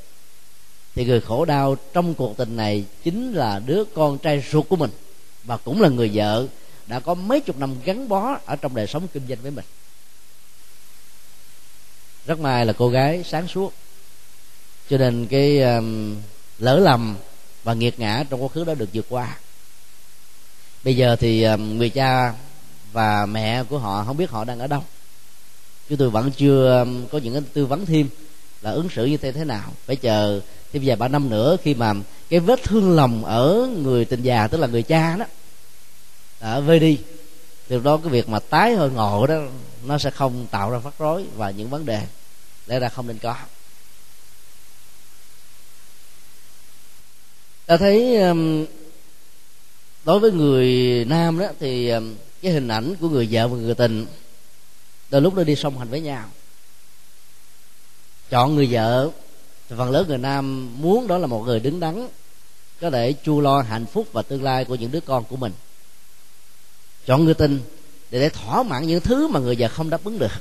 thì 0.95 1.05
người 1.05 1.21
khổ 1.21 1.45
đau 1.45 1.75
trong 1.93 2.13
cuộc 2.13 2.37
tình 2.37 2.55
này 2.55 2.85
chính 3.03 3.33
là 3.33 3.59
đứa 3.65 3.83
con 3.85 4.17
trai 4.17 4.43
ruột 4.51 4.69
của 4.69 4.75
mình 4.75 4.91
và 5.43 5.57
cũng 5.57 5.81
là 5.81 5.89
người 5.89 6.11
vợ 6.13 6.47
đã 6.87 6.99
có 6.99 7.13
mấy 7.13 7.41
chục 7.41 7.57
năm 7.59 7.75
gắn 7.85 8.09
bó 8.09 8.39
ở 8.45 8.55
trong 8.55 8.75
đời 8.75 8.87
sống 8.87 9.07
kinh 9.13 9.27
doanh 9.27 9.39
với 9.41 9.51
mình. 9.51 9.65
Rất 12.25 12.39
may 12.39 12.65
là 12.65 12.73
cô 12.73 12.89
gái 12.89 13.23
sáng 13.23 13.47
suốt 13.47 13.73
cho 14.89 14.97
nên 14.97 15.27
cái 15.27 15.61
um, 15.61 16.15
lỡ 16.59 16.79
lầm 16.79 17.17
và 17.63 17.73
nghiệt 17.73 17.99
ngã 17.99 18.23
trong 18.29 18.43
quá 18.43 18.49
khứ 18.49 18.63
đó 18.63 18.73
được 18.73 18.89
vượt 18.93 19.05
qua. 19.09 19.37
Bây 20.83 20.95
giờ 20.95 21.15
thì 21.15 21.43
um, 21.43 21.77
người 21.77 21.89
cha 21.89 22.33
và 22.91 23.25
mẹ 23.25 23.63
của 23.63 23.77
họ 23.77 24.03
không 24.03 24.17
biết 24.17 24.29
họ 24.29 24.43
đang 24.43 24.59
ở 24.59 24.67
đâu. 24.67 24.83
Chúng 25.89 25.97
tôi 25.97 26.09
vẫn 26.09 26.31
chưa 26.31 26.79
um, 26.79 27.07
có 27.07 27.17
những 27.17 27.33
cái 27.33 27.43
tư 27.53 27.65
vấn 27.65 27.85
thêm 27.85 28.09
là 28.61 28.71
ứng 28.71 28.89
xử 28.89 29.05
như 29.05 29.17
thế 29.17 29.31
thế 29.31 29.43
nào. 29.43 29.73
Phải 29.85 29.95
chờ 29.95 30.41
thêm 30.73 30.83
vài 30.85 30.95
ba 30.95 31.07
năm 31.07 31.29
nữa 31.29 31.57
khi 31.63 31.73
mà 31.73 31.93
cái 32.29 32.39
vết 32.39 32.63
thương 32.63 32.95
lòng 32.95 33.25
ở 33.25 33.69
người 33.83 34.05
tình 34.05 34.21
già, 34.21 34.47
tức 34.47 34.57
là 34.57 34.67
người 34.67 34.83
cha 34.83 35.15
đó, 35.17 35.25
đã 36.41 36.59
vơi 36.59 36.79
đi. 36.79 36.99
Từ 37.67 37.79
đó 37.79 37.97
cái 37.97 38.09
việc 38.09 38.29
mà 38.29 38.39
tái 38.39 38.75
hồi 38.75 38.91
ngộ 38.91 39.27
đó, 39.27 39.35
nó 39.83 39.97
sẽ 39.97 40.09
không 40.09 40.47
tạo 40.51 40.71
ra 40.71 40.79
phát 40.79 40.93
rối 40.99 41.25
và 41.35 41.51
những 41.51 41.69
vấn 41.69 41.85
đề 41.85 42.01
lẽ 42.67 42.79
ra 42.79 42.89
không 42.89 43.07
nên 43.07 43.17
có. 43.17 43.35
Ta 47.65 47.77
thấy 47.77 48.21
um, 48.21 48.65
đối 50.03 50.19
với 50.19 50.31
người 50.31 51.05
nam 51.05 51.39
đó 51.39 51.47
thì 51.59 51.89
um, 51.89 52.15
cái 52.41 52.51
hình 52.51 52.67
ảnh 52.67 52.95
của 52.95 53.09
người 53.09 53.27
vợ 53.31 53.47
và 53.47 53.57
người 53.57 53.75
tình 53.75 54.05
đôi 55.09 55.21
lúc 55.21 55.35
nó 55.35 55.43
đi 55.43 55.55
song 55.55 55.79
hành 55.79 55.89
với 55.89 56.01
nhau. 56.01 56.29
Chọn 58.29 58.55
người 58.55 58.67
vợ 58.71 59.09
phần 59.69 59.91
lớn 59.91 60.05
người 60.07 60.17
nam 60.17 60.71
muốn 60.81 61.07
đó 61.07 61.17
là 61.17 61.27
một 61.27 61.43
người 61.45 61.59
đứng 61.59 61.79
đắn 61.79 62.07
có 62.81 62.89
thể 62.89 63.13
chu 63.13 63.41
lo 63.41 63.61
hạnh 63.61 63.85
phúc 63.85 64.07
và 64.11 64.21
tương 64.21 64.43
lai 64.43 64.65
của 64.65 64.75
những 64.75 64.91
đứa 64.91 64.99
con 64.99 65.23
của 65.23 65.35
mình. 65.35 65.51
Chọn 67.05 67.25
người 67.25 67.33
tình 67.33 67.59
để 68.11 68.19
để 68.19 68.29
thỏa 68.29 68.63
mãn 68.63 68.87
những 68.87 69.01
thứ 69.01 69.27
mà 69.27 69.39
người 69.39 69.55
vợ 69.59 69.67
không 69.67 69.89
đáp 69.89 70.03
ứng 70.03 70.19
được. 70.19 70.31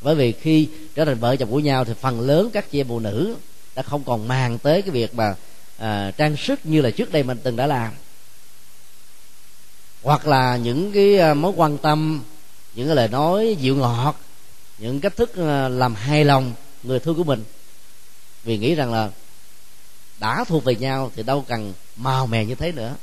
Bởi 0.00 0.14
vì 0.14 0.32
khi 0.32 0.68
trở 0.94 1.04
thành 1.04 1.18
vợ 1.18 1.36
chồng 1.36 1.50
của 1.50 1.60
nhau 1.60 1.84
thì 1.84 1.92
phần 2.00 2.20
lớn 2.20 2.50
các 2.52 2.70
chị 2.70 2.80
em 2.80 2.88
phụ 2.88 3.00
nữ 3.00 3.36
đã 3.74 3.82
không 3.82 4.04
còn 4.04 4.28
màng 4.28 4.58
tới 4.58 4.82
cái 4.82 4.90
việc 4.90 5.14
mà 5.14 5.34
à, 5.78 6.10
trang 6.16 6.36
sức 6.36 6.60
như 6.64 6.80
là 6.80 6.90
trước 6.90 7.12
đây 7.12 7.22
mình 7.22 7.38
từng 7.42 7.56
đã 7.56 7.66
làm 7.66 7.92
hoặc 10.02 10.26
là 10.26 10.56
những 10.56 10.92
cái 10.92 11.16
ờ, 11.16 11.34
mối 11.34 11.52
quan 11.56 11.78
tâm, 11.78 12.22
những 12.74 12.86
cái 12.86 12.96
lời 12.96 13.08
nói 13.08 13.56
dịu 13.60 13.76
ngọt, 13.76 14.20
những 14.78 15.00
cách 15.00 15.16
thức 15.16 15.36
ờ, 15.36 15.68
làm 15.68 15.94
hài 15.94 16.24
lòng 16.24 16.52
người 16.82 17.00
thương 17.00 17.16
của 17.16 17.24
mình. 17.24 17.44
Vì 18.44 18.58
nghĩ 18.58 18.74
rằng 18.74 18.92
là 18.92 19.10
đã 20.20 20.44
thuộc 20.48 20.64
về 20.64 20.74
nhau 20.74 21.10
thì 21.16 21.22
đâu 21.22 21.44
cần 21.48 21.72
màu 21.96 22.26
mè 22.26 22.44
như 22.44 22.54
thế 22.54 22.72
nữa. 22.72 22.94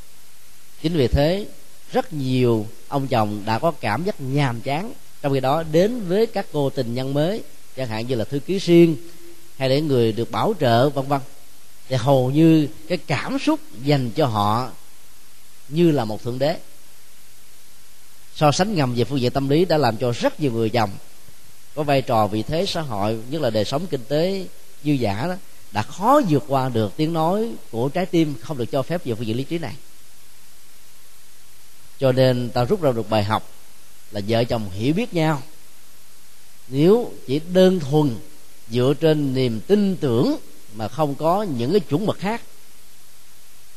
Chính 0.81 0.97
vì 0.97 1.07
thế, 1.07 1.47
rất 1.91 2.13
nhiều 2.13 2.67
ông 2.87 3.07
chồng 3.07 3.43
đã 3.45 3.59
có 3.59 3.71
cảm 3.71 4.03
giác 4.03 4.21
nhàm 4.21 4.61
chán 4.61 4.93
trong 5.21 5.33
khi 5.33 5.39
đó 5.39 5.63
đến 5.71 6.07
với 6.07 6.27
các 6.27 6.45
cô 6.53 6.69
tình 6.69 6.93
nhân 6.93 7.13
mới, 7.13 7.43
chẳng 7.75 7.87
hạn 7.87 8.07
như 8.07 8.15
là 8.15 8.25
thư 8.25 8.39
ký 8.39 8.57
riêng 8.57 8.97
hay 9.57 9.69
để 9.69 9.81
người 9.81 10.11
được 10.11 10.31
bảo 10.31 10.53
trợ, 10.59 10.89
vân 10.89 11.07
vân. 11.07 11.19
Thì 11.89 11.95
hầu 11.95 12.31
như 12.31 12.67
cái 12.87 12.97
cảm 12.97 13.39
xúc 13.39 13.59
dành 13.83 14.11
cho 14.11 14.25
họ 14.25 14.69
như 15.69 15.91
là 15.91 16.05
một 16.05 16.23
thượng 16.23 16.39
đế 16.39 16.57
so 18.39 18.51
sánh 18.51 18.75
ngầm 18.75 18.95
về 18.95 19.03
phương 19.03 19.21
diện 19.21 19.31
tâm 19.31 19.49
lý 19.49 19.65
đã 19.65 19.77
làm 19.77 19.97
cho 19.97 20.11
rất 20.11 20.39
nhiều 20.39 20.51
người 20.51 20.69
chồng 20.69 20.89
có 21.75 21.83
vai 21.83 22.01
trò 22.01 22.27
vị 22.27 22.43
thế 22.43 22.65
xã 22.65 22.81
hội, 22.81 23.19
nhất 23.29 23.41
là 23.41 23.49
đời 23.49 23.65
sống 23.65 23.87
kinh 23.87 24.03
tế 24.07 24.45
dư 24.83 24.91
giả 24.91 25.27
đó, 25.27 25.35
đã 25.71 25.81
khó 25.81 26.21
vượt 26.29 26.43
qua 26.47 26.69
được 26.69 26.93
tiếng 26.97 27.13
nói 27.13 27.51
của 27.71 27.89
trái 27.89 28.05
tim 28.05 28.35
không 28.41 28.57
được 28.57 28.65
cho 28.71 28.81
phép 28.81 29.05
về 29.05 29.15
phương 29.15 29.27
diện 29.27 29.37
lý 29.37 29.43
trí 29.43 29.57
này. 29.57 29.75
Cho 31.99 32.11
nên 32.11 32.49
ta 32.49 32.63
rút 32.63 32.81
ra 32.81 32.91
được 32.91 33.09
bài 33.09 33.23
học 33.23 33.49
là 34.11 34.21
vợ 34.27 34.43
chồng 34.43 34.69
hiểu 34.69 34.93
biết 34.93 35.13
nhau. 35.13 35.41
Nếu 36.67 37.11
chỉ 37.27 37.41
đơn 37.53 37.79
thuần 37.79 38.15
dựa 38.69 38.93
trên 38.99 39.33
niềm 39.33 39.61
tin 39.67 39.95
tưởng 39.95 40.37
mà 40.73 40.87
không 40.87 41.15
có 41.15 41.43
những 41.43 41.71
cái 41.71 41.79
chuẩn 41.79 42.05
mực 42.05 42.19
khác, 42.19 42.41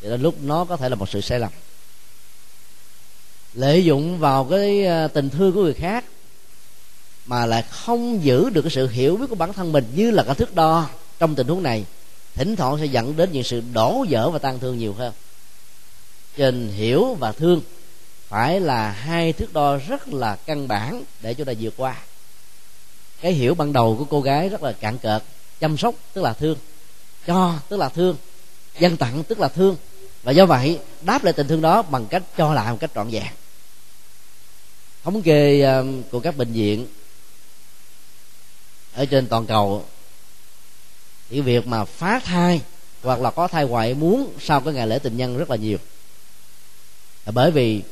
thì 0.00 0.08
đến 0.08 0.22
lúc 0.22 0.34
nó 0.42 0.64
có 0.64 0.76
thể 0.76 0.88
là 0.88 0.94
một 0.94 1.08
sự 1.08 1.20
sai 1.20 1.40
lầm 1.40 1.52
lợi 3.54 3.84
dụng 3.84 4.18
vào 4.18 4.44
cái 4.44 4.84
ờ, 4.84 5.08
tình 5.08 5.30
thương 5.30 5.52
của 5.52 5.62
người 5.62 5.74
khác, 5.74 6.04
mà 7.26 7.46
lại 7.46 7.62
không 7.70 8.24
giữ 8.24 8.50
được 8.50 8.62
cái 8.62 8.70
sự 8.70 8.88
hiểu 8.88 9.16
biết 9.16 9.26
của 9.28 9.34
bản 9.34 9.52
thân 9.52 9.72
mình 9.72 9.84
như 9.94 10.10
là 10.10 10.22
cái 10.22 10.34
thước 10.34 10.54
đo 10.54 10.88
trong 11.18 11.34
tình 11.34 11.48
huống 11.48 11.62
này, 11.62 11.84
thỉnh 12.34 12.56
thoảng 12.56 12.78
sẽ 12.78 12.86
dẫn 12.86 13.16
đến 13.16 13.32
những 13.32 13.42
sự 13.42 13.62
đổ 13.72 14.04
vỡ 14.08 14.30
và 14.30 14.38
tan 14.38 14.58
thương 14.58 14.78
nhiều 14.78 14.92
hơn. 14.92 15.12
Trên 16.36 16.68
hiểu 16.68 17.14
và 17.14 17.32
thương 17.32 17.60
phải 18.28 18.60
là 18.60 18.90
hai 18.90 19.32
thước 19.32 19.52
đo 19.52 19.78
rất 19.88 20.08
là 20.08 20.36
căn 20.36 20.68
bản 20.68 21.04
để 21.22 21.34
chúng 21.34 21.46
ta 21.46 21.52
vượt 21.60 21.74
qua. 21.76 21.96
Cái 23.20 23.32
hiểu 23.32 23.54
ban 23.54 23.72
đầu 23.72 23.96
của 23.98 24.04
cô 24.04 24.20
gái 24.20 24.48
rất 24.48 24.62
là 24.62 24.72
cạn 24.72 24.98
cợt, 24.98 25.22
chăm 25.60 25.76
sóc 25.76 25.94
tức 26.12 26.22
là 26.22 26.32
thương, 26.32 26.58
cho 27.26 27.54
tức 27.68 27.76
là 27.76 27.88
thương 27.88 28.16
dân 28.78 28.96
tặng 28.96 29.24
tức 29.24 29.40
là 29.40 29.48
thương, 29.48 29.76
và 30.22 30.32
do 30.32 30.46
vậy 30.46 30.78
đáp 31.02 31.24
lại 31.24 31.32
tình 31.32 31.48
thương 31.48 31.60
đó 31.60 31.82
bằng 31.82 32.06
cách 32.06 32.22
cho 32.36 32.54
lại 32.54 32.72
một 32.72 32.78
cách 32.80 32.90
trọn 32.94 33.08
vẹn 33.10 33.26
thống 35.04 35.22
kê 35.22 35.60
ờ, 35.60 35.84
của 36.10 36.20
các 36.20 36.36
bệnh 36.36 36.52
viện 36.52 36.86
ở 38.94 39.04
trên 39.04 39.26
toàn 39.26 39.46
cầu. 39.46 39.84
Thì 41.30 41.40
việc 41.40 41.66
mà 41.66 41.84
phá 41.84 42.20
thai 42.24 42.60
hoặc 43.02 43.20
là 43.20 43.30
có 43.30 43.48
thai 43.48 43.66
ngoại 43.66 43.94
muốn 43.94 44.32
sau 44.40 44.60
cái 44.60 44.74
ngày 44.74 44.86
lễ 44.86 44.98
tình 44.98 45.16
nhân 45.16 45.38
rất 45.38 45.50
là 45.50 45.56
nhiều. 45.56 45.78
Là 47.26 47.32
bởi 47.32 47.50
vì 47.50 47.82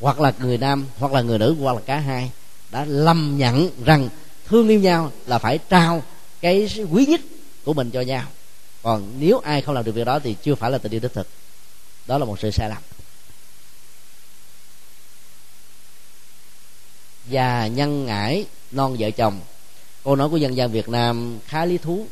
hoặc 0.00 0.20
là 0.20 0.32
người 0.40 0.58
nam, 0.58 0.86
hoặc 0.98 1.12
là 1.12 1.20
người 1.20 1.38
nữ, 1.38 1.56
hoặc 1.60 1.72
là 1.72 1.80
cả 1.86 1.98
hai 1.98 2.30
đã 2.70 2.84
lầm 2.84 3.34
nhận 3.38 3.70
rằng 3.84 4.08
thương 4.46 4.68
yêu 4.68 4.80
nhau 4.80 5.12
là 5.26 5.38
phải 5.38 5.58
trao 5.58 6.02
cái 6.40 6.68
quý 6.90 7.06
nhất 7.06 7.20
của 7.64 7.74
mình 7.74 7.90
cho 7.90 8.00
nhau. 8.00 8.24
Còn 8.82 9.12
nếu 9.18 9.38
ai 9.38 9.62
không 9.62 9.74
làm 9.74 9.84
được 9.84 9.92
việc 9.92 10.04
đó 10.04 10.18
thì 10.18 10.36
chưa 10.42 10.54
phải 10.54 10.70
là 10.70 10.78
tình 10.78 10.92
yêu 10.92 11.00
đích 11.00 11.12
thực. 11.12 11.28
Đó 12.06 12.18
là 12.18 12.24
một 12.24 12.40
sự 12.40 12.50
sai 12.50 12.68
lầm. 12.68 12.82
Và 17.30 17.66
nhân 17.66 18.06
ngải 18.06 18.46
non 18.70 18.96
vợ 18.98 19.10
chồng. 19.10 19.40
Câu 20.04 20.16
nói 20.16 20.28
của 20.28 20.36
dân 20.36 20.56
gian 20.56 20.72
việt 20.72 20.88
nam 20.88 21.38
khá 21.46 21.64
lý 21.64 21.78
thú 21.78 22.06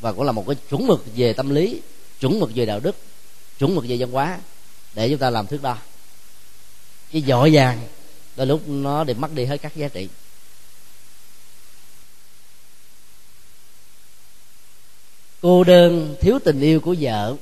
và 0.00 0.12
cũng 0.12 0.24
là 0.24 0.32
một 0.32 0.44
cái 0.46 0.56
chuẩn 0.70 0.86
mực 0.86 1.04
về 1.16 1.32
tâm 1.32 1.50
lý, 1.50 1.80
chuẩn 2.20 2.40
mực 2.40 2.50
về 2.54 2.66
đạo 2.66 2.80
đức, 2.80 2.96
chuẩn 3.58 3.74
mực 3.74 3.84
về 3.88 3.96
văn 3.98 4.10
hóa 4.10 4.38
để 4.94 5.08
chúng 5.08 5.18
ta 5.18 5.30
làm 5.30 5.46
thước 5.46 5.62
đo. 5.62 5.78
Cái 7.12 7.22
dội 7.26 7.50
vàng, 7.52 7.80
đôi 8.36 8.46
lúc 8.46 8.68
nó 8.68 9.04
để 9.04 9.14
mất 9.14 9.32
đi 9.34 9.44
hết 9.44 9.56
các 9.56 9.76
giá 9.76 9.88
trị. 9.88 10.08
Cô 15.40 15.64
đơn, 15.64 16.16
thiếu 16.20 16.38
tình 16.44 16.60
yêu 16.60 16.80
của 16.80 16.96
vợ, 17.00 17.36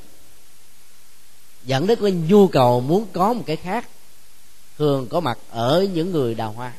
dẫn 1.64 1.86
đến 1.86 1.98
cái 2.02 2.10
nhu 2.10 2.48
cầu 2.48 2.80
muốn 2.80 3.06
có 3.12 3.32
một 3.32 3.42
cái 3.46 3.56
khác, 3.56 3.88
thường 4.78 5.06
có 5.10 5.20
mặt 5.20 5.38
ở 5.50 5.86
những 5.94 6.12
người 6.12 6.34
đào 6.34 6.52
hoa 6.52 6.72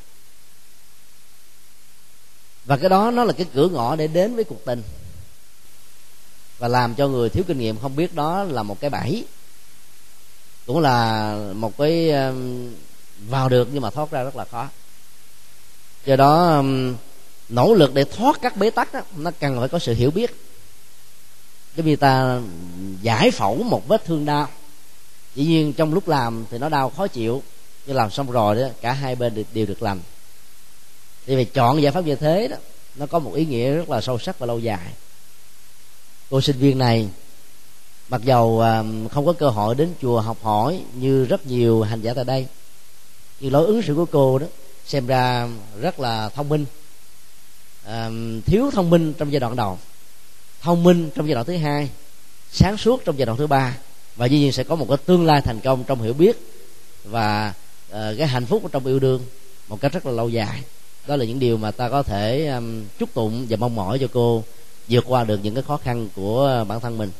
và 2.65 2.77
cái 2.77 2.89
đó 2.89 3.11
nó 3.11 3.23
là 3.23 3.33
cái 3.33 3.47
cửa 3.53 3.67
ngõ 3.67 3.95
để 3.95 4.07
đến 4.07 4.35
với 4.35 4.43
cuộc 4.43 4.65
tình. 4.65 4.83
Và 6.59 6.67
làm 6.67 6.95
cho 6.95 7.07
người 7.07 7.29
thiếu 7.29 7.43
kinh 7.47 7.59
nghiệm 7.59 7.79
không 7.79 7.95
biết 7.95 8.15
đó 8.15 8.43
là 8.43 8.63
một 8.63 8.79
cái 8.79 8.89
bẫy. 8.89 9.25
Cũng 10.65 10.79
là 10.79 11.35
một 11.55 11.77
cái 11.77 12.11
um, 12.11 12.69
vào 13.27 13.49
được 13.49 13.67
nhưng 13.71 13.81
mà 13.81 13.89
thoát 13.89 14.11
ra 14.11 14.23
rất 14.23 14.35
là 14.35 14.45
khó. 14.45 14.69
Do 16.05 16.15
đó 16.15 16.57
um, 16.57 16.95
nỗ 17.49 17.73
lực 17.73 17.93
để 17.93 18.03
thoát 18.03 18.41
các 18.41 18.57
bế 18.57 18.69
tắc 18.69 18.93
đó, 18.93 19.01
nó 19.15 19.31
cần 19.39 19.59
phải 19.59 19.69
có 19.69 19.79
sự 19.79 19.93
hiểu 19.93 20.11
biết. 20.11 20.35
Giống 21.75 21.85
như 21.85 21.95
ta 21.95 22.41
giải 23.01 23.31
phẫu 23.31 23.63
một 23.63 23.87
vết 23.87 24.05
thương 24.05 24.25
đau. 24.25 24.47
Dĩ 25.35 25.45
nhiên 25.45 25.73
trong 25.73 25.93
lúc 25.93 26.07
làm 26.07 26.45
thì 26.51 26.57
nó 26.57 26.69
đau 26.69 26.89
khó 26.89 27.07
chịu 27.07 27.43
nhưng 27.85 27.95
làm 27.95 28.11
xong 28.11 28.31
rồi 28.31 28.55
đó 28.55 28.67
cả 28.81 28.93
hai 28.93 29.15
bên 29.15 29.45
đều 29.53 29.65
được 29.65 29.83
lành 29.83 29.99
thì 31.25 31.35
phải 31.35 31.45
chọn 31.45 31.81
giải 31.81 31.91
pháp 31.91 32.05
như 32.05 32.15
thế 32.15 32.47
đó 32.47 32.57
nó 32.95 33.05
có 33.05 33.19
một 33.19 33.33
ý 33.33 33.45
nghĩa 33.45 33.73
rất 33.73 33.89
là 33.89 34.01
sâu 34.01 34.19
sắc 34.19 34.39
và 34.39 34.47
lâu 34.47 34.59
dài. 34.59 34.93
Cô 36.29 36.41
sinh 36.41 36.57
viên 36.57 36.77
này 36.77 37.07
mặc 38.09 38.21
dầu 38.23 38.61
à, 38.61 38.83
không 39.11 39.25
có 39.25 39.33
cơ 39.33 39.49
hội 39.49 39.75
đến 39.75 39.93
chùa 40.01 40.21
học 40.21 40.37
hỏi 40.41 40.81
như 40.93 41.25
rất 41.25 41.47
nhiều 41.47 41.81
hành 41.81 42.01
giả 42.01 42.13
tại 42.13 42.25
đây 42.25 42.47
nhưng 43.39 43.53
lối 43.53 43.65
ứng 43.65 43.81
xử 43.81 43.95
của 43.95 44.05
cô 44.05 44.39
đó 44.39 44.47
xem 44.85 45.07
ra 45.07 45.49
rất 45.81 45.99
là 45.99 46.29
thông 46.29 46.49
minh. 46.49 46.65
À, 47.85 48.09
thiếu 48.45 48.71
thông 48.71 48.89
minh 48.89 49.13
trong 49.13 49.31
giai 49.31 49.39
đoạn 49.39 49.55
đầu 49.55 49.79
thông 50.63 50.83
minh 50.83 51.09
trong 51.15 51.27
giai 51.27 51.33
đoạn 51.33 51.45
thứ 51.45 51.57
hai 51.57 51.89
sáng 52.51 52.77
suốt 52.77 53.05
trong 53.05 53.17
giai 53.17 53.25
đoạn 53.25 53.37
thứ 53.37 53.47
ba 53.47 53.77
và 54.15 54.25
dĩ 54.25 54.39
nhiên 54.39 54.51
sẽ 54.51 54.63
có 54.63 54.75
một 54.75 54.85
cái 54.89 54.97
tương 55.05 55.25
lai 55.25 55.41
thành 55.41 55.59
công 55.59 55.83
trong 55.83 56.01
hiểu 56.01 56.13
biết 56.13 56.37
và 57.03 57.53
uh, 57.89 57.95
cái 58.17 58.27
hạnh 58.27 58.45
phúc 58.45 58.63
trong 58.71 58.85
yêu 58.85 58.99
đương 58.99 59.25
một 59.67 59.81
cách 59.81 59.93
rất 59.93 60.05
là 60.05 60.11
lâu 60.11 60.29
dài 60.29 60.63
đó 61.07 61.15
là 61.15 61.25
những 61.25 61.39
điều 61.39 61.57
mà 61.57 61.71
ta 61.71 61.89
có 61.89 62.03
thể 62.03 62.47
um, 62.47 62.85
chúc 62.99 63.13
tụng 63.13 63.45
và 63.49 63.57
mong 63.57 63.75
mỏi 63.75 63.99
cho 63.99 64.07
cô 64.13 64.43
vượt 64.87 65.03
qua 65.07 65.23
được 65.23 65.39
những 65.43 65.55
cái 65.55 65.63
khó 65.67 65.77
khăn 65.77 66.09
của 66.15 66.65
bản 66.67 66.79
thân 66.79 66.97
mình. 66.97 67.11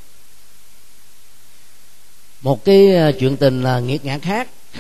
Một 2.42 2.66
cái 2.66 2.96
ờ, 2.96 3.12
chuyện 3.20 3.38
tình 3.38 3.64
là 3.64 3.80
nghiệt 3.80 4.06
ngã 4.06 4.20
khác 4.20 4.50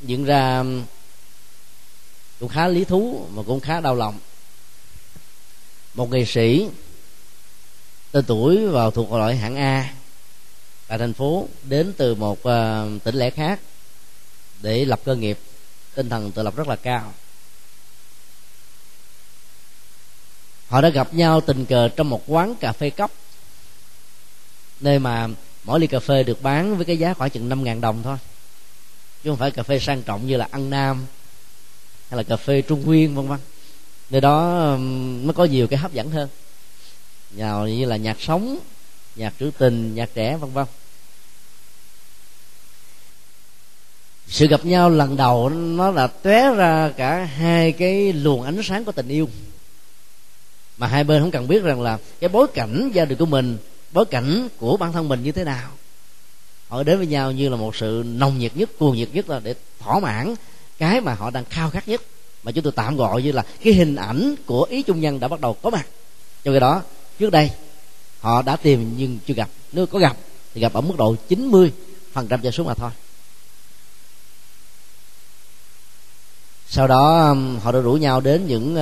diễn 0.00 0.24
ra 0.24 0.58
um, 0.58 0.84
cũng 2.40 2.48
khá 2.48 2.68
lý 2.68 2.84
thú 2.84 3.26
mà 3.30 3.42
cũng 3.42 3.60
khá 3.60 3.80
đau 3.80 3.94
lòng. 3.94 4.18
Một 5.94 6.10
nghệ 6.10 6.24
sĩ 6.24 6.66
tên 8.12 8.24
tuổi 8.24 8.66
vào 8.68 8.90
thuộc 8.90 9.12
loại 9.12 9.36
hạng 9.36 9.56
A 9.56 9.94
tại 10.86 10.98
thành 10.98 11.12
phố 11.12 11.48
đến 11.62 11.92
từ 11.96 12.14
một 12.14 12.42
ờ, 12.42 12.88
tỉnh 13.04 13.14
lẻ 13.14 13.30
khác 13.30 13.60
để 14.62 14.84
lập 14.84 15.00
cơ 15.04 15.16
nghiệp 15.16 15.38
tinh 15.94 16.08
thần 16.08 16.32
tự 16.32 16.42
lập 16.42 16.56
rất 16.56 16.68
là 16.68 16.76
cao. 16.76 17.12
Họ 20.70 20.80
đã 20.80 20.88
gặp 20.88 21.14
nhau 21.14 21.40
tình 21.40 21.64
cờ 21.64 21.88
trong 21.88 22.10
một 22.10 22.22
quán 22.26 22.54
cà 22.54 22.72
phê 22.72 22.90
cốc 22.90 23.10
nơi 24.80 24.98
mà 24.98 25.28
mỗi 25.64 25.80
ly 25.80 25.86
cà 25.86 26.00
phê 26.00 26.22
được 26.22 26.42
bán 26.42 26.76
với 26.76 26.84
cái 26.84 26.98
giá 26.98 27.14
khoảng 27.14 27.30
chừng 27.30 27.48
năm 27.48 27.64
ngàn 27.64 27.80
đồng 27.80 28.02
thôi. 28.02 28.16
Chứ 29.24 29.30
không 29.30 29.36
phải 29.36 29.50
cà 29.50 29.62
phê 29.62 29.78
sang 29.78 30.02
trọng 30.02 30.26
như 30.26 30.36
là 30.36 30.48
ăn 30.50 30.70
nam, 30.70 31.06
hay 32.08 32.16
là 32.16 32.22
cà 32.22 32.36
phê 32.36 32.62
trung 32.62 32.82
nguyên, 32.84 33.14
vân 33.14 33.28
vân. 33.28 33.38
Nơi 34.10 34.20
đó 34.20 34.76
nó 35.22 35.32
có 35.32 35.44
nhiều 35.44 35.66
cái 35.66 35.78
hấp 35.78 35.92
dẫn 35.92 36.10
hơn. 36.10 36.28
Nhào 37.30 37.68
như 37.68 37.84
là 37.84 37.96
nhạc 37.96 38.20
sống, 38.20 38.58
nhạc 39.16 39.34
trữ 39.40 39.50
tình, 39.58 39.94
nhạc 39.94 40.10
trẻ, 40.14 40.36
vân 40.36 40.52
vân. 40.52 40.66
Sự 44.26 44.46
gặp 44.46 44.64
nhau 44.64 44.90
lần 44.90 45.16
đầu 45.16 45.48
nó 45.48 45.90
là 45.90 46.06
tóe 46.06 46.54
ra 46.54 46.92
cả 46.96 47.24
hai 47.24 47.72
cái 47.72 48.12
luồng 48.12 48.42
ánh 48.42 48.62
sáng 48.62 48.84
của 48.84 48.92
tình 48.92 49.08
yêu 49.08 49.28
mà 50.80 50.86
hai 50.86 51.04
bên 51.04 51.22
không 51.22 51.30
cần 51.30 51.48
biết 51.48 51.62
rằng 51.62 51.82
là 51.82 51.98
cái 52.20 52.28
bối 52.28 52.46
cảnh 52.54 52.90
gia 52.94 53.04
đình 53.04 53.18
của 53.18 53.26
mình, 53.26 53.58
bối 53.92 54.04
cảnh 54.04 54.48
của 54.58 54.76
bản 54.76 54.92
thân 54.92 55.08
mình 55.08 55.22
như 55.22 55.32
thế 55.32 55.44
nào. 55.44 55.70
Họ 56.68 56.82
đến 56.82 56.98
với 56.98 57.06
nhau 57.06 57.32
như 57.32 57.48
là 57.48 57.56
một 57.56 57.76
sự 57.76 58.02
nồng 58.06 58.38
nhiệt 58.38 58.56
nhất, 58.56 58.70
cuồng 58.78 58.96
nhiệt 58.96 59.08
nhất 59.12 59.30
là 59.30 59.40
để 59.40 59.54
thỏa 59.78 60.00
mãn 60.00 60.34
cái 60.78 61.00
mà 61.00 61.14
họ 61.14 61.30
đang 61.30 61.44
khao 61.44 61.70
khát 61.70 61.88
nhất. 61.88 62.02
Mà 62.42 62.52
chúng 62.52 62.64
tôi 62.64 62.72
tạm 62.76 62.96
gọi 62.96 63.22
như 63.22 63.32
là 63.32 63.44
cái 63.64 63.72
hình 63.72 63.96
ảnh 63.96 64.34
của 64.46 64.62
ý 64.62 64.82
chung 64.82 65.00
nhân 65.00 65.20
đã 65.20 65.28
bắt 65.28 65.40
đầu 65.40 65.54
có 65.54 65.70
mặt. 65.70 65.86
Trong 66.44 66.54
cái 66.54 66.60
đó, 66.60 66.82
trước 67.18 67.30
đây, 67.30 67.50
họ 68.20 68.42
đã 68.42 68.56
tìm 68.56 68.94
nhưng 68.96 69.18
chưa 69.26 69.34
gặp. 69.34 69.48
Nếu 69.72 69.86
có 69.86 69.98
gặp, 69.98 70.16
thì 70.54 70.60
gặp 70.60 70.72
ở 70.72 70.80
mức 70.80 70.94
độ 70.98 71.16
90 71.28 71.72
phần 72.12 72.28
trăm 72.28 72.42
dân 72.42 72.52
số 72.52 72.64
mà 72.64 72.74
thôi. 72.74 72.90
Sau 76.68 76.86
đó 76.86 77.34
họ 77.62 77.72
đã 77.72 77.80
rủ 77.80 77.92
nhau 77.92 78.20
đến 78.20 78.46
những 78.46 78.76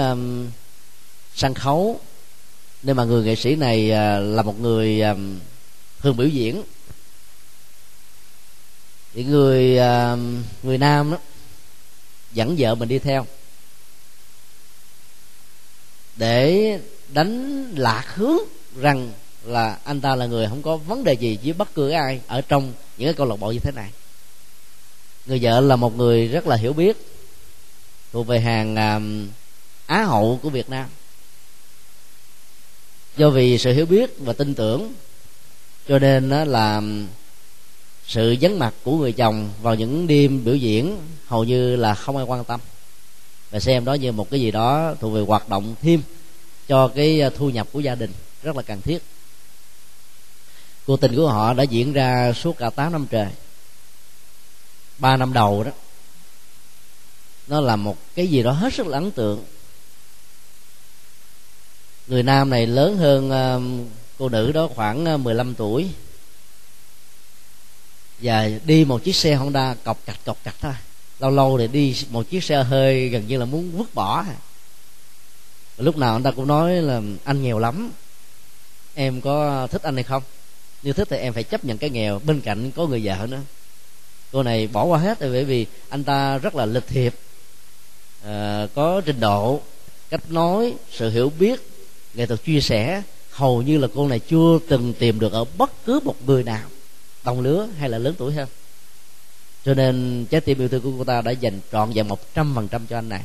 sân 1.39 1.55
khấu. 1.55 2.01
Nên 2.83 2.97
mà 2.97 3.05
người 3.05 3.25
nghệ 3.25 3.37
sĩ 3.37 3.57
này 3.57 3.91
à, 3.91 4.19
là 4.19 4.43
một 4.43 4.61
người 4.61 5.03
à, 5.03 5.15
thường 6.01 6.17
biểu 6.17 6.29
diễn. 6.29 6.63
Thì 9.15 9.25
người 9.25 9.79
à, 9.79 10.17
người 10.63 10.79
nam 10.79 11.11
đó 11.11 11.19
dẫn 12.33 12.57
vợ 12.59 12.75
mình 12.75 12.89
đi 12.89 12.99
theo. 12.99 13.27
Để 16.17 16.81
đánh 17.09 17.65
lạc 17.77 18.05
hướng 18.15 18.39
rằng 18.77 19.13
là 19.45 19.79
anh 19.85 20.01
ta 20.01 20.17
là 20.17 20.27
người 20.27 20.47
không 20.49 20.63
có 20.63 20.77
vấn 20.77 21.05
đề 21.05 21.13
gì 21.13 21.39
với 21.43 21.53
bất 21.53 21.75
cứ 21.75 21.91
ai 21.91 22.21
ở 22.27 22.41
trong 22.41 22.73
những 22.97 23.07
cái 23.07 23.15
câu 23.15 23.27
lạc 23.27 23.37
bộ 23.37 23.53
như 23.53 23.59
thế 23.59 23.73
này. 23.73 23.91
Người 25.27 25.39
vợ 25.43 25.61
là 25.61 25.77
một 25.77 25.97
người 25.97 26.29
rất 26.29 26.47
là 26.47 26.57
hiểu 26.57 26.73
biết, 26.73 26.97
thuộc 28.13 28.27
về 28.27 28.41
hàng 28.41 28.77
á 29.87 30.05
hậu 30.05 30.41
của 30.43 30.51
việt 30.51 30.71
nam 30.71 30.87
do 33.19 33.31
vì 33.31 33.59
sự 33.59 33.73
hiểu 33.73 33.87
biết 33.87 34.11
và 34.19 34.33
tin 34.33 34.55
tưởng, 34.55 34.93
cho 35.89 35.99
nên 35.99 36.29
đó 36.29 36.45
là 36.45 36.83
sự 38.07 38.37
vắng 38.41 38.59
mặt 38.59 38.75
của 38.83 38.97
người 38.97 39.13
chồng 39.13 39.51
vào 39.63 39.75
những 39.75 40.07
đêm 40.07 40.45
biểu 40.45 40.55
diễn 40.55 40.99
hầu 41.27 41.45
như 41.45 41.77
là 41.77 41.95
không 41.95 42.17
ai 42.17 42.27
quan 42.27 42.45
tâm. 42.45 42.61
Và 43.51 43.61
xem 43.61 43.85
đó 43.85 43.95
như 43.95 44.13
một 44.13 44.31
cái 44.31 44.41
gì 44.41 44.51
đó 44.51 44.95
thuộc 45.01 45.13
về 45.13 45.21
hoạt 45.21 45.49
động 45.49 45.75
thêm 45.83 46.03
cho 46.69 46.89
cái 46.89 47.21
à, 47.21 47.31
thu 47.37 47.51
nhập 47.51 47.67
của 47.73 47.81
gia 47.81 47.95
đình 47.95 48.13
rất 48.43 48.57
là 48.57 48.63
cần 48.63 48.81
thiết. 48.81 49.03
Cuộc 50.87 51.01
tình 51.01 51.17
của 51.17 51.29
họ 51.29 51.55
đã 51.55 51.63
diễn 51.63 51.93
ra 51.93 52.33
suốt 52.33 52.59
cả 52.59 52.71
8 52.71 52.93
năm 52.93 53.07
trời. 53.11 53.29
Ba 54.99 55.17
năm 55.17 55.33
đầu 55.33 55.65
đó, 55.65 55.71
nó 57.47 57.61
là 57.61 57.77
một 57.77 57.97
cái 58.15 58.27
gì 58.27 58.43
đó 58.43 58.53
hết 58.53 58.75
sức 58.75 58.87
là 58.87 58.99
ấn 58.99 59.11
tượng 59.11 59.45
người 62.09 62.23
nam 62.23 62.51
này 62.51 62.67
lớn 62.67 62.97
hơn 62.97 63.31
ờ, 63.31 63.61
cô 64.19 64.29
nữ 64.29 64.53
đó 64.53 64.69
khoảng 64.75 65.05
ờ, 65.05 65.17
15 65.17 65.55
tuổi. 65.55 65.89
Và 68.19 68.49
đi 68.65 68.85
một 68.85 69.05
chiếc 69.05 69.17
xe 69.17 69.35
honda 69.35 69.75
cọc 69.75 70.07
cạch 70.07 70.25
cọc 70.25 70.45
cạch 70.45 70.55
thôi. 70.61 70.73
Lâu 71.19 71.31
lâu 71.31 71.59
thì 71.59 71.69
đi 71.69 71.97
một 72.11 72.31
chiếc 72.31 72.45
xe 72.45 72.63
hơi 72.63 73.09
gần 73.09 73.27
như 73.27 73.39
là 73.39 73.45
muốn 73.45 73.71
vứt 73.73 73.95
bỏ. 73.95 74.25
Lúc 75.79 75.97
nào 75.97 76.13
anh 76.13 76.23
ta 76.23 76.31
cũng 76.31 76.47
nói 76.47 76.83
là 76.83 77.03
anh 77.25 77.43
nghèo 77.43 77.59
lắm. 77.59 77.93
Em 78.95 79.21
có 79.21 79.67
thích 79.67 79.83
anh 79.83 79.95
hay 79.95 80.05
không? 80.05 80.23
Như 80.83 80.93
thích 80.93 81.09
thì 81.11 81.17
em 81.17 81.33
phải 81.33 81.43
chấp 81.45 81.65
nhận 81.65 81.79
cái 81.79 81.91
nghèo. 81.91 82.19
Bên 82.19 82.41
cạnh 82.41 82.71
có 82.71 82.87
người 82.87 83.01
vợ 83.05 83.27
nữa. 83.31 83.41
Cô 84.33 84.43
này 84.43 84.67
bỏ 84.67 84.85
qua 84.85 84.99
hết 84.99 85.19
bởi 85.21 85.45
vì 85.45 85.67
anh 85.89 86.05
ta 86.05 86.39
rất 86.39 86.55
là 86.55 86.67
lịch 86.67 86.87
thiệp. 86.87 87.15
À, 88.25 88.67
có 88.75 89.01
trình 89.05 89.21
độ 89.21 89.61
cách 90.11 90.31
nói 90.31 90.75
sự 90.91 91.11
hiểu 91.11 91.33
biết 91.39 91.78
nghệ 92.15 92.27
thuật 92.27 92.45
chia 92.45 92.61
sẻ 92.61 93.03
hầu 93.31 93.63
như 93.63 93.79
là 93.79 93.89
cô 93.95 94.09
này 94.09 94.19
chưa 94.19 94.59
từng 94.69 94.93
tìm 94.99 95.21
được 95.21 95.33
ở 95.33 95.45
bất 95.59 95.71
cứ 95.85 96.01
một 96.05 96.17
người 96.27 96.43
nào 96.43 96.69
đồng 97.25 97.41
lứa 97.41 97.69
hay 97.79 97.89
là 97.89 97.99
lớn 97.99 98.15
tuổi 98.19 98.33
hơn. 98.33 98.49
Cho 99.65 99.75
nên 99.75 100.27
trái 100.31 100.41
tim 100.41 100.59
yêu 100.59 100.69
thương 100.69 100.83
của 100.83 100.93
cô 100.99 101.05
ta 101.05 101.21
đã 101.21 101.31
dành 101.31 101.61
trọn 101.73 101.91
vẹn 101.93 102.09
một 102.09 102.35
trăm 102.35 102.55
phần 102.55 102.69
trăm 102.69 102.87
cho 102.87 102.99
anh 102.99 103.09
này. 103.09 103.23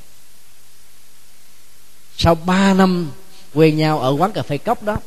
Sau 2.18 2.36
ba 2.36 2.74
năm 2.74 3.12
quen 3.54 3.78
nhau 3.78 4.00
ở 4.00 4.16
quán 4.20 4.32
cà 4.32 4.42
phê 4.42 4.58
cốc 4.58 4.84
đó 4.84 4.98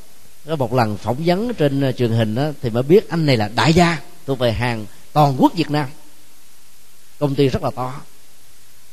có 0.46 0.56
một 0.56 0.72
lần 0.72 0.96
phỏng 0.96 1.16
vấn 1.24 1.54
trên 1.54 1.80
ờ, 1.80 1.92
truyền 1.92 2.10
hình 2.10 2.34
đó, 2.34 2.50
thì 2.62 2.70
mới 2.70 2.82
biết 2.82 3.08
anh 3.08 3.26
này 3.26 3.36
là 3.36 3.50
đại 3.54 3.72
gia 3.72 4.00
thuộc 4.26 4.38
về 4.38 4.52
hàng 4.52 4.86
toàn 5.12 5.36
quốc 5.38 5.52
việt 5.56 5.70
nam. 5.70 5.88
Công 7.18 7.34
ty 7.34 7.48
rất 7.48 7.62
là 7.62 7.70
to. 7.70 8.00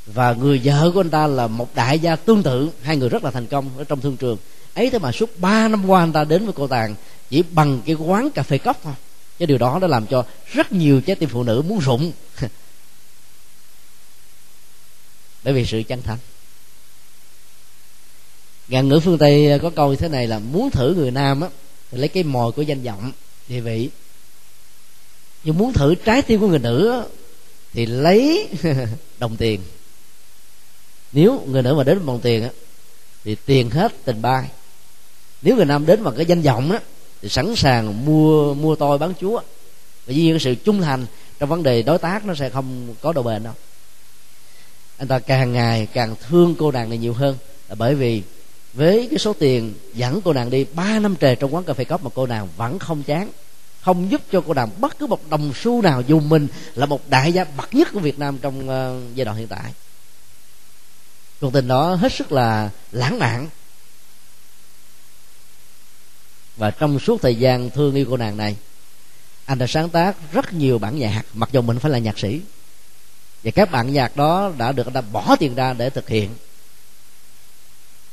Và 0.05 0.33
người 0.33 0.61
vợ 0.63 0.91
của 0.93 0.99
anh 0.99 1.09
ta 1.09 1.27
là 1.27 1.47
một 1.47 1.75
đại 1.75 1.99
gia 1.99 2.15
tương 2.15 2.43
tự 2.43 2.69
hai 2.81 2.97
người 2.97 3.09
rất 3.09 3.23
là 3.23 3.31
thành 3.31 3.47
công 3.47 3.69
ở 3.77 3.83
trong 3.83 4.01
thương 4.01 4.17
trường 4.17 4.37
ấy 4.73 4.89
thế 4.89 4.99
mà 4.99 5.11
suốt 5.11 5.39
ba 5.39 5.67
năm 5.67 5.89
qua 5.89 6.03
anh 6.03 6.13
ta 6.13 6.23
đến 6.23 6.45
với 6.45 6.53
cô 6.53 6.67
tàng 6.67 6.95
chỉ 7.29 7.43
bằng 7.51 7.81
cái 7.85 7.95
quán 7.95 8.31
cà 8.31 8.43
phê 8.43 8.57
cốc 8.57 8.79
thôi. 8.83 8.93
Cái 9.39 9.47
điều 9.47 9.57
đó 9.57 9.79
đã 9.79 9.87
làm 9.87 10.07
cho 10.07 10.25
rất 10.53 10.71
nhiều 10.71 11.01
trái 11.01 11.15
tim 11.15 11.29
phụ 11.29 11.43
nữ 11.43 11.63
muốn 11.67 11.79
rụng. 11.79 12.11
Bởi 15.43 15.53
vì 15.53 15.65
sự 15.65 15.83
chân 15.87 16.01
thành. 16.01 16.17
Ngạn 18.67 18.87
ngữ 18.87 18.99
phương 18.99 19.17
tây 19.17 19.59
có 19.61 19.69
câu 19.69 19.89
như 19.89 19.95
thế 19.95 20.07
này 20.07 20.27
là 20.27 20.39
muốn 20.39 20.71
thử 20.71 20.93
người 20.93 21.11
nam 21.11 21.41
á 21.41 21.49
thì 21.91 21.97
lấy 21.97 22.07
cái 22.07 22.23
mồi 22.23 22.51
của 22.51 22.61
danh 22.61 22.83
vọng 22.83 23.11
địa 23.47 23.59
vị. 23.59 23.89
Nhưng 25.43 25.57
muốn 25.57 25.73
thử 25.73 25.95
trái 25.95 26.21
tim 26.21 26.39
của 26.39 26.47
người 26.47 26.59
nữ 26.59 26.91
á, 26.91 27.01
thì 27.73 27.85
lấy 27.85 28.49
đồng 29.19 29.37
tiền. 29.37 29.61
Nếu 31.11 31.43
người 31.47 31.61
nữ 31.61 31.75
mà 31.75 31.83
đến 31.83 32.05
bằng 32.05 32.19
tiền 32.19 32.43
á 32.43 32.49
thì 33.23 33.35
tiền 33.45 33.69
hết 33.69 33.93
tình 34.05 34.21
bay 34.21 34.49
nếu 35.43 35.55
người 35.55 35.65
nam 35.65 35.85
đến 35.85 36.03
bằng 36.03 36.15
cái 36.15 36.25
danh 36.25 36.41
vọng 36.41 36.71
đó 36.71 36.79
thì 37.21 37.29
sẵn 37.29 37.55
sàng 37.55 38.05
mua 38.05 38.53
mua 38.53 38.75
tôi 38.75 38.97
bán 38.97 39.13
chúa. 39.21 39.41
Và 40.05 40.13
dĩ 40.13 40.21
nhiên 40.21 40.39
sự 40.39 40.55
trung 40.55 40.81
thành 40.81 41.05
trong 41.39 41.49
vấn 41.49 41.63
đề 41.63 41.81
đối 41.81 41.97
tác 41.97 42.25
nó 42.25 42.35
sẽ 42.35 42.49
không 42.49 42.95
có 43.01 43.13
độ 43.13 43.23
bền 43.23 43.43
đâu. 43.43 43.53
Anh 44.97 45.07
ta 45.07 45.19
càng 45.19 45.53
ngày 45.53 45.87
càng 45.93 46.15
thương 46.27 46.55
cô 46.59 46.71
nàng 46.71 46.89
này 46.89 46.97
nhiều 46.97 47.13
hơn. 47.13 47.37
Là 47.69 47.75
bởi 47.75 47.95
vì 47.95 48.21
với 48.73 49.07
cái 49.11 49.19
số 49.19 49.33
tiền 49.33 49.73
dẫn 49.93 50.21
cô 50.21 50.33
nàng 50.33 50.49
đi 50.49 50.65
ba 50.73 50.99
năm 50.99 51.15
trời 51.15 51.35
trong 51.35 51.55
quán 51.55 51.63
cà 51.63 51.73
phê 51.73 51.83
cốc 51.83 52.03
mà 52.03 52.09
cô 52.13 52.25
nàng 52.25 52.47
vẫn 52.57 52.79
không 52.79 53.03
chán 53.03 53.29
không 53.83 54.11
giúp 54.11 54.21
cho 54.31 54.41
cô 54.47 54.53
nàng 54.53 54.69
bất 54.81 54.99
cứ 54.99 55.07
một 55.07 55.29
đồng 55.29 55.53
xu 55.53 55.81
nào 55.81 56.01
dù 56.01 56.19
mình 56.19 56.47
là 56.75 56.85
một 56.85 57.09
đại 57.09 57.33
gia 57.33 57.43
bậc 57.43 57.73
nhất 57.73 57.87
của 57.93 57.99
Việt 57.99 58.19
Nam 58.19 58.37
trong 58.37 58.59
uh, 58.59 59.15
giai 59.15 59.25
đoạn 59.25 59.37
hiện 59.37 59.47
tại. 59.47 59.73
Cuộc 61.41 61.53
tình 61.53 61.67
đó 61.67 61.95
hết 61.95 62.13
sức 62.13 62.31
là 62.31 62.69
lãng 62.91 63.19
mạn 63.19 63.49
và 66.57 66.71
trong 66.71 66.99
suốt 66.99 67.21
thời 67.21 67.35
gian 67.35 67.69
thương 67.69 67.95
yêu 67.95 68.05
cô 68.09 68.17
nàng 68.17 68.37
này, 68.37 68.55
anh 69.45 69.57
đã 69.57 69.67
sáng 69.67 69.89
tác 69.89 70.15
rất 70.31 70.53
nhiều 70.53 70.79
bản 70.79 70.99
nhạc, 70.99 71.25
mặc 71.33 71.49
dù 71.51 71.61
mình 71.61 71.79
phải 71.79 71.91
là 71.91 71.97
nhạc 71.97 72.19
sĩ. 72.19 72.41
Và 73.43 73.51
các 73.51 73.71
bản 73.71 73.93
nhạc 73.93 74.15
đó 74.15 74.51
đã 74.57 74.71
được 74.71 74.87
anh 74.87 74.93
ta 74.93 75.01
bỏ 75.01 75.35
tiền 75.39 75.55
ra 75.55 75.73
để 75.73 75.89
thực 75.89 76.09
hiện. 76.09 76.29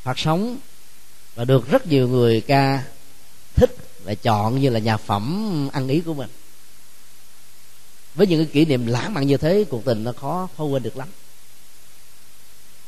Phát 0.02 0.18
sóng 0.18 0.58
và 1.34 1.44
được 1.44 1.70
rất 1.70 1.86
nhiều 1.86 2.08
người 2.08 2.40
ca 2.40 2.84
thích 3.54 3.76
và 4.04 4.14
chọn 4.14 4.60
như 4.60 4.70
là 4.70 4.78
nhà 4.78 4.96
phẩm 4.96 5.68
ăn 5.72 5.88
ý 5.88 6.00
của 6.00 6.14
mình. 6.14 6.30
Với 8.14 8.26
những 8.26 8.44
cái 8.44 8.52
kỷ 8.52 8.64
niệm 8.64 8.86
lãng 8.86 9.14
mạn 9.14 9.26
như 9.26 9.36
thế, 9.36 9.64
cuộc 9.70 9.84
tình 9.84 10.04
nó 10.04 10.12
khó 10.12 10.48
khó 10.56 10.64
quên 10.64 10.82
được 10.82 10.96
lắm. 10.96 11.08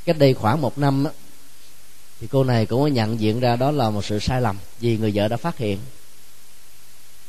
Cách 0.05 0.19
đây 0.19 0.35
khoảng 0.35 0.61
một 0.61 0.79
năm 0.79 1.05
thì 2.23 2.29
cô 2.31 2.45
này 2.45 2.67
cũng 2.67 2.81
có 2.81 2.87
nhận 2.87 3.21
diện 3.21 3.41
ra 3.41 3.57
đó 3.57 3.71
là 3.71 3.91
một 3.91 4.05
sự 4.05 4.19
sai 4.19 4.41
lầm 4.41 4.59
vì 4.81 4.97
người 4.97 5.13
vợ 5.15 5.29
đã 5.29 5.37
phát 5.37 5.59
hiện. 5.59 5.79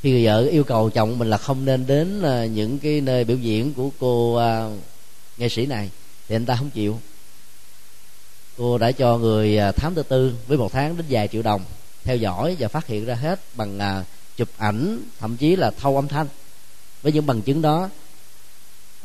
Khi 0.01 0.11
người 0.11 0.25
vợ 0.25 0.45
yêu 0.45 0.63
cầu 0.63 0.89
chồng 0.89 1.19
mình 1.19 1.29
là 1.29 1.37
không 1.37 1.65
nên 1.65 1.87
đến 1.87 2.23
à, 2.23 2.45
những 2.45 2.79
cái 2.79 3.01
nơi 3.01 3.23
biểu 3.23 3.37
diễn 3.37 3.73
của 3.73 3.89
cô 3.99 4.35
à, 4.35 4.69
nghệ 5.37 5.49
sĩ 5.49 5.65
này, 5.65 5.89
thì 6.27 6.35
anh 6.35 6.45
ta 6.45 6.55
không 6.55 6.69
chịu. 6.69 6.99
Cô 8.57 8.77
đã 8.77 8.91
cho 8.91 9.17
người 9.17 9.57
à, 9.57 9.71
thám 9.71 9.95
tư 9.95 10.03
tư 10.03 10.35
với 10.47 10.57
một 10.57 10.71
tháng 10.71 10.97
đến 10.97 11.05
vài 11.09 11.27
triệu 11.27 11.41
đồng 11.41 11.61
theo 12.03 12.15
dõi 12.15 12.55
và 12.59 12.67
phát 12.67 12.87
hiện 12.87 13.05
ra 13.05 13.15
hết 13.15 13.39
bằng 13.53 14.03
chụp 14.37 14.49
ảnh, 14.57 14.99
thậm 15.19 15.37
chí 15.37 15.55
là 15.55 15.71
thâu 15.71 15.95
âm 15.95 16.07
thanh. 16.07 16.27
Với 17.01 17.11
những 17.11 17.25
bằng 17.25 17.41
chứng 17.41 17.61
đó 17.61 17.89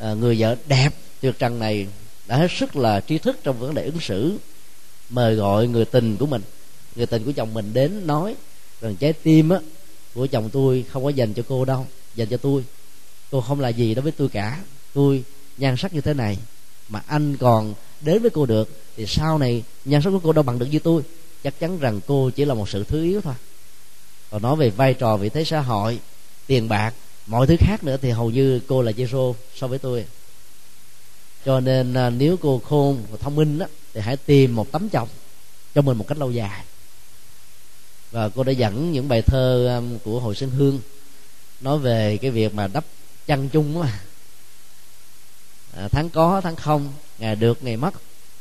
người 0.01 0.37
vợ 0.38 0.57
đẹp 0.66 0.90
tuyệt 1.20 1.38
trần 1.38 1.59
này 1.59 1.87
đã 2.27 2.37
hết 2.37 2.51
sức 2.51 2.77
là 2.77 3.01
trí 3.01 3.18
thức 3.18 3.38
trong 3.42 3.59
vấn 3.59 3.74
đề 3.74 3.85
ứng 3.85 4.01
xử 4.01 4.38
mời 5.10 5.34
gọi 5.34 5.66
người 5.66 5.84
tình 5.84 6.16
của 6.16 6.26
mình 6.26 6.42
người 6.96 7.06
tình 7.06 7.24
của 7.24 7.32
chồng 7.32 7.54
mình 7.54 7.72
đến 7.72 8.06
nói 8.06 8.36
rằng 8.80 8.96
trái 8.96 9.12
tim 9.12 9.48
á 9.48 9.58
của 10.14 10.26
chồng 10.26 10.50
tôi 10.52 10.84
không 10.92 11.04
có 11.04 11.10
dành 11.10 11.34
cho 11.34 11.42
cô 11.48 11.64
đâu 11.64 11.86
dành 12.18 12.28
cho 12.28 12.36
tôi. 12.36 12.64
Cô 13.30 13.40
không 13.40 13.60
là 13.60 13.68
gì 13.68 13.94
đối 13.94 14.02
với 14.02 14.12
tôi 14.12 14.28
cả. 14.28 14.60
Tôi 14.94 15.24
nhan 15.58 15.76
sắc 15.76 15.94
như 15.94 16.00
thế 16.00 16.14
này 16.14 16.38
mà 16.88 17.02
anh 17.06 17.36
còn 17.36 17.74
đến 18.00 18.22
với 18.22 18.30
cô 18.30 18.46
được 18.46 18.68
thì 18.96 19.06
sau 19.06 19.38
này 19.38 19.62
nhan 19.84 20.02
sắc 20.02 20.10
của 20.10 20.20
cô 20.22 20.32
đâu 20.32 20.42
bằng 20.42 20.58
được 20.58 20.66
như 20.66 20.78
tôi. 20.78 21.02
Chắc 21.42 21.60
chắn 21.60 21.78
rằng 21.78 22.00
cô 22.06 22.30
chỉ 22.30 22.44
là 22.44 22.54
một 22.54 22.68
sự 22.68 22.84
thứ 22.84 23.02
yếu 23.02 23.20
thôi. 23.20 23.34
Còn 24.30 24.42
nói 24.42 24.56
về 24.56 24.70
vai 24.70 24.94
trò 24.94 25.16
vị 25.16 25.28
thế 25.28 25.44
xã 25.44 25.60
hội 25.60 25.98
tiền 26.46 26.68
bạc 26.68 26.94
mọi 27.26 27.46
thứ 27.46 27.56
khác 27.58 27.84
nữa 27.84 27.96
thì 28.02 28.10
hầu 28.10 28.30
như 28.30 28.60
cô 28.66 28.82
là 28.82 28.92
giê 28.92 29.06
so 29.54 29.66
với 29.66 29.78
tôi. 29.78 30.04
Cho 31.44 31.60
nên 31.60 31.94
à, 31.94 32.10
nếu 32.10 32.36
cô 32.36 32.60
khôn 32.68 33.02
và 33.10 33.18
thông 33.20 33.36
minh 33.36 33.58
đó, 33.58 33.66
thì 33.98 34.04
hãy 34.04 34.16
tìm 34.16 34.54
một 34.54 34.72
tấm 34.72 34.88
chồng 34.88 35.08
cho 35.74 35.82
mình 35.82 35.98
một 35.98 36.04
cách 36.08 36.18
lâu 36.18 36.30
dài. 36.30 36.64
Và 38.11 38.28
cô 38.28 38.42
đã 38.44 38.52
dẫn 38.52 38.92
những 38.92 39.08
bài 39.08 39.22
thơ 39.22 39.76
um, 39.76 39.98
của 39.98 40.20
hồi 40.20 40.34
sinh 40.34 40.50
hương 40.50 40.80
nói 41.61 41.78
về 41.78 42.18
cái 42.22 42.30
việc 42.30 42.54
mà 42.54 42.66
đắp 42.66 42.84
chăn 43.26 43.48
chung 43.48 43.82
á 43.82 44.00
à, 45.76 45.88
tháng 45.88 46.11
có 46.11 46.40
tháng 46.40 46.56
không 46.56 46.92
ngày 47.18 47.37
được 47.37 47.64
ngày 47.64 47.76
mất. 47.76 47.94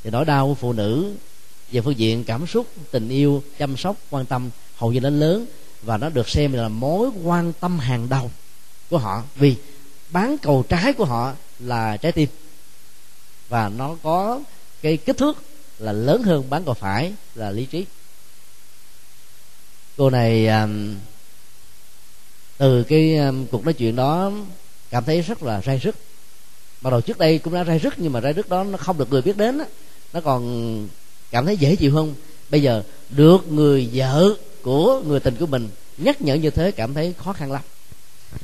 Thì 0.03 0.09
nỗi 0.09 0.25
đau 0.25 0.47
của 0.47 0.55
phụ 0.55 0.73
nữ 0.73 1.15
về 1.71 1.81
phương 1.81 1.97
diện 1.97 2.23
cảm 2.23 2.47
xúc 2.47 2.67
tình 2.91 3.09
yêu 3.09 3.43
chăm 3.57 3.77
sóc 3.77 3.95
quan 4.09 4.25
tâm 4.25 4.49
hầu 4.75 4.91
như 4.91 4.99
nó 4.99 5.09
lớn 5.09 5.45
và 5.81 5.97
nó 5.97 6.09
được 6.09 6.29
xem 6.29 6.53
là 6.53 6.67
mối 6.67 7.09
quan 7.23 7.53
tâm 7.53 7.79
hàng 7.79 8.09
đầu 8.09 8.31
của 8.89 8.97
họ. 8.97 9.23
Vì 9.35 9.55
bán 10.09 10.37
cầu 10.37 10.65
trái 10.69 10.93
của 10.93 11.05
họ 11.05 11.33
là 11.59 11.97
trái 11.97 12.11
tim. 12.11 12.29
Và 13.49 13.69
nó 13.69 13.95
có 14.03 14.39
cái 14.81 14.97
kích 14.97 15.17
thước 15.17 15.43
là 15.79 15.91
lớn 15.91 16.23
hơn 16.23 16.49
bán 16.49 16.63
cầu 16.65 16.73
phải 16.73 17.13
là 17.35 17.51
lý 17.51 17.65
trí. 17.65 17.85
Cô 19.97 20.09
này 20.09 20.47
um, 20.47 20.95
từ 22.57 22.83
cái 22.83 23.17
um, 23.17 23.45
cuộc 23.45 23.65
nói 23.65 23.73
chuyện 23.73 23.95
đó 23.95 24.31
cảm 24.89 25.03
thấy 25.03 25.21
rất 25.21 25.43
là 25.43 25.61
ray 25.61 25.77
rứt 25.77 25.95
bắt 26.81 26.89
đầu 26.89 27.01
trước 27.01 27.17
đây 27.17 27.37
cũng 27.37 27.53
đã 27.53 27.63
ray 27.63 27.79
rứt 27.79 27.93
nhưng 27.97 28.13
mà 28.13 28.21
ray 28.21 28.33
rứt 28.33 28.49
đó 28.49 28.63
nó 28.63 28.77
không 28.77 28.97
được 28.97 29.11
người 29.11 29.21
biết 29.21 29.37
đến 29.37 29.59
nó 30.13 30.21
còn 30.21 30.87
cảm 31.31 31.45
thấy 31.45 31.57
dễ 31.57 31.75
chịu 31.75 31.93
hơn. 31.93 32.15
Bây 32.49 32.61
giờ 32.61 32.83
được 33.09 33.51
người 33.51 33.89
vợ 33.93 34.35
của 34.61 35.01
người 35.07 35.19
tình 35.19 35.35
của 35.35 35.45
mình 35.45 35.69
nhắc 35.97 36.21
nhở 36.21 36.35
như 36.35 36.49
thế 36.49 36.71
cảm 36.71 36.93
thấy 36.93 37.13
khó 37.17 37.33
khăn 37.33 37.51
lắm. 37.51 37.61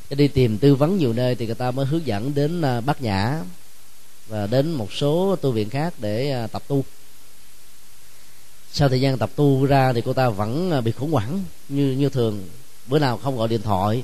Cho 0.10 0.16
đi 0.16 0.28
tìm 0.28 0.58
tư 0.58 0.76
vấn 0.76 0.98
nhiều 0.98 1.14
nơi 1.14 1.36
thì 1.36 1.46
người 1.46 1.56
ta 1.56 1.72
mới 1.72 1.86
hướng 1.86 2.06
dẫn 2.06 2.34
đến 2.36 2.62
uh, 2.62 2.86
bát 2.86 3.02
nhã 3.02 3.42
và 4.34 4.48
đến 4.48 4.72
một 4.72 4.94
số 4.94 5.36
tu 5.42 5.52
viện 5.52 5.70
khác 5.70 5.94
để 5.98 6.32
à, 6.32 6.48
tập 6.48 6.64
tu. 6.68 6.86
Sau 8.72 8.90
thời 8.90 9.02
gian 9.02 9.18
tập 9.18 9.30
tu 9.36 9.66
ra 9.66 9.94
thì 9.94 10.02
cô 10.06 10.14
ta 10.14 10.30
vẫn 10.30 10.72
à, 10.72 10.82
bị 10.82 10.92
khủng 10.92 11.12
hoảng 11.12 11.44
như 11.70 11.92
như 11.92 12.10
thường. 12.10 12.50
Bữa 12.88 13.00
nào 13.00 13.18
không 13.18 13.38
gọi 13.38 13.48
điện 13.48 13.62
thoại 13.62 14.04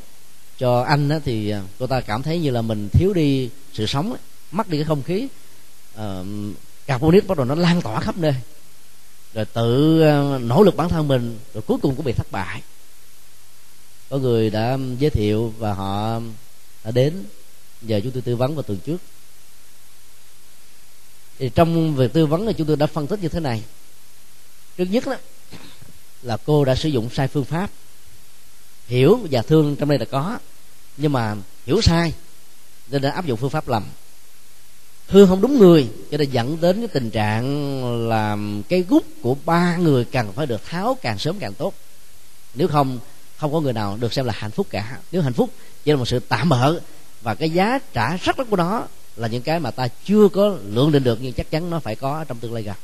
cho 0.57 0.81
anh 0.81 1.09
á, 1.09 1.19
thì 1.25 1.49
à, 1.49 1.61
cô 1.79 1.87
ta 1.87 2.01
cảm 2.01 2.23
thấy 2.23 2.39
như 2.39 2.51
là 2.51 2.61
mình 2.61 2.89
thiếu 2.89 3.13
đi 3.13 3.49
sự 3.73 3.85
sống 3.85 4.15
mất 4.51 4.69
đi 4.69 4.77
cái 4.77 4.85
không 4.85 5.03
khí. 5.03 5.27
Ờ, 5.95 6.21
à, 6.21 6.23
carbonic 6.85 7.27
bắt 7.27 7.37
đầu 7.37 7.45
nó 7.45 7.55
lan 7.55 7.81
tỏa 7.81 7.99
khắp 7.99 8.17
nơi. 8.17 8.35
Rồi 9.33 9.45
tự 9.45 10.01
nỗ 10.41 10.63
lực 10.63 10.75
bản 10.75 10.89
thân 10.89 11.07
mình 11.07 11.39
rồi 11.53 11.61
cuối 11.61 11.77
cùng 11.81 11.95
cũng 11.95 12.05
bị 12.05 12.13
thất 12.13 12.31
bại. 12.31 12.61
Có 14.09 14.17
người 14.17 14.49
đã 14.49 14.77
giới 14.99 15.09
thiệu 15.09 15.53
và 15.57 15.73
họ 15.73 16.19
đã 16.83 16.91
đến 16.91 17.23
giờ 17.81 17.99
chúng 18.03 18.11
tôi 18.11 18.21
tư 18.21 18.35
vấn 18.35 18.55
vào 18.55 18.63
tuần 18.63 18.77
trước 18.85 18.97
thì 21.39 21.49
trong 21.55 21.95
việc 21.95 22.13
tư 22.13 22.25
vấn 22.25 22.45
thì 22.45 22.53
chúng 22.57 22.67
tôi 22.67 22.75
đã 22.75 22.85
phân 22.85 23.07
tích 23.07 23.21
như 23.21 23.29
thế 23.29 23.39
này. 23.39 23.63
Trước 24.77 24.85
nhất 24.85 25.05
đó, 25.05 25.15
là 26.21 26.37
cô 26.45 26.65
đã 26.65 26.75
sử 26.75 26.89
dụng 26.89 27.09
sai 27.09 27.27
phương 27.27 27.45
pháp. 27.45 27.69
Hiểu 28.87 29.19
và 29.31 29.41
thương 29.41 29.75
trong 29.75 29.89
đây 29.89 29.99
là 29.99 30.05
có, 30.05 30.39
nhưng 30.97 31.11
mà 31.11 31.35
hiểu 31.65 31.81
sai, 31.81 32.13
nên 32.87 33.01
đã 33.01 33.11
áp 33.11 33.25
dụng 33.25 33.37
phương 33.37 33.49
pháp 33.49 33.67
lầm. 33.67 33.83
Thương 35.07 35.27
không 35.27 35.41
đúng 35.41 35.59
người, 35.59 35.89
cho 36.11 36.17
nên 36.17 36.31
dẫn 36.31 36.61
đến 36.61 36.79
cái 36.79 36.87
tình 36.87 37.09
trạng 37.09 37.83
là 38.09 38.37
cái 38.69 38.85
gút 38.89 39.03
của 39.21 39.35
ba 39.45 39.77
người 39.77 40.05
cần 40.05 40.31
phải 40.33 40.45
được 40.45 40.65
tháo 40.65 40.97
càng 41.01 41.19
sớm 41.19 41.39
càng 41.39 41.53
tốt. 41.53 41.73
Nếu 42.53 42.67
không 42.67 42.99
không 43.37 43.53
có 43.53 43.59
người 43.59 43.73
nào 43.73 43.97
được 43.99 44.13
xem 44.13 44.25
là 44.25 44.33
hạnh 44.37 44.51
phúc 44.51 44.67
cả. 44.69 44.97
Nếu 45.11 45.21
hạnh 45.21 45.33
phúc, 45.33 45.49
chỉ 45.83 45.91
là 45.91 45.97
một 45.97 46.07
sự 46.07 46.19
tạm 46.19 46.49
bỡ 46.49 46.79
và 47.21 47.35
cái 47.35 47.49
giá 47.49 47.79
trả 47.93 48.17
rất 48.17 48.39
lớn 48.39 48.47
của 48.49 48.57
nó 48.57 48.87
là 49.19 49.27
những 49.27 49.41
cái 49.41 49.59
mà 49.59 49.71
ta 49.71 49.87
chưa 50.05 50.27
có 50.27 50.57
lượng 50.63 50.91
định 50.91 51.03
được, 51.03 51.19
nhưng 51.21 51.33
chắc 51.33 51.51
chắn 51.51 51.69
nó 51.69 51.79
phải 51.79 51.95
có 51.95 52.25
trong 52.27 52.37
tương 52.37 52.53
lai 52.53 52.63
gần. 52.63 52.75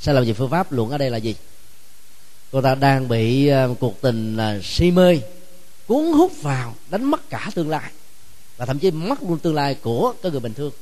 Sai 0.00 0.14
lầm 0.14 0.24
về 0.24 0.32
phương 0.32 0.50
pháp? 0.50 0.72
Luận 0.72 0.90
ở 0.90 0.98
đây 0.98 1.10
là 1.10 1.16
gì? 1.16 1.34
Cô 2.52 2.62
ta 2.62 2.74
đang 2.74 3.08
bị 3.08 3.46
ờ, 3.46 3.74
cuộc 3.80 4.00
tình 4.00 4.36
ờ, 4.36 4.60
si 4.62 4.90
mê, 4.90 5.20
cuốn 5.86 6.04
hút 6.04 6.42
vào, 6.42 6.74
đánh 6.90 7.04
mất 7.04 7.30
cả 7.30 7.50
tương 7.54 7.68
lai. 7.68 7.92
Và 8.56 8.66
thậm 8.66 8.78
chí 8.78 8.90
mất 8.90 9.22
luôn 9.22 9.38
tương 9.38 9.54
lai 9.54 9.74
của 9.74 10.14
cái 10.22 10.32
người 10.32 10.40
bình 10.40 10.54
thường. 10.54 10.72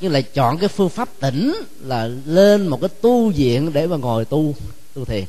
Nhưng 0.00 0.12
lại 0.12 0.22
chọn 0.22 0.58
cái 0.58 0.68
phương 0.68 0.88
pháp 0.88 1.08
tỉnh 1.20 1.54
là 1.80 2.08
lên 2.26 2.66
một 2.66 2.80
cái 2.80 2.88
tu 3.00 3.30
viện 3.30 3.72
để 3.72 3.86
mà 3.86 3.96
ngồi 3.96 4.24
tu 4.24 4.54
tu 4.94 5.04
thiền. 5.04 5.24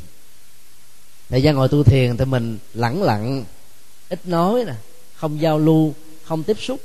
Thời 1.30 1.42
gian 1.42 1.56
ngồi 1.56 1.68
tu 1.68 1.84
thiền 1.84 2.18
thì 2.18 2.26
mình 2.26 2.58
lẳng 2.74 3.04
lặng, 3.04 3.46
ít 4.10 4.28
nói 4.28 4.64
nè, 4.66 4.74
không 5.16 5.42
giao 5.42 5.60
lưu 5.60 5.94
không 6.28 6.44
tiếp 6.44 6.58
xúc. 6.60 6.80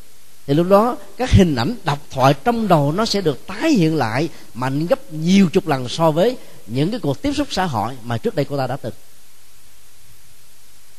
Thì 0.46 0.54
lúc 0.54 0.66
đó, 0.68 0.96
các 1.16 1.30
hình 1.30 1.56
ảnh 1.56 1.74
độc 1.84 1.98
thoại 2.10 2.34
trong 2.44 2.68
đầu 2.68 2.92
nó 2.92 3.04
sẽ 3.04 3.20
được 3.20 3.46
tái 3.46 3.70
hiện 3.70 3.96
lại 3.96 4.28
mạnh 4.54 4.86
gấp 4.86 5.12
nhiều 5.12 5.48
chục 5.52 5.66
lần 5.66 5.88
so 5.88 6.10
với 6.10 6.36
những 6.66 6.90
cái 6.90 7.00
cuộc 7.00 7.22
tiếp 7.22 7.32
xúc 7.32 7.48
xã 7.50 7.64
hội 7.64 7.96
mà 8.02 8.18
trước 8.18 8.34
đây 8.34 8.44
cô 8.44 8.56
ta 8.56 8.66
đã 8.66 8.76
từng. 8.76 8.92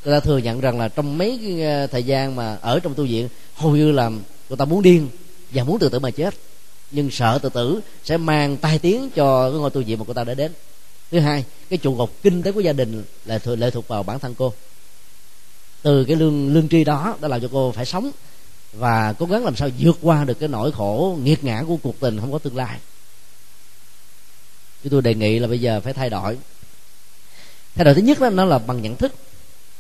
Cô 0.05 0.11
ta 0.11 0.19
thừa 0.19 0.37
nhận 0.37 0.61
rằng 0.61 0.79
là 0.79 0.87
trong 0.87 1.17
mấy 1.17 1.39
cái 1.41 1.61
ờ, 1.61 1.87
thời 1.87 2.03
gian 2.03 2.35
mà 2.35 2.57
ở 2.61 2.79
trong 2.79 2.93
tu 2.93 3.03
viện, 3.03 3.29
hầu 3.55 3.75
như 3.75 3.91
là 3.91 4.11
cô 4.49 4.55
ta 4.55 4.65
muốn 4.65 4.81
điên 4.81 5.09
và 5.51 5.63
muốn 5.63 5.79
tự 5.79 5.89
tử 5.89 5.99
mà 5.99 6.11
chết. 6.11 6.33
Nhưng 6.91 7.11
sợ 7.11 7.39
tự 7.41 7.49
tử 7.49 7.79
sẽ 8.03 8.17
mang 8.17 8.57
tai 8.57 8.79
tiếng 8.79 9.09
cho 9.09 9.49
cái 9.49 9.59
ngôi 9.59 9.69
tu 9.69 9.83
viện 9.83 9.99
mà 9.99 10.05
cô 10.07 10.13
ta 10.13 10.23
đã 10.23 10.33
đến. 10.33 10.51
Thứ 11.11 11.19
hai, 11.19 11.45
cái 11.69 11.77
trụ 11.77 11.97
cột 11.97 12.09
kinh 12.23 12.43
tế 12.43 12.51
của 12.51 12.59
gia 12.59 12.73
đình 12.73 13.03
là 13.25 13.39
lệ 13.45 13.69
thuộc 13.69 13.87
vào 13.87 14.03
bản 14.03 14.19
thân 14.19 14.35
cô. 14.35 14.53
Từ 15.81 16.03
cái 16.03 16.15
lương 16.15 16.53
lương 16.53 16.69
tri 16.69 16.83
đó 16.83 17.17
đã 17.21 17.27
làm 17.27 17.41
cho 17.41 17.47
cô 17.51 17.71
phải 17.71 17.85
sống 17.85 18.11
và 18.73 19.13
cố 19.13 19.25
gắng 19.25 19.45
làm 19.45 19.55
sao 19.55 19.69
vượt 19.79 19.97
qua 20.01 20.23
được 20.23 20.39
cái 20.39 20.49
nỗi 20.49 20.71
khổ, 20.71 21.17
nghiệt 21.23 21.43
ngã 21.43 21.63
của 21.67 21.77
cuộc 21.77 21.99
tình 21.99 22.19
không 22.19 22.31
có 22.31 22.39
tương 22.39 22.57
lai. 22.57 22.79
Chúng 24.83 24.91
tôi 24.91 25.01
đề 25.01 25.15
nghị 25.15 25.39
là 25.39 25.47
bây 25.47 25.61
giờ 25.61 25.81
phải 25.83 25.93
thay 25.93 26.09
đổi. 26.09 26.37
Thay 27.75 27.85
đổi 27.85 27.93
thứ 27.93 28.01
nhất 28.01 28.19
đó, 28.19 28.29
nó 28.29 28.45
là 28.45 28.59
bằng 28.59 28.81
nhận 28.81 28.95
thức. 28.95 29.13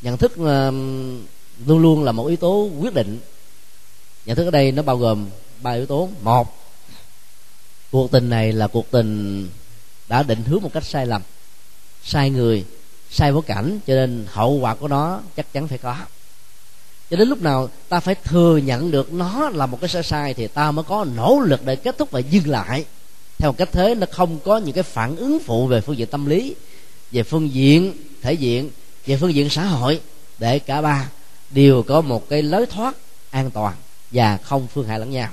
Nhận 0.01 0.17
thức 0.17 0.37
um, 0.37 1.25
luôn 1.65 1.79
luôn 1.79 2.03
là 2.03 2.11
một 2.11 2.27
yếu 2.27 2.37
tố 2.37 2.69
quyết 2.79 2.93
định. 2.93 3.19
Nhận 4.25 4.35
thức 4.35 4.45
ở 4.45 4.51
đây 4.51 4.71
nó 4.71 4.81
bao 4.81 4.97
gồm 4.97 5.29
ba 5.61 5.71
yếu 5.71 5.85
tố. 5.85 6.09
Một, 6.21 6.57
cuộc 7.91 8.11
tình 8.11 8.29
này 8.29 8.53
là 8.53 8.67
cuộc 8.67 8.91
tình 8.91 9.49
đã 10.07 10.23
định 10.23 10.43
hướng 10.43 10.61
một 10.61 10.73
cách 10.73 10.83
sai 10.85 11.05
lầm. 11.05 11.21
Sai 12.03 12.29
người, 12.29 12.65
sai 13.09 13.31
bối 13.31 13.41
cảnh, 13.45 13.79
cho 13.87 13.95
nên 13.95 14.25
hậu 14.29 14.51
quả 14.51 14.75
của 14.75 14.87
nó 14.87 15.21
chắc 15.35 15.53
chắn 15.53 15.67
phải 15.67 15.77
có 15.77 15.95
cho 17.13 17.17
đến 17.17 17.29
lúc 17.29 17.41
nào 17.41 17.69
ta 17.89 17.99
phải 17.99 18.15
thừa 18.15 18.57
nhận 18.57 18.91
được 18.91 19.13
nó 19.13 19.49
là 19.49 19.65
một 19.65 19.77
cái 19.81 19.89
sai 19.89 20.03
sai 20.03 20.33
thì 20.33 20.47
ta 20.47 20.71
mới 20.71 20.83
có 20.83 21.05
nỗ 21.15 21.39
lực 21.45 21.65
để 21.65 21.75
kết 21.75 21.97
thúc 21.97 22.11
và 22.11 22.19
dừng 22.19 22.49
lại. 22.49 22.85
Theo 23.37 23.51
một 23.51 23.57
cách 23.57 23.69
thế, 23.71 23.95
nó 23.95 24.07
không 24.11 24.39
có 24.39 24.57
những 24.57 24.73
cái 24.73 24.83
phản 24.83 25.15
ứng 25.15 25.39
phụ 25.45 25.67
về 25.67 25.81
phương 25.81 25.97
diện 25.97 26.07
tâm 26.07 26.25
lý, 26.25 26.55
về 27.11 27.23
phương 27.23 27.53
diện 27.53 27.93
thể 28.21 28.33
diện, 28.33 28.69
về 29.05 29.17
phương 29.17 29.33
diện 29.33 29.49
xã 29.49 29.63
hội. 29.63 30.01
Để 30.37 30.59
cả 30.59 30.81
ba 30.81 31.09
đều 31.49 31.83
có 31.83 32.01
một 32.01 32.29
cái 32.29 32.41
lối 32.41 32.65
thoát 32.65 32.95
an 33.31 33.51
toàn 33.51 33.75
và 34.11 34.37
không 34.37 34.67
phương 34.73 34.87
hại 34.87 34.99
lẫn 34.99 35.11
nhau. 35.11 35.29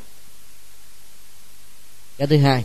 Cái 2.19 2.27
thứ 2.27 2.37
hai, 2.37 2.65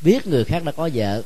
biết 0.00 0.26
người 0.26 0.44
khác 0.44 0.64
đã 0.64 0.72
có 0.72 0.90
vợ 0.94 1.22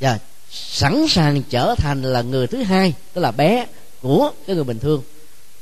và 0.00 0.18
sẵn 0.50 1.06
sàng 1.08 1.42
trở 1.42 1.74
thành 1.78 2.02
là 2.02 2.22
người 2.22 2.46
thứ 2.46 2.62
hai, 2.62 2.94
tức 3.12 3.20
là 3.20 3.30
bé 3.30 3.66
của 4.02 4.32
cái 4.46 4.56
người 4.56 4.64
bình 4.64 4.78
thường 4.78 5.02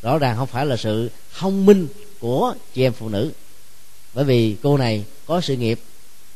rõ 0.03 0.19
ràng 0.19 0.37
không 0.37 0.47
phải 0.47 0.67
là 0.67 0.77
sự 0.77 1.11
thông 1.39 1.67
minh 1.67 1.89
của 2.21 2.55
chị 2.75 2.83
em 2.83 2.93
phụ 2.93 3.09
nữ. 3.09 3.33
Bởi 4.15 4.25
vì 4.25 4.57
cô 4.63 4.77
này 4.79 5.05
có 5.27 5.41
sự 5.41 5.57
nghiệp 5.57 5.81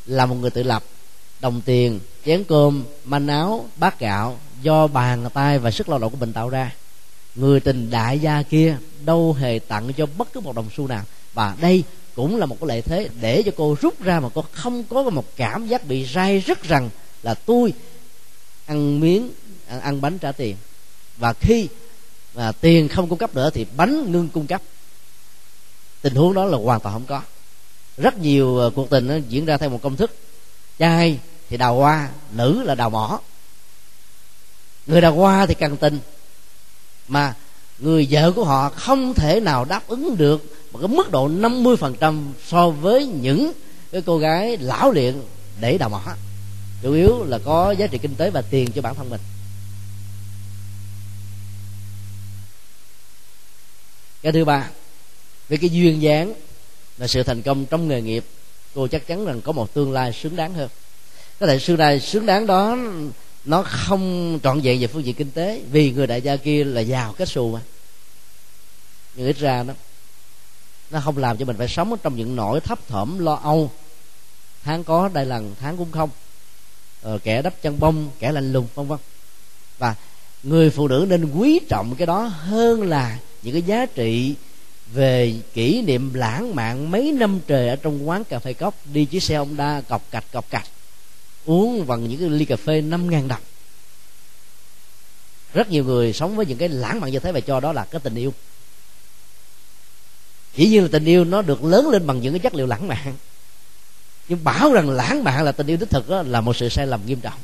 là 0.07 0.27
một 0.27 0.35
người 0.35 0.51
tự 0.51 0.63
lập 0.63 0.83
đồng 1.41 1.61
tiền 1.61 2.01
chén 2.27 2.45
cơm 2.45 2.85
manh 3.05 3.29
áo 3.29 3.69
bát 3.77 4.01
gạo 4.01 4.39
do 4.63 4.87
bàn 4.87 5.29
tay 5.35 5.59
và 5.59 5.71
sức 5.71 5.89
lao 5.89 5.99
động 5.99 6.11
của 6.11 6.17
mình 6.17 6.33
tạo 6.33 6.49
ra. 6.49 6.73
Người 7.35 7.61
tình 7.61 7.91
đại 7.91 8.19
gia 8.19 8.43
kia 8.43 8.77
đâu 9.05 9.33
hề 9.33 9.59
tặng 9.59 9.93
cho 9.93 10.07
bất 10.19 10.33
cứ 10.33 10.41
một 10.41 10.57
đồng 10.57 10.69
xu 10.77 10.87
nào. 10.87 11.05
Và 11.35 11.57
đây 11.61 11.85
cũng 12.15 12.37
là 12.37 12.47
một 12.47 12.57
cái 12.61 12.69
lợi 12.69 12.83
thế 12.83 13.09
để 13.21 13.43
cho 13.43 13.53
cô 13.57 13.77
rút 13.81 14.03
ra 14.03 14.21
mà 14.21 14.29
cô 14.35 14.45
không 14.53 14.85
có 14.85 15.11
một 15.11 15.37
cảm 15.37 15.67
giác 15.67 15.87
bị 15.87 16.07
rai 16.07 16.39
rất 16.39 16.63
rằng 16.63 16.91
là 17.23 17.35
tôi 17.35 17.73
ăn 18.67 19.01
miếng 19.01 19.31
ăn, 19.67 19.81
ăn 19.81 20.01
bánh 20.01 20.19
trả 20.19 20.33
tiền. 20.33 20.57
Và 21.17 21.33
khi 21.33 21.69
và 22.35 22.53
tiền 22.53 22.89
không 22.89 23.09
cung 23.09 23.19
cấp 23.19 23.35
nữa 23.35 23.51
thì 23.51 23.67
bánh 23.77 24.13
ngưng 24.13 24.29
cung 24.29 24.47
cấp. 24.47 24.63
Tình 26.03 26.15
huống 26.15 26.35
đó 26.35 26.45
là 26.45 26.59
hoàn 26.59 26.81
toàn 26.81 26.95
không 26.95 27.07
có. 27.07 27.23
Rất 27.97 28.19
nhiều 28.19 28.59
ờ, 28.59 28.71
cuộc 28.75 28.91
tình 28.91 29.07
nó 29.07 29.15
diễn 29.29 29.45
ra 29.45 29.57
theo 29.57 29.71
một 29.71 29.83
công 29.83 29.97
thức. 29.97 30.17
Trai 30.79 31.19
thì 31.49 31.57
đào 31.57 31.77
hoa, 31.77 32.09
nữ 32.33 32.63
là 32.63 32.75
đào 32.75 32.91
mỏ. 32.91 33.21
Người 34.87 35.01
đào 35.01 35.15
hoa 35.15 35.47
thì 35.47 35.55
cần 35.55 35.77
tình. 35.77 35.99
Mà 37.09 37.35
người 37.79 38.09
vợ 38.11 38.33
của 38.33 38.45
họ 38.45 38.69
không 38.69 39.15
thể 39.15 39.41
nào 39.41 39.65
đáp 39.65 39.83
ứng 39.87 40.17
được 40.17 40.45
một 40.73 40.79
cái 40.79 40.89
mức 40.89 41.11
độ 41.11 41.29
50% 41.29 42.33
so 42.47 42.71
với 42.71 43.07
những 43.07 43.53
cái 43.93 44.03
cô 44.07 44.19
gái 44.19 44.57
lão 44.57 44.91
luyện 44.91 45.23
để 45.61 45.79
đào 45.79 45.89
mỏ. 45.89 46.03
Chủ 46.83 46.93
yếu 46.93 47.25
là 47.25 47.39
có 47.45 47.71
giá 47.71 47.87
trị 47.87 47.99
kinh 47.99 48.15
tế 48.15 48.31
và 48.31 48.43
tiền 48.43 48.73
cho 48.73 48.83
bản 48.83 48.95
thân 48.95 49.11
mình. 49.11 49.21
Dạ, 54.25 54.31
cái 54.31 54.33
thứ 54.33 54.45
ba 54.45 54.71
về 55.49 55.57
cái 55.57 55.71
duyên 55.71 56.03
dáng 56.03 56.35
và 56.97 57.07
sự 57.07 57.23
thành 57.23 57.43
công 57.43 57.67
trong 57.67 57.89
nghề 57.89 58.03
nghiệp 58.03 58.25
cô 58.75 58.87
chắc 58.87 59.07
chắn 59.07 59.25
rằng 59.25 59.41
có 59.41 59.53
một 59.53 59.75
tương 59.75 59.93
lai 59.93 60.13
xứng 60.13 60.37
đáng 60.37 60.55
hơn. 60.55 60.69
Có 61.41 61.47
thể 61.47 61.59
tương 61.67 61.79
lai 61.79 62.01
xứng 62.01 62.27
đáng 62.27 62.47
đó 62.47 62.77
nó 63.45 63.63
không 63.63 64.39
trọn 64.43 64.61
vẹn 64.61 64.81
về 64.81 64.87
phương 64.87 65.05
diện 65.05 65.15
kinh 65.15 65.31
tế 65.31 65.63
vì 65.71 65.91
người 65.91 66.07
đại 66.07 66.23
gia 66.23 66.37
kia 66.37 66.65
là 66.65 66.81
giàu 66.81 67.15
kết 67.19 67.29
xù 67.29 67.51
mà. 67.51 67.61
Nhưng 69.15 69.27
ít 69.27 69.39
ra 69.39 69.63
nó 69.63 69.75
nó 70.91 71.01
không 71.01 71.19
làm 71.19 71.37
cho 71.37 71.45
mình 71.45 71.57
phải 71.57 71.69
sống 71.69 71.97
trong 72.03 72.17
những 72.17 72.37
nỗi 72.37 72.61
thấp 72.61 72.89
thỏm 72.89 73.19
lo 73.19 73.35
âu. 73.35 73.71
Tháng 74.63 74.85
có 74.85 75.09
đây 75.09 75.27
lần 75.27 75.55
tháng 75.61 75.77
cũng 75.77 75.93
không. 75.93 76.11
Ờ, 77.03 77.19
kẻ 77.25 77.43
đắp 77.43 77.63
chân 77.63 77.81
bông 77.81 78.11
kẻ 78.19 78.33
lạnh 78.33 78.53
lùng 78.53 78.67
vân 78.75 78.87
vân. 78.87 78.99
Và 79.79 79.95
người 80.43 80.71
phụ 80.71 80.89
nữ 80.89 81.07
nên 81.09 81.33
quý 81.33 81.61
trọng 81.69 81.97
cái 81.97 82.07
đó 82.07 82.21
hơn 82.23 82.83
là 82.83 83.19
những 83.45 83.53
cái 83.53 83.63
giá 83.63 83.87
trị 83.87 84.35
về 84.93 85.35
kỷ 85.55 85.83
niệm 85.83 86.15
lãng 86.15 86.55
mạn 86.55 86.91
mấy 86.91 87.13
năm 87.13 87.41
trời 87.47 87.69
ở 87.69 87.77
trong 87.77 88.09
quán 88.09 88.25
cà 88.25 88.39
phê 88.39 88.53
cốc, 88.53 88.75
đi 88.85 89.05
chiếc 89.05 89.23
xe 89.23 89.37
honda 89.37 89.81
cọc 89.81 90.11
cạch 90.11 90.25
cọc 90.33 90.51
cạch, 90.51 90.67
uống 91.45 91.87
bằng 91.87 92.09
những 92.09 92.21
cái 92.21 92.29
ly 92.29 92.45
cà 92.45 92.57
phê 92.57 92.81
năm 92.81 93.11
ngàn 93.11 93.29
đồng. 93.29 93.41
Rất 95.55 95.71
nhiều 95.71 95.85
người 95.85 96.13
sống 96.13 96.37
với 96.37 96.47
những 96.47 96.59
cái 96.59 96.69
lãng 96.69 97.01
mạn 97.01 97.13
như 97.13 97.19
thế, 97.19 97.33
và 97.33 97.41
cho 97.41 97.61
đó 97.61 97.73
là 97.73 97.85
cái 97.85 98.01
tình 98.01 98.15
yêu. 98.15 98.35
Chỉ 100.57 100.69
như 100.69 100.81
là 100.81 100.89
tình 100.93 101.05
yêu 101.05 101.25
nó 101.25 101.43
được 101.43 101.65
lớn 101.65 101.89
lên 101.89 102.07
bằng 102.07 102.21
những 102.21 102.33
cái 102.33 102.41
chất 102.41 102.55
liệu 102.55 102.67
lãng 102.67 102.89
mạn. 102.89 103.15
Nhưng 104.29 104.45
bảo 104.45 104.73
rằng 104.73 104.91
lãng 104.91 105.25
mạn 105.25 105.45
là 105.45 105.53
tình 105.53 105.67
yêu 105.67 105.77
đích 105.77 105.91
thực 105.91 106.09
đó 106.09 106.23
là 106.23 106.41
một 106.41 106.57
sự 106.57 106.69
sai 106.69 106.87
lầm 106.87 107.01
nghiêm 107.07 107.21
trọng. 107.21 107.41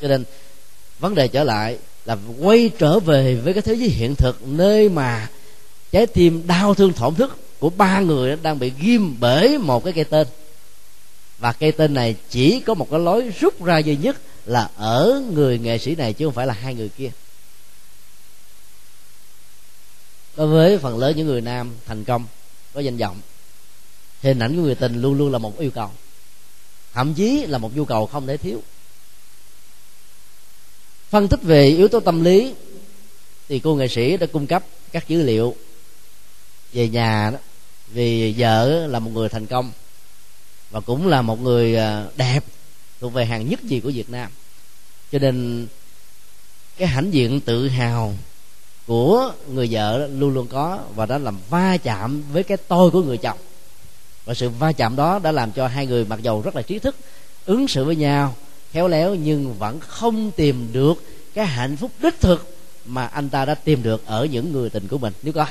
Cho 0.00 0.08
nên 0.08 0.24
vấn 0.98 1.14
đề 1.14 1.28
trở 1.28 1.44
lại 1.44 1.78
là 2.04 2.16
quay 2.40 2.70
trở 2.78 3.00
về 3.00 3.34
với 3.34 3.52
cái 3.52 3.62
thế 3.62 3.74
giới 3.74 3.88
hiện 3.88 4.14
thực, 4.14 4.46
nơi 4.46 4.88
mà 4.88 5.28
trái 5.92 6.06
tim 6.06 6.46
đau 6.46 6.74
thương 6.74 6.92
thổn 6.92 7.14
thức 7.14 7.38
của 7.58 7.70
ba 7.70 8.00
người 8.00 8.36
đang 8.42 8.58
bị 8.58 8.72
ghim 8.80 9.16
bởi 9.20 9.58
một 9.58 9.84
cái 9.84 9.92
cây 9.92 10.04
tên. 10.04 10.26
Và 11.38 11.52
cây 11.52 11.72
tên 11.72 11.94
này 11.94 12.16
chỉ 12.30 12.60
có 12.60 12.74
một 12.74 12.90
cái 12.90 13.00
lối 13.00 13.32
rút 13.40 13.64
ra 13.64 13.78
duy 13.78 13.96
nhất 13.96 14.16
là 14.46 14.70
ở 14.76 15.22
người 15.32 15.58
nghệ 15.58 15.78
sĩ 15.78 15.94
này 15.94 16.12
chứ 16.12 16.24
không 16.24 16.34
phải 16.34 16.46
là 16.46 16.54
hai 16.54 16.74
người 16.74 16.88
kia. 16.88 17.10
Đối 20.36 20.46
với 20.46 20.78
phần 20.78 20.98
lớn 20.98 21.16
những 21.16 21.26
người 21.26 21.40
nam 21.40 21.70
thành 21.86 22.04
công, 22.04 22.24
có 22.74 22.80
danh 22.80 22.96
vọng, 22.96 23.20
hình 24.22 24.38
ảnh 24.38 24.56
của 24.56 24.62
người 24.62 24.74
tình 24.74 25.02
luôn 25.02 25.18
luôn 25.18 25.32
là 25.32 25.38
một 25.38 25.58
yêu 25.58 25.70
cầu, 25.70 25.90
thậm 26.94 27.14
chí 27.14 27.46
là 27.46 27.58
một 27.58 27.76
nhu 27.76 27.84
cầu 27.84 28.06
không 28.06 28.26
thể 28.26 28.36
thiếu 28.36 28.62
phân 31.12 31.28
tích 31.28 31.42
về 31.42 31.64
yếu 31.64 31.88
tố 31.88 32.00
tâm 32.00 32.24
lý, 32.24 32.54
thì 33.48 33.58
cô 33.58 33.74
nghệ 33.74 33.88
sĩ 33.88 34.16
đã 34.16 34.26
cung 34.26 34.46
cấp 34.46 34.64
các 34.92 35.08
dữ 35.08 35.22
liệu 35.22 35.56
về 36.72 36.88
nhà 36.88 37.30
đó, 37.32 37.38
vì 37.88 38.34
vợ 38.38 38.86
là 38.86 38.98
một 38.98 39.10
người 39.14 39.28
thành 39.28 39.46
công 39.46 39.72
và 40.70 40.80
cũng 40.80 41.06
là 41.06 41.22
một 41.22 41.40
người 41.40 41.76
à, 41.76 42.06
đẹp, 42.16 42.44
thuộc 43.00 43.12
về 43.12 43.24
hàng 43.24 43.48
nhất 43.48 43.62
gì 43.62 43.80
của 43.80 43.90
Việt 43.90 44.10
Nam. 44.10 44.30
Cho 45.12 45.18
nên 45.18 45.66
cái 46.76 46.88
hãnh 46.88 47.14
diện 47.14 47.40
tự 47.40 47.68
hào 47.68 48.14
của 48.86 49.32
người 49.48 49.68
vợ 49.70 50.08
luôn 50.12 50.34
luôn 50.34 50.46
có 50.46 50.80
và 50.94 51.06
đó 51.06 51.18
làm 51.18 51.38
va 51.50 51.76
chạm 51.76 52.22
với 52.32 52.42
cái 52.42 52.56
tôi 52.56 52.90
của 52.90 53.02
người 53.02 53.18
chồng. 53.18 53.38
Và 54.24 54.34
sự 54.34 54.48
va 54.48 54.72
chạm 54.72 54.96
đó 54.96 55.18
đã 55.18 55.32
làm 55.32 55.52
cho 55.52 55.66
hai 55.66 55.86
người 55.86 56.04
mặc 56.04 56.22
dầu 56.22 56.42
rất 56.42 56.56
là 56.56 56.62
trí 56.62 56.78
thức, 56.78 56.96
ứng 57.44 57.68
xử 57.68 57.84
với 57.84 57.96
nhau 57.96 58.36
khéo 58.72 58.88
léo 58.88 59.14
nhưng 59.14 59.54
vẫn 59.54 59.80
không 59.80 60.30
tìm 60.30 60.72
được 60.72 61.04
cái 61.34 61.46
hạnh 61.46 61.76
phúc 61.76 61.90
đích 62.02 62.20
thực 62.20 62.56
mà 62.84 63.06
anh 63.06 63.28
ta 63.28 63.44
đã 63.44 63.54
tìm 63.54 63.82
được 63.82 64.06
ở 64.06 64.24
những 64.24 64.52
người 64.52 64.70
tình 64.70 64.88
của 64.88 64.98
mình. 64.98 65.12
Nếu 65.22 65.32
có 65.32 65.46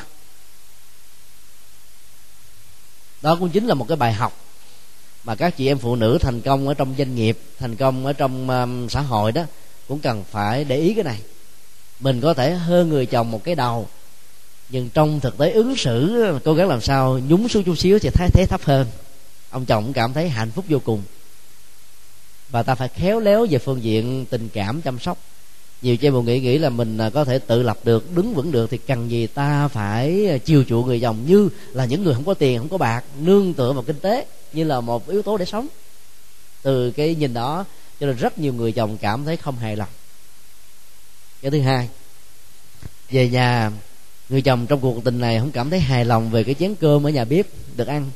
đó 3.21 3.35
cũng 3.35 3.49
chính 3.49 3.67
là 3.67 3.73
một 3.73 3.87
cái 3.87 3.97
bài 3.97 4.13
học 4.13 4.37
mà 5.23 5.35
các 5.35 5.57
chị 5.57 5.67
em 5.67 5.77
phụ 5.77 5.95
nữ 5.95 6.17
thành 6.21 6.41
công 6.41 6.67
ở 6.67 6.73
trong 6.73 6.95
doanh 6.97 7.15
nghiệp 7.15 7.39
thành 7.59 7.75
công 7.75 8.05
ở 8.05 8.13
trong 8.13 8.49
um, 8.49 8.87
xã 8.87 9.01
hội 9.01 9.31
đó 9.31 9.43
cũng 9.87 9.99
cần 9.99 10.23
phải 10.31 10.63
để 10.63 10.77
ý 10.77 10.93
cái 10.93 11.03
này. 11.03 11.21
Mình 11.99 12.21
có 12.21 12.33
thể 12.33 12.51
hơn 12.53 12.89
người 12.89 13.05
chồng 13.05 13.31
một 13.31 13.43
cái 13.43 13.55
đầu 13.55 13.87
nhưng 14.69 14.89
trong 14.89 15.19
thực 15.19 15.37
tế 15.37 15.51
ứng 15.51 15.75
xử 15.75 16.25
uh, 16.35 16.43
cố 16.43 16.53
gắng 16.53 16.69
làm 16.69 16.81
sao 16.81 17.19
nhúng 17.19 17.49
xuống 17.49 17.63
chút 17.63 17.75
xíu 17.75 17.99
thì 17.99 18.09
thấy 18.13 18.29
thế 18.33 18.45
thấp 18.49 18.61
hơn. 18.63 18.87
Ông 19.49 19.65
chồng 19.65 19.83
cũng 19.83 19.93
cảm 19.93 20.13
thấy 20.13 20.29
hạnh 20.29 20.51
phúc 20.51 20.65
vô 20.69 20.79
cùng 20.79 21.03
và 22.51 22.63
ta 22.63 22.75
phải 22.75 22.87
khéo 22.87 23.19
léo 23.19 23.45
về 23.49 23.57
phương 23.57 23.83
diện 23.83 24.25
tình 24.29 24.49
cảm 24.53 24.81
chăm 24.81 24.99
sóc. 24.99 25.17
Nhiều 25.81 25.97
chị 25.97 26.07
em 26.07 26.25
nghĩ 26.25 26.39
nghĩ 26.39 26.57
là 26.57 26.69
mình 26.69 26.97
à, 26.97 27.09
có 27.09 27.25
thể 27.25 27.39
tự 27.39 27.63
lập 27.63 27.77
được, 27.83 28.15
đứng 28.15 28.33
vững 28.33 28.51
được 28.51 28.69
thì 28.69 28.77
cần 28.77 29.11
gì 29.11 29.27
ta 29.27 29.67
phải 29.67 30.27
à, 30.27 30.37
chiều 30.37 30.63
chuộng 30.63 30.87
người 30.87 30.99
chồng 30.99 31.17
như 31.27 31.49
là 31.73 31.85
những 31.85 32.03
người 32.03 32.13
không 32.13 32.23
có 32.23 32.33
tiền, 32.33 32.59
không 32.59 32.69
có 32.69 32.77
bạc, 32.77 33.03
nương 33.19 33.53
tựa 33.53 33.73
vào 33.73 33.83
kinh 33.83 33.99
tế 33.99 34.25
như 34.53 34.63
là 34.63 34.81
một 34.81 35.09
yếu 35.09 35.21
tố 35.21 35.37
để 35.37 35.45
sống. 35.45 35.67
Từ 36.61 36.91
cái 36.91 37.15
nhìn 37.15 37.33
đó 37.33 37.65
cho 37.99 38.07
nên 38.07 38.15
rất 38.15 38.39
nhiều 38.39 38.53
người 38.53 38.71
chồng 38.71 38.97
cảm 38.97 39.25
thấy 39.25 39.37
không 39.37 39.57
hài 39.57 39.75
lòng. 39.75 39.89
Cái 41.41 41.51
thứ 41.51 41.61
hai, 41.61 41.89
về 43.09 43.29
nhà, 43.29 43.71
người 44.29 44.41
chồng 44.41 44.65
trong 44.67 44.79
cuộc 44.79 45.03
tình 45.03 45.19
này 45.19 45.39
không 45.39 45.51
cảm 45.51 45.69
thấy 45.69 45.79
hài 45.79 46.05
lòng 46.05 46.29
về 46.29 46.43
cái 46.43 46.55
chén 46.59 46.75
cơm 46.75 47.07
ở 47.07 47.09
nhà 47.09 47.25
bếp 47.25 47.47
được 47.75 47.87
ăn. 47.87 48.09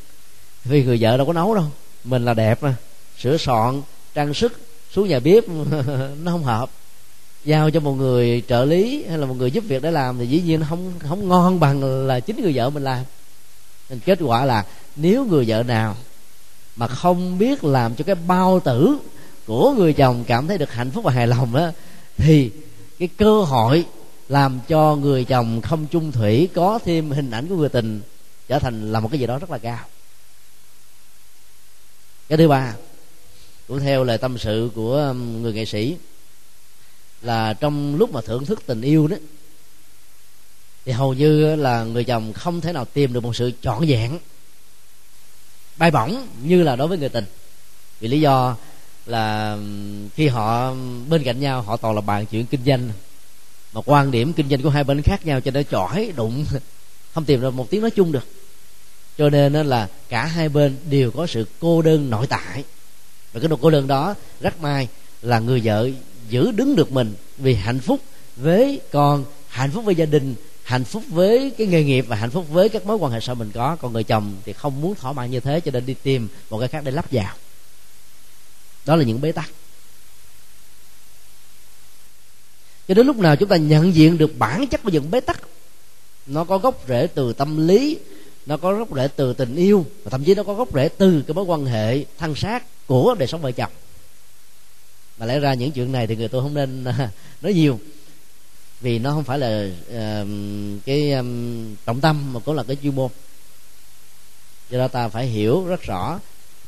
Vì 0.63 0.83
người 0.83 0.97
vợ 1.01 1.17
đâu 1.17 1.25
có 1.27 1.33
nấu 1.33 1.55
đâu, 1.55 1.65
mình 2.03 2.25
là 2.25 2.33
đẹp 2.33 2.63
mà, 2.63 2.75
sửa 3.19 3.37
soạn 3.37 3.81
trang 4.15 4.33
sức 4.33 4.59
xuống 4.91 5.07
nhà 5.07 5.19
bếp, 5.19 5.43
nó 6.23 6.31
không 6.31 6.43
hợp. 6.43 6.69
Giao 7.45 7.71
cho 7.71 7.79
một 7.79 7.93
người 7.93 8.43
trợ 8.47 8.65
lý 8.65 9.05
hay 9.09 9.17
là 9.17 9.25
một 9.25 9.33
người 9.37 9.51
giúp 9.51 9.63
việc 9.67 9.81
để 9.81 9.91
làm 9.91 10.17
thì 10.17 10.27
dĩ 10.27 10.41
nhiên 10.41 10.63
không 10.69 10.93
không 10.99 11.27
ngon 11.27 11.59
bằng 11.59 12.07
là 12.07 12.19
chính 12.19 12.41
người 12.41 12.51
vợ 12.55 12.69
mình 12.69 12.83
làm. 12.83 13.03
Nên 13.89 13.99
kết 13.99 14.19
quả 14.21 14.45
là 14.45 14.65
nếu 14.95 15.25
người 15.25 15.45
vợ 15.47 15.63
nào 15.63 15.95
mà 16.75 16.87
không 16.87 17.37
biết 17.37 17.63
làm 17.63 17.95
cho 17.95 18.03
cái 18.03 18.15
bao 18.15 18.59
tử 18.59 18.97
của 19.45 19.73
người 19.77 19.93
chồng 19.93 20.23
cảm 20.27 20.47
thấy 20.47 20.57
được 20.57 20.71
hạnh 20.71 20.91
phúc 20.91 21.03
và 21.03 21.11
hài 21.11 21.27
lòng 21.27 21.55
á, 21.55 21.71
thì 22.17 22.51
cái 22.99 23.09
cơ 23.17 23.41
hội 23.41 23.85
làm 24.29 24.59
cho 24.67 24.95
người 24.95 25.25
chồng 25.25 25.61
không 25.61 25.87
chung 25.87 26.11
thủy, 26.11 26.49
có 26.53 26.79
thêm 26.85 27.11
hình 27.11 27.31
ảnh 27.31 27.47
của 27.47 27.55
người 27.55 27.69
tình, 27.69 28.01
trở 28.47 28.59
thành 28.59 28.91
là 28.91 28.99
một 28.99 29.09
cái 29.11 29.19
gì 29.19 29.27
đó 29.27 29.39
rất 29.39 29.51
là 29.51 29.57
cao. 29.57 29.85
Cái 32.29 32.37
thứ 32.37 32.47
ba 32.47 32.73
cũng 33.67 33.79
theo 33.79 34.03
lời 34.03 34.17
tâm 34.17 34.37
sự 34.37 34.69
của 34.75 34.97
um, 34.97 35.41
người 35.41 35.53
nghệ 35.53 35.65
sĩ, 35.65 35.97
là 37.21 37.53
trong 37.53 37.95
lúc 37.95 38.11
mà 38.11 38.21
thưởng 38.21 38.45
thức 38.45 38.59
tình 38.65 38.81
yêu 38.81 39.07
đó, 39.07 39.17
thì 40.85 40.91
hầu 40.91 41.13
như 41.13 41.55
là 41.55 41.83
người 41.83 42.03
chồng 42.03 42.33
không 42.33 42.61
thể 42.61 42.73
nào 42.73 42.85
tìm 42.85 43.13
được 43.13 43.23
một 43.23 43.35
sự 43.35 43.51
trọn 43.61 43.85
vẹn, 43.87 44.19
bay 45.77 45.91
bổng 45.91 46.27
như 46.43 46.63
là 46.63 46.75
đối 46.75 46.87
với 46.87 46.97
người 46.97 47.09
tình. 47.09 47.25
Vì 47.99 48.07
lý 48.07 48.21
do 48.21 48.55
là 49.05 49.53
um, 49.53 50.09
khi 50.09 50.27
họ 50.27 50.69
um, 50.69 51.09
bên 51.09 51.23
cạnh 51.23 51.39
nhau, 51.39 51.61
họ 51.61 51.77
toàn 51.77 51.95
là 51.95 52.01
bàn 52.01 52.25
chuyện 52.25 52.45
kinh 52.45 52.65
doanh. 52.65 52.89
Mà 53.73 53.81
quan 53.85 54.11
điểm 54.11 54.33
kinh 54.33 54.49
doanh 54.49 54.61
của 54.61 54.69
hai 54.69 54.83
bên 54.83 55.01
khác 55.01 55.25
nhau 55.25 55.41
cho 55.41 55.51
nên 55.51 55.65
chỏi, 55.71 56.11
đụng, 56.15 56.45
không 57.13 57.25
tìm 57.25 57.41
được 57.41 57.51
một 57.51 57.69
tiếng 57.69 57.81
nói 57.81 57.91
chung 57.91 58.11
được. 58.11 58.27
Cho 59.17 59.29
nên 59.29 59.53
là 59.53 59.89
cả 60.09 60.25
hai 60.25 60.49
bên 60.49 60.77
đều 60.89 61.11
có 61.11 61.27
sự 61.27 61.45
cô 61.59 61.81
đơn 61.81 62.09
nội 62.09 62.27
tại 62.27 62.63
và 63.35 63.41
cái 63.41 63.47
độ 63.47 63.57
cô 63.61 63.69
đơn 63.69 63.87
đó 63.87 64.15
rất 64.41 64.61
may 64.61 64.87
là 65.21 65.39
người 65.39 65.61
vợ 65.63 65.89
giữ 66.29 66.51
đứng 66.51 66.75
được 66.75 66.91
mình 66.91 67.15
vì 67.37 67.53
hạnh 67.53 67.79
phúc 67.79 67.99
với 68.35 68.81
con, 68.91 69.25
hạnh 69.47 69.71
phúc 69.71 69.85
với 69.85 69.95
gia 69.95 70.05
đình, 70.05 70.35
hạnh 70.63 70.83
phúc 70.83 71.03
với 71.09 71.51
cái 71.57 71.67
nghề 71.67 71.83
nghiệp 71.83 72.05
và 72.07 72.15
hạnh 72.15 72.29
phúc 72.29 72.45
với 72.49 72.69
các 72.69 72.85
mối 72.85 72.97
quan 72.97 73.11
hệ 73.11 73.19
sau 73.19 73.35
mình 73.35 73.51
có. 73.53 73.75
Còn 73.75 73.93
người 73.93 74.03
chồng 74.03 74.35
thì 74.45 74.53
không 74.53 74.81
muốn 74.81 74.95
thỏa 74.95 75.13
mãn 75.13 75.31
như 75.31 75.39
thế 75.39 75.59
cho 75.59 75.71
nên 75.71 75.85
đi 75.85 75.95
tìm 76.03 76.27
một 76.49 76.59
cái 76.59 76.67
khác 76.67 76.83
để 76.83 76.91
lắp 76.91 77.05
vào. 77.11 77.35
Đó 78.85 78.95
là 78.95 79.03
những 79.03 79.21
bế 79.21 79.31
tắc. 79.31 79.49
Cho 82.87 82.93
đến 82.93 83.07
lúc 83.07 83.17
nào 83.17 83.35
chúng 83.35 83.49
ta 83.49 83.55
nhận 83.55 83.95
diện 83.95 84.17
được 84.17 84.37
bản 84.37 84.67
chất 84.67 84.83
của 84.83 84.89
những 84.89 85.11
bế 85.11 85.19
tắc, 85.19 85.39
nó 86.25 86.43
có 86.43 86.57
gốc 86.57 86.83
rễ 86.87 87.07
từ 87.07 87.33
tâm 87.33 87.67
lý 87.67 87.99
nó 88.45 88.57
có 88.57 88.73
gốc 88.73 88.95
rễ 88.95 89.07
từ 89.07 89.33
tình 89.33 89.55
yêu 89.55 89.85
và 90.03 90.09
thậm 90.09 90.23
chí 90.23 90.35
nó 90.35 90.43
có 90.43 90.53
gốc 90.53 90.69
rễ 90.73 90.89
từ 90.97 91.23
cái 91.27 91.35
mối 91.35 91.45
quan 91.45 91.65
hệ 91.65 92.05
thân 92.17 92.35
xác 92.35 92.87
của 92.87 93.15
đời 93.19 93.27
sống 93.27 93.41
vợ 93.41 93.51
chồng. 93.51 93.71
Mà 95.17 95.25
lẽ 95.25 95.39
ra 95.39 95.53
những 95.53 95.71
chuyện 95.71 95.91
này 95.91 96.07
thì 96.07 96.15
người 96.15 96.27
tôi 96.27 96.41
không 96.41 96.53
nên 96.53 96.83
à, 96.83 97.09
nói 97.41 97.53
nhiều. 97.53 97.79
Vì 98.81 98.99
nó 98.99 99.11
không 99.11 99.23
phải 99.23 99.39
là 99.39 99.69
uh, 99.89 100.27
cái 100.85 101.11
um, 101.11 101.75
trọng 101.85 102.01
tâm 102.01 102.33
mà 102.33 102.39
cũng 102.39 102.55
là 102.55 102.63
cái 102.63 102.77
chuyên 102.83 102.95
môn. 102.95 103.11
Do 104.69 104.79
đó 104.79 104.87
ta 104.87 105.07
phải 105.07 105.25
hiểu 105.25 105.65
rất 105.65 105.81
rõ 105.81 106.19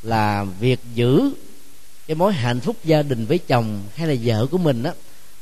là 0.03 0.43
việc 0.59 0.79
giữ 0.95 1.31
cái 2.07 2.15
mối 2.15 2.33
hạnh 2.33 2.59
phúc 2.59 2.75
gia 2.83 3.01
đình 3.01 3.25
với 3.25 3.37
chồng 3.37 3.83
hay 3.95 4.07
là 4.07 4.15
vợ 4.23 4.47
của 4.51 4.57
mình 4.57 4.83
đó 4.83 4.91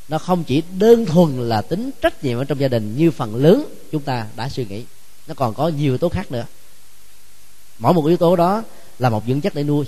nó 0.07 0.17
không 0.17 0.43
chỉ 0.43 0.63
đơn 0.77 1.05
thuần 1.05 1.49
là 1.49 1.61
tính 1.61 1.91
trách 2.01 2.23
nhiệm 2.23 2.38
ở 2.38 2.43
trong 2.43 2.59
gia 2.59 2.67
đình 2.67 2.97
như 2.97 3.11
phần 3.11 3.36
lớn 3.36 3.65
chúng 3.91 4.01
ta 4.01 4.27
đã 4.36 4.49
suy 4.49 4.65
nghĩ 4.65 4.83
nó 5.28 5.34
còn 5.34 5.53
có 5.53 5.67
nhiều 5.67 5.91
yếu 5.91 5.97
tố 5.97 6.09
khác 6.09 6.32
nữa. 6.32 6.45
Mỗi 7.80 7.93
một 7.93 8.05
yếu 8.05 8.17
tố 8.17 8.36
đó 8.36 8.63
là 8.99 9.09
một 9.09 9.23
dưỡng 9.28 9.41
chất 9.41 9.55
để 9.55 9.63
nuôi. 9.63 9.86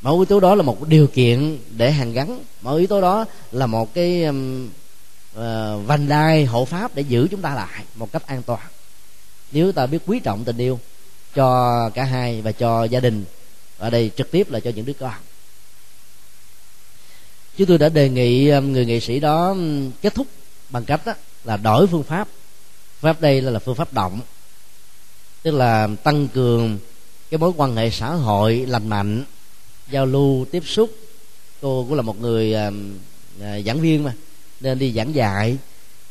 Mỗi 0.00 0.14
yếu 0.14 0.24
tố 0.24 0.40
đó 0.40 0.54
là 0.54 0.62
một 0.62 0.88
điều 0.88 1.06
kiện 1.06 1.58
để 1.70 1.92
hàn 1.92 2.12
gắn. 2.12 2.44
Mỗi 2.60 2.78
yếu 2.78 2.86
tố 2.86 3.00
đó 3.00 3.24
là 3.52 3.66
một 3.66 3.94
cái 3.94 4.24
um, 4.24 4.68
uh, 5.34 5.40
vành 5.86 6.08
đai 6.08 6.44
hộ 6.44 6.64
pháp 6.64 6.94
để 6.94 7.02
giữ 7.02 7.28
chúng 7.30 7.42
ta 7.42 7.54
lại 7.54 7.84
một 7.94 8.12
cách 8.12 8.26
an 8.26 8.42
toàn. 8.42 8.60
Nếu 9.52 9.72
ta 9.72 9.86
biết 9.86 9.98
quý 10.06 10.20
trọng 10.24 10.44
tình 10.44 10.58
yêu 10.58 10.80
cho 11.34 11.90
cả 11.94 12.04
hai 12.04 12.42
và 12.42 12.52
cho 12.52 12.84
gia 12.84 13.00
đình 13.00 13.24
ở 13.78 13.90
đây 13.90 14.10
trực 14.16 14.30
tiếp 14.30 14.50
là 14.50 14.60
cho 14.60 14.70
những 14.70 14.86
đứa 14.86 14.92
con. 14.92 15.14
Chúng 17.56 17.66
tôi 17.66 17.78
đã 17.78 17.88
đề 17.88 18.08
nghị 18.08 18.48
um, 18.48 18.72
người 18.72 18.86
nghệ 18.86 19.00
sĩ 19.00 19.20
đó 19.20 19.48
um, 19.48 19.90
kết 20.02 20.14
thúc 20.14 20.26
bằng 20.70 20.84
cách 20.84 21.06
đó 21.06 21.12
là 21.44 21.56
đổi 21.56 21.86
phương 21.86 22.02
pháp 22.02 22.28
pháp 23.00 23.20
đây 23.20 23.40
là, 23.40 23.50
là 23.50 23.58
phương 23.58 23.74
pháp 23.74 23.92
động. 23.92 24.20
Tức 25.42 25.50
là 25.50 25.88
tăng 26.02 26.28
cường 26.28 26.78
cái 27.30 27.38
mối 27.38 27.52
quan 27.56 27.76
hệ 27.76 27.90
xã 27.90 28.08
hội 28.08 28.64
lành 28.68 28.88
mạnh 28.88 29.24
giao 29.90 30.06
lưu 30.06 30.46
tiếp 30.50 30.62
xúc. 30.66 30.90
Cô 31.60 31.84
cũng 31.88 31.96
là 31.96 32.02
một 32.02 32.20
người 32.20 32.54
à, 32.54 32.70
à, 33.42 33.60
giảng 33.66 33.80
viên 33.80 34.04
mà 34.04 34.12
nên 34.60 34.78
đi 34.78 34.92
giảng 34.92 35.14
dạy 35.14 35.56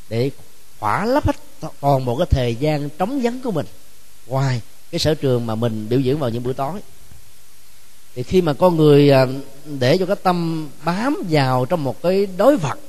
để 0.09 0.31
khỏa 0.79 1.05
lấp 1.05 1.25
hết 1.25 1.35
toàn 1.79 2.05
bộ 2.05 2.17
cái 2.17 2.27
thời 2.29 2.55
gian 2.55 2.89
trống 2.89 3.19
vắng 3.23 3.41
của 3.43 3.51
mình. 3.51 3.65
Ngoài 4.27 4.61
cái 4.91 4.99
sở 4.99 5.15
trường 5.15 5.45
mà 5.45 5.55
mình 5.55 5.89
biểu 5.89 5.99
diễn 5.99 6.19
vào 6.19 6.29
những 6.29 6.43
buổi 6.43 6.53
tối. 6.53 6.79
Thì 8.15 8.23
khi 8.23 8.41
mà 8.41 8.53
con 8.53 8.77
người 8.77 9.09
à, 9.09 9.25
để 9.65 9.97
cho 9.97 10.05
cái 10.05 10.15
tâm 10.23 10.69
bám 10.85 11.23
vào 11.29 11.65
trong 11.65 11.83
một 11.83 12.01
cái 12.01 12.27
đối 12.37 12.57
vật 12.57 12.79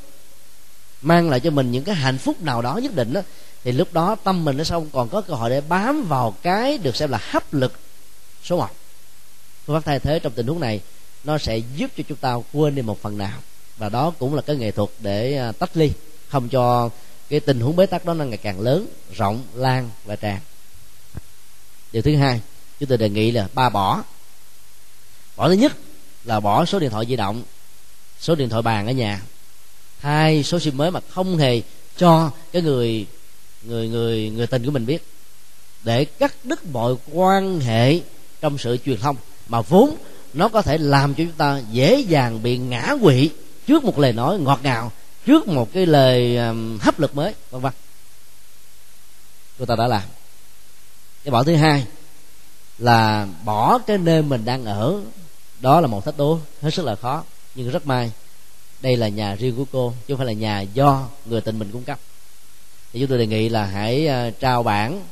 mang 1.02 1.30
lại 1.30 1.40
cho 1.40 1.50
mình 1.50 1.72
những 1.72 1.84
cái 1.84 1.94
hạnh 1.94 2.18
phúc 2.18 2.42
nào 2.42 2.62
đó 2.62 2.76
nhất 2.76 2.94
định 2.94 3.12
đó 3.12 3.20
thì 3.66 3.72
lúc 3.72 3.92
đó 3.92 4.16
tâm 4.24 4.44
mình 4.44 4.56
nó 4.56 4.64
không 4.68 4.90
còn 4.92 5.08
có 5.08 5.20
cơ 5.20 5.34
hội 5.34 5.50
để 5.50 5.60
bám 5.60 6.04
vào 6.08 6.34
cái 6.42 6.78
được 6.78 6.96
xem 6.96 7.10
là 7.10 7.18
hấp 7.30 7.54
lực 7.54 7.72
số 8.44 8.56
một. 8.56 8.68
Phương 9.66 9.76
pháp 9.76 9.84
thay 9.84 9.98
thế 9.98 10.18
trong 10.18 10.32
tình 10.32 10.46
huống 10.46 10.60
này, 10.60 10.80
nó 11.24 11.38
sẽ 11.38 11.56
giúp 11.56 11.90
cho 11.96 12.04
chúng 12.08 12.18
ta 12.18 12.34
quên 12.52 12.74
đi 12.74 12.82
một 12.82 13.02
phần 13.02 13.18
nào. 13.18 13.38
Và 13.76 13.88
đó 13.88 14.12
cũng 14.18 14.34
là 14.34 14.42
cái 14.42 14.56
nghệ 14.56 14.70
thuật 14.70 14.90
để 14.98 15.36
à, 15.36 15.52
tách 15.52 15.76
ly, 15.76 15.92
không 16.28 16.48
cho 16.48 16.90
cái 17.28 17.40
tình 17.40 17.60
huống 17.60 17.76
bế 17.76 17.86
tắc 17.86 18.04
đó 18.04 18.14
nó 18.14 18.24
ngày 18.24 18.36
càng 18.36 18.60
lớn, 18.60 18.86
rộng, 19.16 19.44
lan 19.54 19.90
và 20.04 20.16
tràn. 20.16 20.40
Điều 21.92 22.02
thứ 22.02 22.16
hai, 22.16 22.40
chúng 22.80 22.88
tôi 22.88 22.98
đề 22.98 23.08
nghị 23.08 23.30
là 23.30 23.48
ba 23.54 23.68
bỏ. 23.68 24.02
Bỏ 25.36 25.48
thứ 25.48 25.54
nhất 25.54 25.72
là 26.24 26.40
bỏ 26.40 26.64
số 26.64 26.78
điện 26.78 26.90
thoại 26.90 27.06
di 27.06 27.16
động, 27.16 27.42
số 28.20 28.34
điện 28.34 28.48
thoại 28.48 28.62
bàn 28.62 28.86
ở 28.86 28.92
nhà. 28.92 29.22
Hai 29.98 30.42
số 30.42 30.58
sim 30.58 30.76
mới 30.76 30.90
mà 30.90 31.00
không 31.08 31.38
hề 31.38 31.62
cho 31.96 32.30
cái 32.52 32.62
người 32.62 33.06
người 33.66 33.88
người 33.88 34.30
người 34.30 34.46
tình 34.46 34.64
của 34.64 34.70
mình 34.70 34.86
biết. 34.86 35.04
Để 35.84 36.04
cắt 36.04 36.34
đứt 36.44 36.66
mọi 36.66 36.94
quan 37.12 37.60
hệ 37.60 38.00
trong 38.40 38.58
sự 38.58 38.76
truyền 38.84 39.00
thông 39.00 39.16
mà 39.48 39.60
vốn 39.60 39.96
nó 40.34 40.48
có 40.48 40.62
thể 40.62 40.78
làm 40.78 41.14
cho 41.14 41.24
chúng 41.24 41.32
ta 41.32 41.60
dễ 41.70 42.00
dàng 42.00 42.42
bị 42.42 42.58
ngã 42.58 42.94
quỵ 43.02 43.30
trước 43.66 43.84
một 43.84 43.98
lời 43.98 44.12
nói 44.12 44.38
ngọt 44.38 44.60
ngào, 44.62 44.92
trước 45.26 45.48
một 45.48 45.72
cái 45.72 45.86
lời 45.86 46.38
hấp 46.80 47.00
lực 47.00 47.16
mới, 47.16 47.34
vân 47.50 47.60
vân. 47.60 47.72
Chúng 49.58 49.66
ta 49.66 49.76
đã 49.76 49.86
làm. 49.86 50.02
Cái 51.24 51.32
bỏ 51.32 51.42
thứ 51.42 51.56
hai 51.56 51.86
là 52.78 53.26
bỏ 53.44 53.78
cái 53.78 53.98
nơi 53.98 54.22
mình 54.22 54.44
đang 54.44 54.64
ở. 54.64 55.00
Đó 55.60 55.80
là 55.80 55.86
một 55.86 56.04
thách 56.04 56.16
đố, 56.16 56.38
hết 56.62 56.70
sức 56.70 56.84
là 56.84 56.96
khó, 56.96 57.24
nhưng 57.54 57.70
rất 57.70 57.86
may 57.86 58.12
đây 58.80 58.96
là 58.96 59.08
nhà 59.08 59.34
riêng 59.34 59.56
của 59.56 59.64
cô, 59.72 59.94
chứ 60.06 60.14
không 60.14 60.16
phải 60.16 60.26
là 60.26 60.32
nhà 60.32 60.60
do 60.60 61.08
người 61.24 61.40
tình 61.40 61.58
mình 61.58 61.70
cung 61.72 61.84
cấp 61.84 61.98
thì 62.96 63.00
chúng 63.00 63.08
tôi 63.08 63.18
đề 63.18 63.26
nghị 63.26 63.48
là 63.48 63.64
hãy 63.64 64.06
ờ, 64.06 64.30
trao 64.30 64.62
bản 64.62 65.02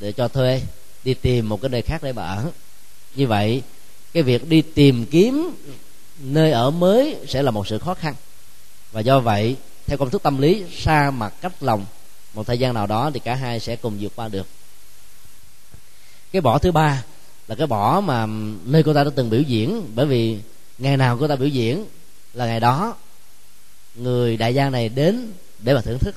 để 0.00 0.12
cho 0.12 0.28
thuê, 0.28 0.62
đi 1.04 1.14
tìm 1.14 1.48
một 1.48 1.60
cái 1.62 1.68
nơi 1.68 1.82
khác 1.82 2.02
để 2.02 2.12
mà 2.12 2.22
ở. 2.22 2.50
Như 3.14 3.26
vậy, 3.26 3.62
cái 4.12 4.22
việc 4.22 4.48
đi 4.48 4.62
tìm 4.62 5.06
kiếm 5.06 5.50
nơi 6.18 6.52
ở 6.52 6.70
mới 6.70 7.16
sẽ 7.28 7.42
là 7.42 7.50
một 7.50 7.66
sự 7.66 7.78
khó 7.78 7.94
khăn. 7.94 8.14
Và 8.92 9.00
do 9.00 9.20
vậy, 9.20 9.56
theo 9.86 9.98
công 9.98 10.10
thức 10.10 10.22
tâm 10.22 10.38
lý 10.38 10.64
xa 10.76 11.10
mặt 11.10 11.34
cách 11.40 11.52
lòng, 11.60 11.86
một 12.34 12.46
thời 12.46 12.58
gian 12.58 12.74
nào 12.74 12.86
đó 12.86 13.10
thì 13.14 13.20
cả 13.24 13.34
hai 13.34 13.60
sẽ 13.60 13.76
cùng 13.76 13.96
vượt 14.00 14.12
qua 14.16 14.28
được. 14.28 14.46
Cái 16.32 16.42
bỏ 16.42 16.58
thứ 16.58 16.72
ba 16.72 17.04
là 17.48 17.54
cái 17.54 17.66
bỏ 17.66 18.00
mà 18.00 18.26
nơi 18.64 18.82
cô 18.82 18.94
ta 18.94 19.04
đã 19.04 19.10
từng 19.16 19.30
biểu 19.30 19.40
diễn. 19.40 19.82
Bởi 19.94 20.06
vì 20.06 20.38
ngày 20.78 20.96
nào 20.96 21.16
cô 21.20 21.28
ta 21.28 21.36
biểu 21.36 21.48
diễn 21.48 21.84
là 22.34 22.46
ngày 22.46 22.60
đó, 22.60 22.96
người 23.94 24.36
đại 24.36 24.54
gia 24.54 24.70
này 24.70 24.88
đến 24.88 25.32
để 25.58 25.74
mà 25.74 25.80
thưởng 25.80 25.98
thức 25.98 26.14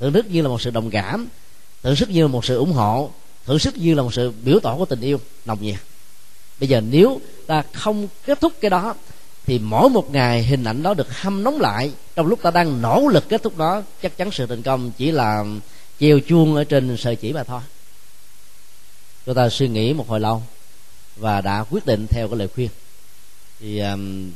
thưởng 0.00 0.12
thức 0.12 0.26
như 0.30 0.42
là 0.42 0.48
một 0.48 0.62
sự 0.62 0.70
đồng 0.70 0.90
cảm 0.90 1.28
thưởng 1.82 1.96
thức 1.96 2.10
như 2.10 2.22
là 2.22 2.28
một 2.28 2.44
sự 2.44 2.56
ủng 2.56 2.72
hộ 2.72 3.10
thưởng 3.46 3.58
sức 3.58 3.76
như 3.76 3.94
là 3.94 4.02
một 4.02 4.14
sự 4.14 4.32
biểu 4.44 4.60
tỏ 4.60 4.76
của 4.76 4.84
tình 4.84 5.00
yêu 5.00 5.20
nồng 5.44 5.62
nhiệt. 5.62 5.78
Bây 6.60 6.68
giờ 6.68 6.80
nếu 6.80 7.20
ta 7.46 7.62
không 7.72 8.08
kết 8.24 8.40
thúc 8.40 8.52
cái 8.60 8.70
đó 8.70 8.94
thì 9.46 9.58
mỗi 9.58 9.88
một 9.88 10.10
ngày 10.10 10.42
hình 10.42 10.64
ảnh 10.64 10.82
đó 10.82 10.94
được 10.94 11.20
hâm 11.20 11.44
nóng 11.44 11.60
lại. 11.60 11.92
Trong 12.14 12.26
lúc 12.26 12.42
ta 12.42 12.50
đang 12.50 12.82
nỗ 12.82 13.08
lực 13.08 13.28
kết 13.28 13.42
thúc 13.42 13.56
đó 13.56 13.82
chắc 14.02 14.16
chắn 14.16 14.30
sự 14.30 14.46
thành 14.46 14.62
công 14.62 14.90
chỉ 14.90 15.10
là 15.10 15.44
treo 16.00 16.20
chuông 16.20 16.54
ở 16.54 16.64
trên 16.64 16.96
sợi 16.96 17.16
chỉ 17.16 17.32
mà 17.32 17.44
thôi. 17.44 17.60
Chúng 19.26 19.34
ta 19.34 19.48
suy 19.48 19.68
nghĩ 19.68 19.92
một 19.92 20.08
hồi 20.08 20.20
lâu 20.20 20.42
và 21.16 21.40
đã 21.40 21.64
quyết 21.70 21.86
định 21.86 22.06
theo 22.06 22.28
cái 22.28 22.38
lời 22.38 22.48
khuyên. 22.54 22.68
Thì 23.60 23.78
um, 23.78 24.30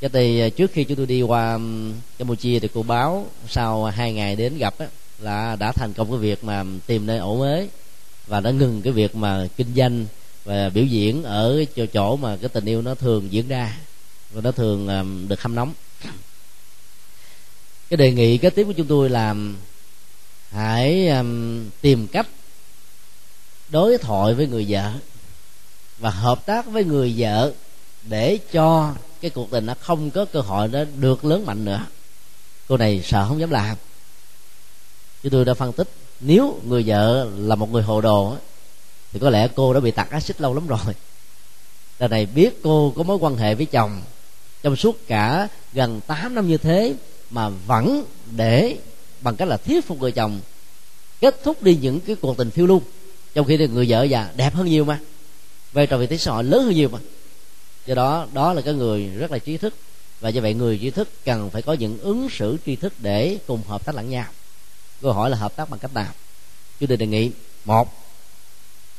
cho 0.00 0.08
thì 0.08 0.40
à, 0.40 0.48
trước 0.48 0.72
khi 0.72 0.84
chúng 0.84 0.96
tôi 0.96 1.06
đi 1.06 1.22
qua 1.22 1.58
campuchia 2.18 2.58
thì 2.58 2.68
cô 2.74 2.82
báo 2.82 3.26
sau 3.48 3.84
hai 3.84 4.12
ngày 4.12 4.36
đến 4.36 4.58
gặp 4.58 4.74
á, 4.78 4.86
là 5.18 5.56
đã 5.56 5.72
thành 5.72 5.92
công 5.92 6.10
cái 6.10 6.18
việc 6.18 6.44
mà 6.44 6.64
tìm 6.86 7.06
nơi 7.06 7.18
ổ 7.18 7.36
mới 7.36 7.68
và 8.26 8.40
đã 8.40 8.50
ngừng 8.50 8.82
cái 8.82 8.92
việc 8.92 9.14
mà 9.14 9.48
kinh 9.56 9.74
doanh 9.76 10.06
và 10.44 10.68
biểu 10.68 10.84
diễn 10.84 11.22
ở 11.22 11.64
chỗ 11.76 11.86
chỗ 11.86 12.16
mà 12.16 12.36
cái 12.36 12.48
tình 12.48 12.64
yêu 12.64 12.82
nó 12.82 12.94
thường 12.94 13.32
diễn 13.32 13.48
ra 13.48 13.76
và 14.30 14.40
nó 14.40 14.52
thường 14.52 14.88
được 15.28 15.42
hâm 15.42 15.54
nóng. 15.54 15.72
Cái 17.90 17.96
đề 17.96 18.12
nghị 18.12 18.38
kế 18.38 18.50
tiếp 18.50 18.64
của 18.64 18.72
chúng 18.72 18.86
tôi 18.86 19.10
là 19.10 19.34
hãy 20.50 21.08
um, 21.08 21.64
tìm 21.80 22.06
cách 22.06 22.26
đối 23.68 23.98
thoại 23.98 24.34
với 24.34 24.46
người 24.46 24.66
vợ 24.68 24.92
và 25.98 26.10
hợp 26.10 26.46
tác 26.46 26.66
với 26.66 26.84
người 26.84 27.14
vợ 27.16 27.52
để 28.02 28.38
cho 28.52 28.94
cái 29.20 29.30
cuộc 29.30 29.50
tình 29.50 29.66
nó 29.66 29.74
không 29.80 30.10
có 30.10 30.24
cơ 30.24 30.40
hội 30.40 30.68
nó 30.68 30.84
được 31.00 31.24
lớn 31.24 31.46
mạnh 31.46 31.64
nữa. 31.64 31.86
Cô 32.68 32.76
này 32.76 33.02
sợ 33.04 33.26
không 33.28 33.40
dám 33.40 33.50
làm. 33.50 33.76
Chứ 35.22 35.28
tôi 35.30 35.44
đã 35.44 35.54
phân 35.54 35.72
tích, 35.72 35.88
nếu 36.20 36.60
người 36.64 36.84
vợ 36.86 37.28
là 37.36 37.54
một 37.54 37.70
người 37.70 37.82
hồ 37.82 38.00
đồ 38.00 38.36
thì 39.12 39.18
có 39.18 39.30
lẽ 39.30 39.48
cô 39.54 39.74
đã 39.74 39.80
bị 39.80 39.90
tạt 39.90 40.10
axit 40.10 40.40
lâu 40.40 40.54
lắm 40.54 40.66
rồi. 40.66 40.94
Lần 41.98 42.10
này 42.10 42.26
biết 42.26 42.62
cô 42.62 42.92
có 42.96 43.02
mối 43.02 43.16
quan 43.16 43.36
hệ 43.36 43.54
với 43.54 43.66
chồng, 43.66 44.02
trong 44.62 44.76
suốt 44.76 45.06
cả 45.06 45.48
gần 45.72 46.00
8 46.06 46.34
năm 46.34 46.48
như 46.48 46.58
thế 46.58 46.94
mà 47.30 47.48
vẫn 47.48 48.04
để 48.30 48.76
bằng 49.20 49.36
cách 49.36 49.48
là 49.48 49.56
thuyết 49.56 49.86
phục 49.86 50.00
người 50.00 50.12
chồng, 50.12 50.40
kết 51.20 51.40
thúc 51.44 51.62
đi 51.62 51.78
những 51.80 52.00
cái 52.00 52.16
cuộc 52.16 52.36
tình 52.36 52.50
phiêu 52.50 52.66
lưu. 52.66 52.82
Trong 53.34 53.46
khi 53.46 53.56
thì 53.56 53.68
người 53.68 53.86
vợ 53.88 54.02
già 54.02 54.30
đẹp 54.36 54.54
hơn 54.54 54.66
nhiều 54.66 54.84
mà, 54.84 54.98
vai 55.72 55.86
trò 55.86 55.98
vị 55.98 56.06
thế 56.06 56.16
xã 56.16 56.32
hội 56.32 56.44
lớn 56.44 56.64
hơn 56.64 56.74
nhiều 56.74 56.88
mà 56.88 56.98
do 57.86 57.94
đó 57.94 58.26
đó 58.32 58.52
là 58.52 58.62
cái 58.62 58.74
người 58.74 59.08
rất 59.08 59.30
là 59.30 59.38
trí 59.38 59.56
thức. 59.56 59.74
Và 60.20 60.28
do 60.28 60.42
vậy 60.42 60.54
người 60.54 60.78
trí 60.78 60.90
thức 60.90 61.08
cần 61.24 61.50
phải 61.50 61.62
có 61.62 61.72
những 61.72 61.98
ứng 61.98 62.28
xử 62.30 62.56
tri 62.66 62.76
thức 62.76 62.92
để 62.98 63.38
cùng 63.46 63.62
hợp 63.68 63.84
tác 63.84 63.94
lẫn 63.94 64.10
nhau. 64.10 64.26
Câu 65.02 65.12
hỏi 65.12 65.30
là 65.30 65.36
hợp 65.36 65.56
tác 65.56 65.70
bằng 65.70 65.80
cách 65.80 65.94
nào? 65.94 66.12
Chúng 66.80 66.88
tôi 66.88 66.96
đề 66.96 67.06
nghị 67.06 67.30
một 67.64 68.06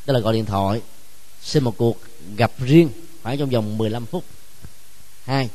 đó 0.06 0.14
là 0.14 0.20
gọi 0.20 0.34
điện 0.34 0.46
thoại 0.46 0.82
xin 1.42 1.64
một 1.64 1.78
cuộc 1.78 1.98
gặp 2.36 2.52
riêng 2.60 2.90
khoảng 3.24 3.38
trong 3.38 3.50
vòng 3.50 3.78
15 3.78 4.06
phút. 4.06 4.24
Hai 5.24 5.50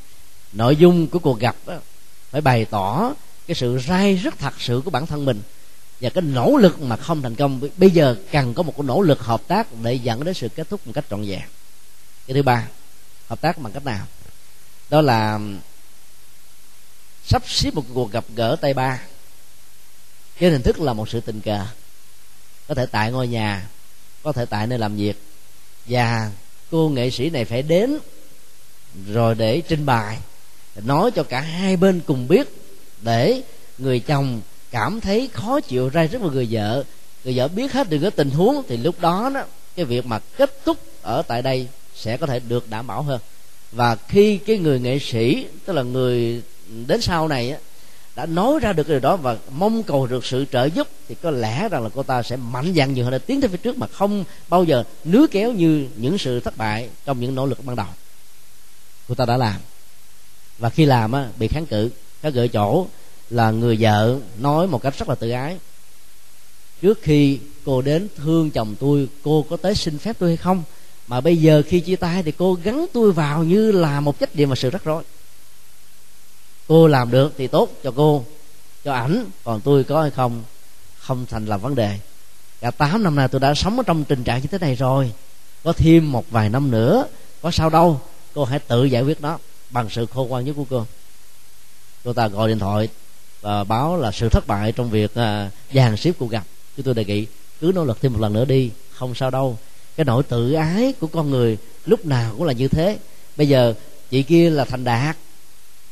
nội 0.52 0.76
dung 0.76 1.06
của 1.06 1.18
cuộc 1.18 1.38
gặp 1.38 1.56
đó, 1.66 1.78
phải 2.30 2.40
bày 2.40 2.64
tỏ 2.64 3.14
cái 3.46 3.54
sự 3.54 3.78
rai 3.88 4.14
rất 4.16 4.38
thật 4.38 4.54
sự 4.58 4.82
của 4.84 4.90
bản 4.90 5.06
thân 5.06 5.24
mình 5.24 5.42
và 6.00 6.10
cái 6.10 6.22
nỗ 6.22 6.56
lực 6.56 6.80
mà 6.80 6.96
không 6.96 7.22
thành 7.22 7.34
công. 7.34 7.60
Bây 7.76 7.90
giờ 7.90 8.16
cần 8.32 8.54
có 8.54 8.62
một 8.62 8.74
cái 8.76 8.84
nỗ 8.84 9.00
lực 9.00 9.20
hợp 9.20 9.42
tác 9.48 9.66
để 9.82 9.94
dẫn 9.94 10.24
đến 10.24 10.34
sự 10.34 10.48
kết 10.48 10.68
thúc 10.70 10.86
một 10.86 10.92
cách 10.94 11.04
trọn 11.10 11.22
vẹn. 11.22 11.42
Cái 12.26 12.34
thứ 12.34 12.42
ba 12.42 12.68
hợp 13.32 13.40
tác 13.40 13.58
bằng 13.58 13.72
cách 13.72 13.84
nào? 13.84 14.06
Đó 14.90 15.00
là, 15.00 15.38
sắp 17.24 17.42
xếp 17.46 17.74
một 17.74 17.84
cuộc 17.94 18.12
gặp 18.12 18.24
gỡ 18.34 18.56
tay 18.60 18.74
ba. 18.74 19.00
Cái 20.38 20.50
hình 20.50 20.62
thức 20.62 20.80
là 20.80 20.92
một 20.92 21.08
sự 21.08 21.20
tình 21.20 21.40
cờ. 21.40 21.66
Có 22.68 22.74
thể 22.74 22.86
tại 22.86 23.12
ngôi 23.12 23.28
nhà, 23.28 23.68
có 24.22 24.32
thể 24.32 24.44
tại 24.44 24.66
nơi 24.66 24.78
làm 24.78 24.96
việc. 24.96 25.22
Và 25.86 26.30
cô 26.70 26.88
nghệ 26.88 27.10
sĩ 27.10 27.30
này 27.30 27.44
phải 27.44 27.62
đến 27.62 27.98
rồi 29.06 29.34
để 29.34 29.62
trình 29.68 29.86
bày, 29.86 30.18
nói 30.76 31.10
cho 31.10 31.22
cả 31.22 31.40
hai 31.40 31.76
bên 31.76 32.00
cùng 32.06 32.28
biết 32.28 32.48
để 33.00 33.42
người 33.78 34.00
chồng 34.00 34.40
cảm 34.70 35.00
thấy 35.00 35.30
khó 35.32 35.60
chịu 35.60 35.88
ra 35.88 36.06
rất 36.06 36.22
là 36.22 36.28
người 36.28 36.48
vợ. 36.50 36.84
Người 37.24 37.36
vợ 37.36 37.48
biết 37.48 37.72
hết 37.72 37.90
được 37.90 37.98
cái 38.02 38.10
tình 38.10 38.30
huống 38.30 38.62
thì 38.68 38.76
lúc 38.76 39.00
đó 39.00 39.30
đó, 39.34 39.44
cái 39.76 39.84
việc 39.84 40.06
mà 40.06 40.18
kết 40.36 40.64
thúc 40.64 40.78
ở 41.02 41.22
tại 41.22 41.42
đây 41.42 41.68
sẽ 41.94 42.16
có 42.16 42.26
thể 42.26 42.40
được 42.40 42.70
đảm 42.70 42.86
bảo 42.86 43.02
hơn. 43.02 43.20
Và 43.72 43.96
khi 44.08 44.38
cái 44.38 44.58
người 44.58 44.80
nghệ 44.80 44.98
sĩ 44.98 45.46
tức 45.64 45.72
là 45.72 45.82
người 45.82 46.42
đến 46.86 47.00
sau 47.00 47.28
này 47.28 47.50
á, 47.50 47.58
đã 48.16 48.26
nói 48.26 48.58
ra 48.60 48.72
được 48.72 48.84
cái 48.84 48.90
điều 48.90 49.00
đó 49.00 49.16
và 49.16 49.36
mong 49.50 49.82
cầu 49.82 50.06
được 50.06 50.24
sự 50.24 50.44
trợ 50.52 50.64
giúp 50.64 50.88
thì 51.08 51.14
có 51.22 51.30
lẽ 51.30 51.68
rằng 51.68 51.82
là 51.82 51.88
cô 51.94 52.02
ta 52.02 52.22
sẽ 52.22 52.36
mạnh 52.36 52.74
dạn 52.76 52.94
nhiều 52.94 53.04
hơn 53.04 53.12
để 53.12 53.18
tiến 53.18 53.40
tới 53.40 53.50
phía 53.50 53.56
trước 53.56 53.78
mà 53.78 53.86
không 53.86 54.24
bao 54.48 54.64
giờ 54.64 54.84
nứa 55.04 55.26
kéo 55.30 55.52
như 55.52 55.88
những 55.96 56.18
sự 56.18 56.40
thất 56.40 56.56
bại 56.56 56.88
trong 57.04 57.20
những 57.20 57.34
nỗ 57.34 57.46
lực 57.46 57.64
ban 57.64 57.76
đầu. 57.76 57.86
Cô 59.08 59.14
ta 59.14 59.24
đã 59.24 59.36
làm. 59.36 59.60
Và 60.58 60.70
khi 60.70 60.84
làm 60.84 61.12
á, 61.12 61.28
bị 61.38 61.48
kháng 61.48 61.66
cự 61.66 61.90
kháng 62.22 62.32
cự 62.32 62.48
chỗ 62.48 62.86
là 63.30 63.50
người 63.50 63.76
vợ 63.80 64.18
nói 64.38 64.66
một 64.66 64.82
cách 64.82 64.98
rất 64.98 65.08
là 65.08 65.14
tự 65.14 65.30
ái. 65.30 65.56
Trước 66.82 67.02
khi 67.02 67.38
cô 67.64 67.82
đến 67.82 68.08
thương 68.16 68.50
chồng 68.50 68.74
tôi 68.80 69.08
cô 69.22 69.46
có 69.50 69.56
tới 69.56 69.74
xin 69.74 69.98
phép 69.98 70.16
tôi 70.18 70.30
hay 70.30 70.36
không? 70.36 70.62
Mà 71.08 71.20
bây 71.20 71.36
giờ 71.36 71.62
khi 71.66 71.80
chia 71.80 71.96
tay 71.96 72.22
thì 72.22 72.32
cô 72.32 72.58
gắn 72.62 72.86
tôi 72.92 73.12
vào 73.12 73.44
như 73.44 73.72
là 73.72 74.00
một 74.00 74.20
trách 74.20 74.36
nhiệm 74.36 74.48
và 74.48 74.54
sự 74.54 74.70
rắc 74.70 74.84
rối. 74.84 75.02
Cô 76.68 76.86
làm 76.86 77.10
được 77.10 77.32
thì 77.38 77.46
tốt 77.46 77.70
cho 77.82 77.92
cô, 77.96 78.24
cho 78.84 78.92
ảnh, 78.92 79.24
còn 79.44 79.60
tôi 79.60 79.84
có 79.84 80.02
hay 80.02 80.10
không 80.10 80.44
không 80.98 81.26
thành 81.26 81.46
là 81.46 81.56
vấn 81.56 81.74
đề. 81.74 81.98
Cả 82.60 82.70
tám 82.70 83.02
năm 83.02 83.16
nay 83.16 83.28
tôi 83.28 83.40
đã 83.40 83.54
sống 83.54 83.76
ở 83.76 83.82
trong 83.86 84.04
tình 84.04 84.24
trạng 84.24 84.40
như 84.40 84.46
thế 84.46 84.58
này 84.58 84.74
rồi. 84.74 85.12
Có 85.64 85.72
thêm 85.72 86.12
một 86.12 86.30
vài 86.30 86.48
năm 86.48 86.70
nữa, 86.70 87.06
có 87.42 87.50
sao 87.50 87.70
đâu, 87.70 88.00
cô 88.34 88.44
hãy 88.44 88.58
tự 88.58 88.84
giải 88.84 89.02
quyết 89.02 89.20
nó 89.20 89.38
bằng 89.70 89.90
sự 89.90 90.06
khôn 90.06 90.28
ngoan 90.28 90.44
nhất 90.44 90.52
của 90.56 90.64
cô. 90.70 90.86
Cô 92.04 92.12
ta 92.12 92.28
gọi 92.28 92.48
điện 92.48 92.58
thoại 92.58 92.88
và 93.40 93.64
báo 93.64 93.96
là 93.96 94.12
sự 94.12 94.28
thất 94.28 94.46
bại 94.46 94.72
trong 94.72 94.90
việc 94.90 95.14
à, 95.14 95.50
dàn 95.74 95.96
xếp 95.96 96.12
cuộc 96.18 96.30
gặp. 96.30 96.44
Chúng 96.76 96.84
tôi 96.84 96.94
đề 96.94 97.04
nghị 97.04 97.26
cứ 97.60 97.72
nỗ 97.74 97.84
lực 97.84 98.00
thêm 98.00 98.12
một 98.12 98.20
lần 98.20 98.32
nữa 98.32 98.44
đi, 98.44 98.70
không 98.92 99.14
sao 99.14 99.30
đâu 99.30 99.58
cái 99.96 100.04
nỗi 100.04 100.22
tự 100.22 100.52
ái 100.52 100.94
của 101.00 101.06
con 101.06 101.30
người 101.30 101.58
lúc 101.86 102.06
nào 102.06 102.34
cũng 102.38 102.46
là 102.46 102.52
như 102.52 102.68
thế. 102.68 102.98
Bây 103.36 103.48
giờ 103.48 103.74
chị 104.10 104.22
kia 104.22 104.50
là 104.50 104.64
thành 104.64 104.84
đạt, 104.84 105.16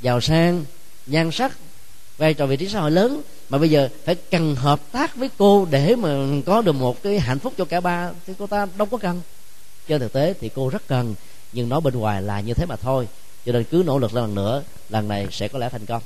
giàu 0.00 0.20
sang, 0.20 0.64
nhan 1.06 1.30
sắc, 1.30 1.58
vai 2.18 2.34
trò 2.34 2.46
vị 2.46 2.56
trí 2.56 2.68
xã 2.68 2.80
hội 2.80 2.90
lớn, 2.90 3.22
mà 3.48 3.58
bây 3.58 3.70
giờ 3.70 3.88
phải 4.04 4.14
cần 4.14 4.54
hợp 4.56 4.80
tác 4.92 5.16
với 5.16 5.30
cô 5.38 5.66
để 5.70 5.96
mà 5.96 6.08
có 6.46 6.62
được 6.62 6.72
một 6.72 7.02
cái 7.02 7.20
hạnh 7.20 7.38
phúc 7.38 7.52
cho 7.58 7.64
cả 7.64 7.80
ba 7.80 8.10
thì 8.26 8.32
cô 8.38 8.46
ta 8.46 8.66
đâu 8.76 8.86
có 8.86 8.98
cần. 8.98 9.20
Trên 9.88 10.00
thực 10.00 10.12
tế 10.12 10.34
thì 10.40 10.50
cô 10.54 10.68
rất 10.68 10.82
cần, 10.88 11.14
nhưng 11.52 11.68
nói 11.68 11.80
bên 11.80 11.94
ngoài 11.94 12.22
là 12.22 12.40
như 12.40 12.54
thế 12.54 12.66
mà 12.66 12.76
thôi. 12.76 13.08
Cho 13.46 13.52
nên 13.52 13.64
cứ 13.64 13.82
nỗ 13.86 13.98
lực 13.98 14.14
lần 14.14 14.34
nữa, 14.34 14.62
lần 14.88 15.08
này 15.08 15.26
sẽ 15.30 15.48
có 15.48 15.58
lẽ 15.58 15.68
thành 15.68 15.86
công. 15.86 16.02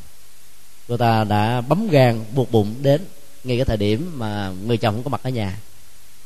Cô 0.88 0.97
ta 0.97 1.24
đã 1.24 1.61
bấm 1.61 1.88
gan, 1.88 2.24
buộc 2.34 2.53
bụng 2.53 2.74
đến 2.82 3.05
ngay 3.45 3.57
cái 3.57 3.64
thời 3.64 3.76
điểm 3.76 4.12
mà 4.14 4.53
người 4.64 4.76
chồng 4.76 4.95
không 4.95 5.05
có 5.05 5.11
mặt 5.11 5.20
ở 5.22 5.30
nhà 5.30 5.59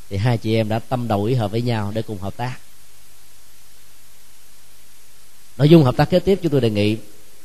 thì 0.09 0.17
hai 0.17 0.37
chị 0.37 0.55
em 0.55 0.69
đã 0.69 0.79
tâm 0.79 1.07
đầu 1.07 1.23
ý 1.23 1.35
hợp 1.35 1.51
với 1.51 1.61
nhau 1.61 1.91
để 1.95 2.01
cùng 2.01 2.17
hợp 2.17 2.37
tác. 2.37 2.57
Nội 5.57 5.69
dung 5.69 5.83
hợp 5.83 5.97
tác 5.97 6.09
kế 6.09 6.19
tiếp 6.19 6.39
chúng 6.41 6.51
tôi 6.51 6.61
đề 6.61 6.69
nghị 6.69 6.97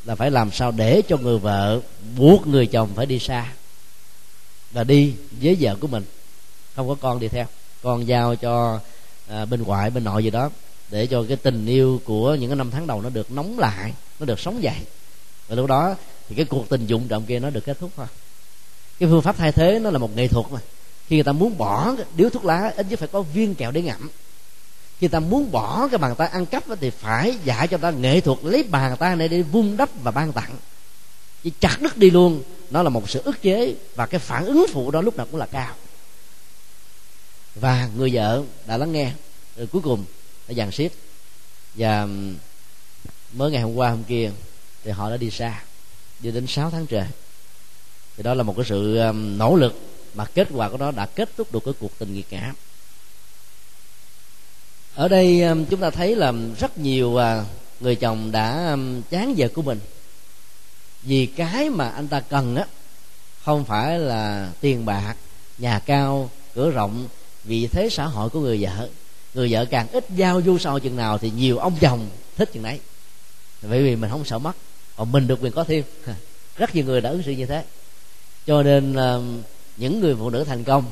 là 0.05 0.15
phải 0.15 0.31
làm 0.31 0.51
sao 0.51 0.71
để 0.71 1.03
cho 1.09 1.17
người 1.17 1.39
vợ 1.39 1.81
buộc 2.17 2.47
người 2.47 2.67
chồng 2.67 2.91
phải 2.95 3.07
đi 3.07 3.19
xa 3.19 3.53
và 4.71 4.85
đi 4.85 5.15
với 5.31 5.57
vợ 5.61 5.77
của 5.81 5.87
mình. 5.87 6.05
Không 6.77 6.89
có 6.89 6.95
con 6.95 7.21
đi 7.21 7.29
theo. 7.29 7.47
Con 7.83 8.09
giao 8.09 8.37
cho 8.37 8.81
à, 9.29 9.45
bên 9.45 9.63
ngoại 9.63 9.91
bên 9.91 10.05
nội 10.05 10.25
gì 10.25 10.31
đó 10.31 10.51
để 10.91 11.07
cho 11.07 11.25
cái 11.29 11.37
tình 11.37 11.67
yêu 11.67 12.01
của 12.05 12.35
những 12.35 12.51
cái 12.51 12.57
năm 12.57 12.71
tháng 12.71 12.87
đầu 12.87 13.03
nó 13.03 13.09
được 13.09 13.31
nóng 13.31 13.59
lại 13.59 13.93
nó 14.21 14.27
được 14.27 14.41
sống 14.41 14.63
dậy. 14.63 14.77
Và 15.49 15.57
lúc 15.57 15.67
đó 15.67 15.97
thì 16.29 16.35
cái 16.35 16.45
cuộc 16.45 16.69
tình 16.69 16.87
dụng 16.87 17.09
trọng 17.09 17.27
kia 17.27 17.39
nó 17.39 17.51
được 17.51 17.65
kết 17.65 17.79
thúc 17.81 17.91
thôi. 17.97 18.07
Cái 18.99 19.09
phương 19.09 19.23
pháp 19.23 19.37
thay 19.37 19.53
thế 19.53 19.79
nó 19.83 19.91
là 19.91 19.99
một 19.99 20.17
nghệ 20.17 20.29
thuật 20.29 20.47
mà 20.53 20.61
khi 21.09 21.17
người 21.17 21.25
ta 21.25 21.33
muốn 21.33 21.59
bỏ 21.59 21.95
điếu 22.17 22.31
thuốc 22.31 22.45
lá, 22.45 22.73
ít 22.77 22.87
nhất 22.91 22.99
phải 22.99 23.09
có 23.09 23.23
viên 23.23 23.55
kẹo 23.55 23.71
để 23.71 23.83
ngậm. 23.83 24.11
Khi 24.99 25.09
ta 25.09 25.21
muốn 25.21 25.51
bỏ 25.51 25.89
cái 25.89 25.99
bàn 25.99 26.15
tay 26.15 26.29
ăn 26.29 26.47
cắp 26.47 26.65
thì 26.81 26.91
phải 26.91 27.39
dạy 27.45 27.69
cho 27.69 27.79
ta 27.79 27.91
nghệ 27.91 28.21
thuật 28.21 28.39
lấy 28.43 28.63
bàn 28.63 28.97
tay 28.97 29.17
này 29.17 29.29
để 29.29 29.43
vung 29.43 29.77
đắp 29.77 29.89
và 30.03 30.11
ban 30.11 30.33
tặng. 30.33 30.57
Chỉ 31.43 31.53
chặt 31.61 31.77
đứt 31.81 31.97
đi 31.97 32.11
luôn, 32.11 32.43
nó 32.71 32.83
là 32.83 32.89
một 32.89 33.11
sự 33.11 33.21
ức 33.25 33.43
chế 33.43 33.75
và 33.95 34.07
cái 34.07 34.21
phản 34.21 34.45
ứng 34.45 34.67
phụ 34.73 34.91
đó 34.91 35.01
lúc 35.01 35.17
nào 35.17 35.27
cũng 35.31 35.41
là 35.41 35.47
cao. 35.47 35.75
Và 37.55 37.89
người 37.97 38.11
vợ 38.13 38.43
đã 38.67 38.77
lắng 38.77 38.93
nghe 38.93 39.13
rồi 39.57 39.67
cuối 39.67 39.83
cùng, 39.83 40.05
đã 40.49 40.55
dàn 40.55 40.71
xếp. 40.71 40.89
Và 41.75 42.09
mới 43.33 43.51
ngày 43.51 43.63
hôm 43.63 43.75
qua, 43.75 43.91
hôm 43.91 44.05
kia, 44.05 44.31
thì 44.85 44.91
họ 44.91 45.11
đã 45.11 45.17
đi 45.17 45.31
xa, 45.31 45.63
đi 46.21 46.31
đến 46.31 46.47
6 46.47 46.71
tháng 46.71 46.87
trời. 46.87 47.07
Thì 48.17 48.23
đó 48.23 48.35
là 48.35 48.43
một 48.43 48.55
cái 48.57 48.65
sự 48.69 48.99
nỗ 49.13 49.57
lực 49.57 49.81
mà 50.15 50.25
kết 50.25 50.49
quả 50.55 50.69
của 50.69 50.77
nó 50.77 50.91
đã 50.91 51.07
kết 51.07 51.29
thúc 51.37 51.53
được 51.53 51.61
cái 51.65 51.75
cuộc 51.81 51.99
tình 51.99 52.15
nghiệt 52.15 52.27
ngã 52.31 52.53
ở 54.95 55.09
đây 55.09 55.43
um, 55.43 55.65
chúng 55.65 55.81
ta 55.81 55.91
thấy 55.91 56.17
là 56.17 56.33
rất 56.59 56.79
nhiều 56.79 57.17
à, 57.17 57.45
người 57.81 57.97
chồng 57.97 58.33
đã 58.33 58.71
um, 58.71 59.03
chán 59.11 59.35
vợ 59.37 59.49
của 59.55 59.63
mình. 59.63 59.81
Vì 61.03 61.27
cái 61.27 61.71
mà 61.71 61.89
anh 61.89 62.09
ta 62.09 62.21
cần 62.21 62.57
á, 62.57 62.65
không 63.45 63.65
phải 63.65 63.99
là 63.99 64.51
tiền 64.61 64.85
bạc, 64.85 65.15
nhà 65.59 65.79
cao, 65.79 66.31
cửa 66.55 66.71
rộng. 66.71 67.09
Vị 67.45 67.67
thế 67.67 67.89
xã 67.91 68.05
hội 68.07 68.31
của 68.31 68.41
người 68.41 68.59
vợ 68.65 68.89
người 69.35 69.49
vợ 69.53 69.65
càng 69.65 69.89
ít 69.93 70.07
giao 70.17 70.43
du 70.43 70.59
sau 70.59 70.79
chừng 70.79 70.97
nào 70.97 71.19
thì 71.19 71.31
nhiều 71.31 71.59
ông 71.59 71.77
chồng 71.81 72.09
thích 72.37 72.51
chừng 72.53 72.63
đấy 72.63 72.81
bởi 73.63 73.83
vì 73.83 73.97
mình 73.97 74.11
không 74.11 74.25
sợ 74.25 74.39
mất, 74.39 74.53
còn 74.97 75.13
mình 75.13 75.27
được 75.27 75.39
quyền 75.43 75.53
có 75.53 75.65
thêm. 75.65 75.85
Rất 76.57 76.75
nhiều 76.75 76.85
người 76.85 77.01
đã 77.01 77.11
ứng 77.11 77.23
xử 77.23 77.33
như 77.33 77.47
thế. 77.47 77.65
Cho 78.47 78.63
nên 78.63 78.95
um, 78.95 79.43
những 79.77 80.01
người 80.01 80.15
phụ 80.15 80.31
nữ 80.31 80.45
thành 80.45 80.65
công 80.65 80.85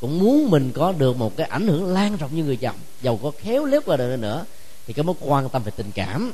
cũng 0.00 0.18
muốn 0.18 0.50
mình 0.50 0.72
có 0.72 0.92
được 0.92 1.16
một 1.16 1.36
cái 1.36 1.46
ảnh 1.46 1.68
hưởng 1.68 1.94
lan 1.94 2.16
rộng 2.16 2.36
như 2.36 2.44
người 2.44 2.56
chồng. 2.56 2.76
Giàu 3.02 3.18
có 3.22 3.32
khéo 3.38 3.64
léo 3.64 3.80
qua 3.86 3.96
đời 3.96 4.16
nữa 4.16 4.44
thì 4.86 4.92
cái 4.92 5.04
mối 5.04 5.14
quan 5.20 5.48
tâm 5.48 5.62
về 5.62 5.72
tình 5.76 5.90
cảm 5.94 6.32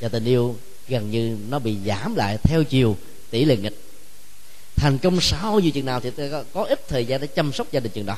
và 0.00 0.08
tình 0.08 0.24
yêu 0.24 0.56
gần 0.88 1.10
như 1.10 1.38
nó 1.48 1.58
bị 1.58 1.76
giảm 1.86 2.14
lại 2.14 2.38
theo 2.42 2.64
chiều 2.64 2.96
tỷ 3.30 3.44
lệ 3.44 3.56
nghịch. 3.56 3.80
Thành 4.76 4.98
công 4.98 5.20
sau 5.20 5.60
như 5.60 5.70
chừng 5.70 5.86
nào 5.86 6.00
thì 6.00 6.10
ta 6.10 6.24
có, 6.52 6.64
ít 6.64 6.88
thời 6.88 7.06
gian 7.06 7.20
để 7.20 7.26
chăm 7.26 7.52
sóc 7.52 7.66
gia 7.72 7.80
đình 7.80 7.92
chừng 7.92 8.06
đó. 8.06 8.16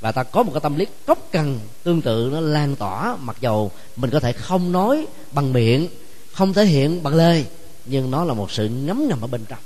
Và 0.00 0.12
ta 0.12 0.22
có 0.22 0.42
một 0.42 0.52
cái 0.52 0.60
tâm 0.60 0.76
lý 0.76 0.86
cốc 1.06 1.28
cần 1.32 1.60
tương 1.82 2.02
tự 2.02 2.28
nó 2.32 2.40
lan 2.40 2.76
tỏa 2.76 3.16
mặc 3.16 3.36
dầu 3.40 3.70
mình 3.96 4.10
có 4.10 4.20
thể 4.20 4.32
không 4.32 4.72
nói 4.72 5.06
bằng 5.32 5.52
miệng 5.52 5.88
không 6.32 6.52
thể 6.52 6.64
hiện 6.64 7.02
bằng 7.02 7.14
lời 7.14 7.44
nhưng 7.86 8.10
nó 8.10 8.24
là 8.24 8.34
một 8.34 8.50
sự 8.50 8.68
ngấm 8.68 9.08
ngầm 9.08 9.20
ở 9.20 9.26
bên 9.26 9.44
trong 9.48 9.58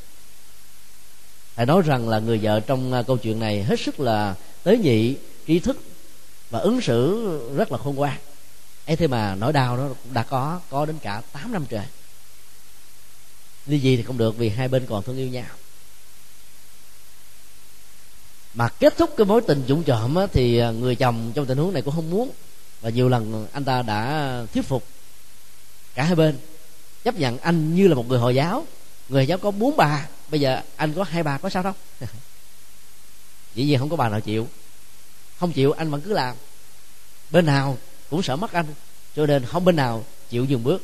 phải 1.59 1.67
nói 1.67 1.83
rằng 1.83 2.09
là 2.09 2.19
người 2.19 2.39
vợ 2.43 2.61
trong 2.61 2.93
à, 2.93 3.03
câu 3.03 3.17
chuyện 3.17 3.39
này 3.39 3.63
hết 3.63 3.81
sức 3.81 4.01
là 4.01 4.35
tế 4.63 4.77
nhị 4.77 5.17
trí 5.47 5.61
thức 5.61 5.83
và 6.51 6.59
ứng 6.59 6.81
xử 6.81 7.29
rất 7.57 7.73
là 7.73 7.79
khôn 7.79 7.95
ngoan. 7.95 8.19
Ấy 8.87 8.97
thế 8.97 9.07
mà 9.07 9.35
nỗi 9.35 9.53
đau 9.53 9.77
nó 9.77 9.89
đã 10.13 10.23
có 10.23 10.61
có 10.71 10.87
đến 10.87 10.99
cả 11.03 11.23
8 11.33 11.53
năm 11.53 11.65
trời. 11.69 11.85
Ly 13.67 13.79
gì 13.79 13.97
thì 13.97 14.03
không 14.03 14.19
được 14.19 14.37
vì 14.37 14.49
hai 14.49 14.69
bên 14.69 14.87
còn 14.87 15.03
thương 15.03 15.17
yêu 15.17 15.29
nhau. 15.29 15.47
Mà 18.55 18.69
kết 18.69 18.97
thúc 18.97 19.11
cái 19.17 19.25
mối 19.25 19.41
tình 19.47 19.65
dũng 19.69 19.83
trộm 19.83 20.15
á, 20.15 20.27
thì 20.33 20.59
à, 20.59 20.71
người 20.71 20.95
chồng 20.95 21.33
trong 21.35 21.47
tình 21.47 21.59
huống 21.59 21.73
này 21.73 21.83
cũng 21.83 21.95
không 21.95 22.11
muốn. 22.11 22.31
Và 22.81 22.91
nhiều 22.91 23.09
lần 23.09 23.47
anh 23.53 23.65
ta 23.65 23.83
đã 23.83 24.33
thuyết 24.55 24.63
phục 24.63 24.85
cả 25.95 26.05
hai 26.05 26.15
bên 26.15 26.39
chấp 27.05 27.15
nhận 27.15 27.39
anh 27.39 27.75
như 27.75 27.89
là 27.89 27.95
một 27.95 28.09
người 28.09 28.19
hồi 28.19 28.35
giáo. 28.35 28.67
Người 29.09 29.23
hồi 29.23 29.27
giáo 29.27 29.39
có 29.39 29.51
bốn 29.51 29.77
bà 29.77 30.07
bây 30.31 30.41
giờ 30.41 30.63
anh 30.77 30.93
có 30.93 31.05
hai 31.05 31.23
bà 31.23 31.39
có 31.39 31.51
sao 31.51 31.63
đâu. 31.63 31.73
Dĩ 33.55 33.65
nhiên 33.65 33.79
không 33.79 33.89
có 33.89 33.97
bà 33.97 34.09
nào 34.09 34.21
chịu. 34.21 34.49
Không 35.39 35.53
chịu 35.53 35.73
anh 35.73 35.91
vẫn 35.91 36.01
cứ 36.01 36.13
làm. 36.13 36.37
Bên 37.31 37.47
nào 37.47 37.79
cũng 38.11 38.23
sợ 38.23 38.37
mất 38.37 38.53
anh 38.53 38.67
cho 39.17 39.27
nên 39.27 39.45
không 39.45 39.65
bên 39.65 39.77
nào 39.77 40.05
chịu 40.31 40.45
dừng 40.45 40.65
bước. 40.65 40.83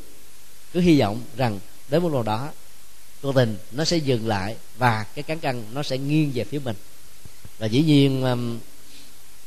Cứ 0.72 0.80
hy 0.80 1.01
vọng 1.01 1.22
rằng 1.36 1.61
đến 1.88 2.03
một 2.03 2.09
lúc 2.09 2.24
đó 2.24 2.51
cuộc 3.22 3.34
tình 3.34 3.57
nó 3.72 3.84
sẽ 3.84 3.97
dừng 3.97 4.28
lại 4.28 4.57
và 4.78 5.07
cái 5.14 5.22
cán 5.22 5.38
cân 5.38 5.64
nó 5.72 5.82
sẽ 5.82 5.99
nghiêng 5.99 6.32
về 6.34 6.45
phía 6.45 6.59
mình. 6.59 6.76
Và 7.59 7.66
dĩ 7.66 7.82
nhiên 7.82 8.22
um, 8.22 8.59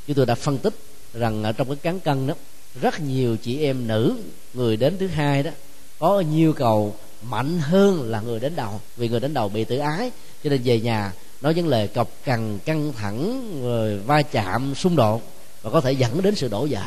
chúng 0.08 0.16
tôi 0.16 0.26
đã 0.26 0.36
phân 0.36 0.58
tích 0.58 0.74
rằng 1.14 1.43
ở 1.43 1.52
trong 1.52 1.68
cái 1.68 1.76
cán 1.76 2.00
cân 2.00 2.28
đó 2.28 2.34
rất 2.82 3.00
nhiều 3.00 3.38
chị 3.38 3.62
em 3.62 3.88
nữ 3.88 4.16
người 4.54 4.78
đến 4.78 4.98
thứ 4.98 5.08
hai 5.08 5.43
đó 5.43 5.52
có 6.00 6.22
nhu 6.22 6.54
cầu 6.54 6.95
mạnh 7.22 7.59
hơn 7.59 8.09
là 8.09 8.22
người 8.22 8.39
đến 8.39 8.55
đầu 8.55 8.82
vì 8.97 9.09
người 9.09 9.20
đến 9.20 9.34
đầu 9.34 9.49
bị 9.49 9.63
tự 9.63 9.78
ái. 9.78 10.11
Cho 10.43 10.49
nên 10.49 10.61
về 10.63 10.80
nhà 10.80 11.13
nói 11.41 11.53
những 11.53 11.68
lời 11.68 11.88
cọc 11.88 12.09
cằn 12.24 12.59
căng 12.59 12.93
thẳng 12.93 13.51
rồi 13.63 13.97
va 13.97 14.22
chạm 14.22 14.76
xung 14.76 14.95
đột 14.95 15.22
và 15.61 15.70
có 15.72 15.82
thể 15.82 15.91
dẫn 15.91 16.22
đến 16.22 16.36
sự 16.36 16.47
đổ 16.47 16.68
vỡ. 16.70 16.86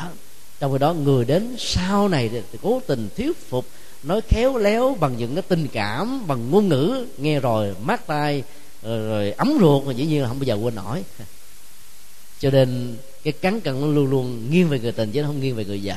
Trong 0.59 0.71
khi 0.71 0.77
đó 0.77 0.93
người 0.93 1.25
đến 1.25 1.55
sau 1.57 2.09
này 2.09 2.29
thì 2.29 2.59
cố 2.61 2.81
tình 2.87 3.09
thuyết 3.17 3.49
phục 3.49 3.65
nói 4.03 4.21
khéo 4.27 4.57
léo 4.57 4.97
bằng 4.99 5.17
những 5.17 5.35
cái 5.35 5.41
tình 5.47 5.67
cảm 5.67 6.27
bằng 6.27 6.51
ngôn 6.51 6.69
ngữ 6.69 7.05
nghe 7.17 7.39
rồi 7.39 7.75
mát 7.81 8.07
tai 8.07 8.43
rồi, 8.83 8.99
rồi 8.99 9.31
ấm 9.31 9.57
ruột 9.59 9.85
mà 9.85 9.93
dĩ 9.93 10.05
nhiên 10.05 10.21
là 10.21 10.27
không 10.27 10.39
bao 10.39 10.43
giờ 10.43 10.53
quên 10.55 10.75
nổi. 10.75 11.03
Cho 12.39 12.49
nên 12.49 12.97
cái 13.23 13.33
cắn 13.33 13.59
cân 13.59 13.81
nó 13.81 13.87
luôn 13.87 14.09
luôn 14.09 14.51
nghiêng 14.51 14.69
về 14.69 14.79
người 14.79 14.91
tình 14.91 15.11
chứ 15.11 15.23
không 15.23 15.39
nghiêng 15.39 15.55
về 15.55 15.65
người 15.65 15.81
vợ. 15.83 15.95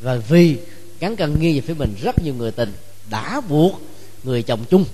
Và 0.00 0.16
vì 0.16 0.56
cắn 1.04 1.16
cân 1.16 1.40
nghi 1.40 1.54
về 1.54 1.60
phía 1.60 1.74
mình, 1.74 1.94
rất 2.02 2.22
nhiều 2.22 2.34
người 2.34 2.50
tình 2.50 2.72
đã 3.10 3.40
buộc 3.48 3.80
người 4.24 4.42
chồng 4.42 4.64
chung. 4.70 4.84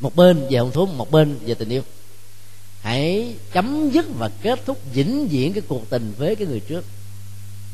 Một 0.00 0.16
bên 0.16 0.46
về 0.50 0.58
hôn 0.58 0.72
thú, 0.72 0.86
một 0.86 1.10
bên 1.10 1.38
về 1.46 1.54
tình 1.54 1.68
yêu. 1.68 1.82
Hãy 2.82 3.34
chấm 3.52 3.90
dứt 3.90 4.06
và 4.18 4.30
kết 4.42 4.60
thúc 4.66 4.80
vĩnh 4.92 5.28
viễn 5.28 5.52
cái 5.52 5.62
cuộc 5.68 5.90
tình 5.90 6.14
với 6.18 6.36
cái 6.36 6.46
người 6.46 6.60
trước. 6.60 6.84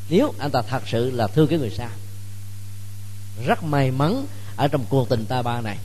Nếu 0.09 0.33
anh 0.37 0.51
ta 0.51 0.61
thật 0.61 0.83
sự 0.87 1.11
là 1.11 1.27
thương 1.27 1.47
cái 1.47 1.59
người 1.59 1.71
sau 1.77 1.89
rất 3.45 3.63
may 3.63 3.91
mắn 3.91 4.25
ở 4.55 4.67
trong 4.67 4.85
cuộc 4.89 5.09
tình 5.09 5.25
ta 5.25 5.41
ba 5.41 5.61
này. 5.61 5.77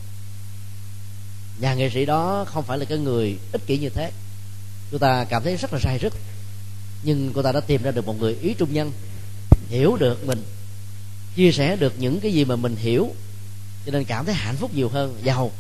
Nhà 1.58 1.74
nghệ 1.74 1.90
sĩ 1.90 2.04
đó 2.04 2.44
không 2.48 2.64
phải 2.64 2.78
là 2.78 2.84
cái 2.84 2.98
người 2.98 3.38
ích 3.52 3.66
kỷ 3.66 3.78
như 3.78 3.88
thế. 3.88 4.12
Chúng 4.90 5.00
ta 5.00 5.24
cảm 5.24 5.42
thấy 5.42 5.56
rất 5.56 5.72
là 5.72 5.78
sai 5.82 5.98
rất 5.98 6.12
nhưng 7.02 7.32
cô 7.34 7.42
ta 7.42 7.52
đã 7.52 7.60
tìm 7.60 7.82
ra 7.82 7.90
được 7.90 8.06
một 8.06 8.20
người 8.20 8.36
ý 8.42 8.54
trung 8.54 8.72
nhân 8.72 8.92
hiểu 9.72 9.96
được 9.96 10.26
mình, 10.26 10.42
chia 11.36 11.52
sẻ 11.52 11.76
được 11.76 11.94
những 11.98 12.20
cái 12.20 12.32
gì 12.32 12.44
mà 12.44 12.56
mình 12.56 12.76
hiểu, 12.76 13.08
cho 13.86 13.92
nên 13.92 14.04
cảm 14.04 14.24
thấy 14.24 14.34
hạnh 14.34 14.56
phúc 14.56 14.70
nhiều 14.74 14.88
hơn. 14.88 15.20
Giàu. 15.22 15.50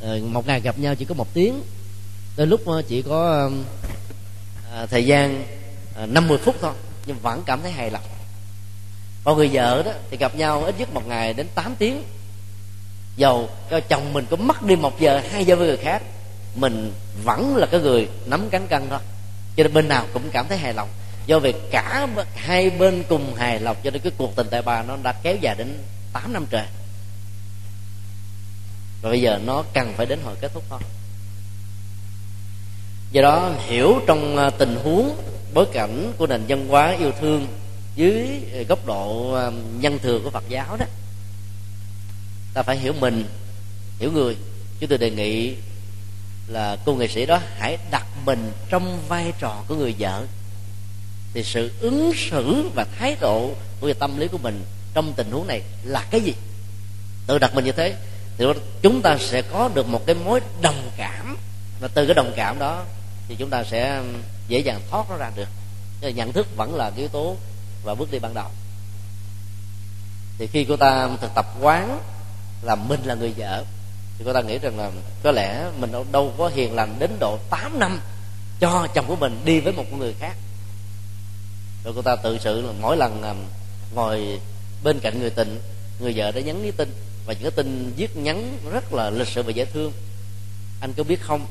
Ờ, 0.00 0.18
một 0.22 0.46
ngày 0.46 0.60
gặp 0.60 0.78
nhau 0.78 0.94
chỉ 0.94 1.04
có 1.04 1.14
một 1.14 1.34
tiếng, 1.34 1.62
tới 2.36 2.46
lúc 2.46 2.66
ờ, 2.66 2.82
chỉ 2.88 3.02
có 3.02 3.50
à, 4.72 4.86
thời 4.86 5.06
gian 5.06 5.44
à, 5.96 6.06
50 6.06 6.38
phút 6.44 6.56
thôi, 6.60 6.72
nhưng 7.06 7.18
vẫn 7.22 7.42
cảm 7.46 7.62
thấy 7.62 7.72
hài 7.72 7.90
lòng. 7.90 8.02
Còn 9.24 9.36
người 9.36 9.50
vợ 9.52 9.82
đó 9.82 9.92
thì 10.10 10.16
gặp 10.16 10.36
nhau 10.36 10.64
ít 10.64 10.74
nhất 10.78 10.94
một 10.94 11.06
ngày 11.06 11.32
đến 11.32 11.46
8 11.54 11.74
tiếng. 11.78 12.02
Dầu 13.16 13.48
cho 13.70 13.80
chồng 13.80 14.12
mình 14.12 14.26
có 14.30 14.36
mất 14.36 14.62
đi 14.62 14.76
một 14.76 15.00
giờ, 15.00 15.20
hai 15.30 15.44
giờ 15.44 15.56
với 15.56 15.66
người 15.66 15.76
khác, 15.76 16.02
mình 16.54 16.92
vẫn 17.24 17.56
là 17.56 17.66
cái 17.66 17.80
người 17.80 18.08
nắm 18.26 18.50
cán 18.50 18.66
cân 18.68 18.86
thôi. 18.90 19.00
Cho 19.56 19.62
nên 19.62 19.72
bên 19.72 19.88
nào 19.88 20.06
cũng 20.12 20.30
cảm 20.32 20.48
thấy 20.48 20.58
hài 20.58 20.74
lòng 20.74 20.88
do 21.28 21.38
việc 21.38 21.56
cả 21.70 22.08
hai 22.34 22.70
bên 22.70 23.04
cùng 23.08 23.34
hài 23.34 23.60
lòng 23.60 23.76
cho 23.84 23.90
nên 23.90 24.02
cái 24.02 24.12
cuộc 24.18 24.36
tình 24.36 24.46
tại 24.50 24.62
bà 24.62 24.82
nó 24.82 24.96
đã 25.02 25.12
kéo 25.12 25.36
dài 25.40 25.54
đến 25.58 25.78
8 26.12 26.32
năm 26.32 26.46
trời. 26.50 26.66
Và 29.02 29.10
bây 29.10 29.20
giờ 29.20 29.40
nó 29.44 29.64
cần 29.74 29.94
phải 29.96 30.06
đến 30.06 30.18
hồi 30.24 30.36
kết 30.40 30.52
thúc 30.54 30.64
thôi. 30.70 30.80
Do 33.10 33.22
đó 33.22 33.52
hiểu 33.66 34.00
trong 34.06 34.36
à, 34.36 34.50
tình 34.50 34.76
huống, 34.84 35.16
bối 35.54 35.66
cảnh 35.72 36.12
của 36.18 36.26
nền 36.26 36.42
văn 36.48 36.68
hóa 36.68 36.96
yêu 36.98 37.12
thương 37.20 37.46
dưới 37.94 38.28
à, 38.54 38.62
góc 38.68 38.86
độ 38.86 39.32
à, 39.34 39.50
nhân 39.80 39.98
thừa 40.02 40.20
của 40.24 40.30
phật 40.30 40.44
giáo 40.48 40.76
đó, 40.76 40.86
ta 42.54 42.62
phải 42.62 42.76
hiểu 42.76 42.92
mình, 43.00 43.24
hiểu 43.98 44.12
người. 44.12 44.36
Chúng 44.80 44.88
tôi 44.88 44.98
đề 44.98 45.10
nghị 45.10 45.54
là 46.46 46.76
cô 46.84 46.94
nghệ 46.94 47.08
sĩ 47.08 47.26
đó 47.26 47.40
hãy 47.58 47.78
đặt 47.90 48.06
mình 48.24 48.52
trong 48.68 49.08
vai 49.08 49.32
trò 49.38 49.64
của 49.68 49.74
người 49.74 49.94
vợ 49.98 50.26
thì 51.38 51.44
sự 51.44 51.72
ứng 51.80 52.12
xử 52.16 52.70
và 52.74 52.86
thái 52.98 53.16
độ 53.20 53.50
của 53.80 53.92
tâm 53.92 54.18
lý 54.18 54.28
của 54.28 54.38
mình 54.38 54.64
trong 54.94 55.12
tình 55.16 55.30
huống 55.30 55.46
này 55.46 55.62
là 55.82 56.06
cái 56.10 56.20
gì? 56.20 56.34
Tự 57.26 57.38
đặt 57.38 57.54
mình 57.54 57.64
như 57.64 57.72
thế 57.72 57.96
thì 58.38 58.44
chúng 58.82 59.02
ta 59.02 59.16
sẽ 59.20 59.42
có 59.42 59.70
được 59.74 59.88
một 59.88 60.06
cái 60.06 60.14
mối 60.14 60.40
đồng 60.62 60.90
cảm. 60.96 61.36
Và 61.80 61.88
từ 61.88 62.06
cái 62.06 62.14
đồng 62.14 62.32
cảm 62.36 62.58
đó 62.58 62.84
thì 63.28 63.36
chúng 63.38 63.50
ta 63.50 63.64
sẽ 63.64 64.02
dễ 64.48 64.58
dàng 64.58 64.80
thoát 64.90 65.10
nó 65.10 65.16
ra 65.16 65.30
được. 65.36 65.48
Nhận 66.14 66.32
thức 66.32 66.56
vẫn 66.56 66.74
là 66.74 66.92
yếu 66.96 67.08
tố 67.08 67.36
và 67.84 67.94
bước 67.94 68.10
đi 68.10 68.18
ban 68.18 68.34
đầu. 68.34 68.48
Thì 70.38 70.46
khi 70.46 70.64
cô 70.64 70.76
ta 70.76 71.08
thực 71.20 71.34
tập 71.34 71.46
quán 71.60 72.00
là 72.62 72.74
mình 72.74 73.00
là 73.04 73.14
người 73.14 73.32
vợ 73.36 73.64
thì 74.18 74.24
cô 74.24 74.32
ta 74.32 74.40
nghĩ 74.40 74.58
rằng 74.58 74.78
là 74.78 74.90
có 75.22 75.32
lẽ 75.32 75.70
mình 75.78 75.92
đâu, 75.92 76.06
đâu 76.12 76.34
có 76.38 76.48
hiền 76.48 76.74
lành 76.74 76.96
đến 76.98 77.10
độ 77.20 77.38
8 77.50 77.78
năm 77.78 78.00
cho 78.60 78.86
chồng 78.94 79.06
của 79.06 79.16
mình 79.16 79.40
đi 79.44 79.60
với 79.60 79.72
một 79.72 79.92
người 79.92 80.14
khác 80.20 80.36
rồi 81.88 81.94
cô 81.96 82.02
ta 82.02 82.16
tự 82.16 82.38
sự 82.38 82.60
là 82.60 82.72
mỗi 82.80 82.96
lần 82.96 83.22
à, 83.22 83.34
ngồi 83.94 84.40
bên 84.82 85.00
cạnh 85.00 85.20
người 85.20 85.30
tình, 85.30 85.60
người 86.00 86.12
vợ 86.16 86.32
đã 86.32 86.40
nhắn 86.40 86.60
cái 86.62 86.72
tin 86.72 86.94
và 87.26 87.32
những 87.32 87.42
cái 87.42 87.50
tin 87.50 87.92
viết 87.96 88.16
nhắn 88.16 88.58
rất 88.72 88.92
là 88.92 89.10
lịch 89.10 89.28
sự 89.28 89.42
và 89.42 89.50
dễ 89.50 89.64
thương. 89.64 89.92
Anh 90.80 90.92
có 90.92 91.02
biết 91.04 91.20
không? 91.22 91.46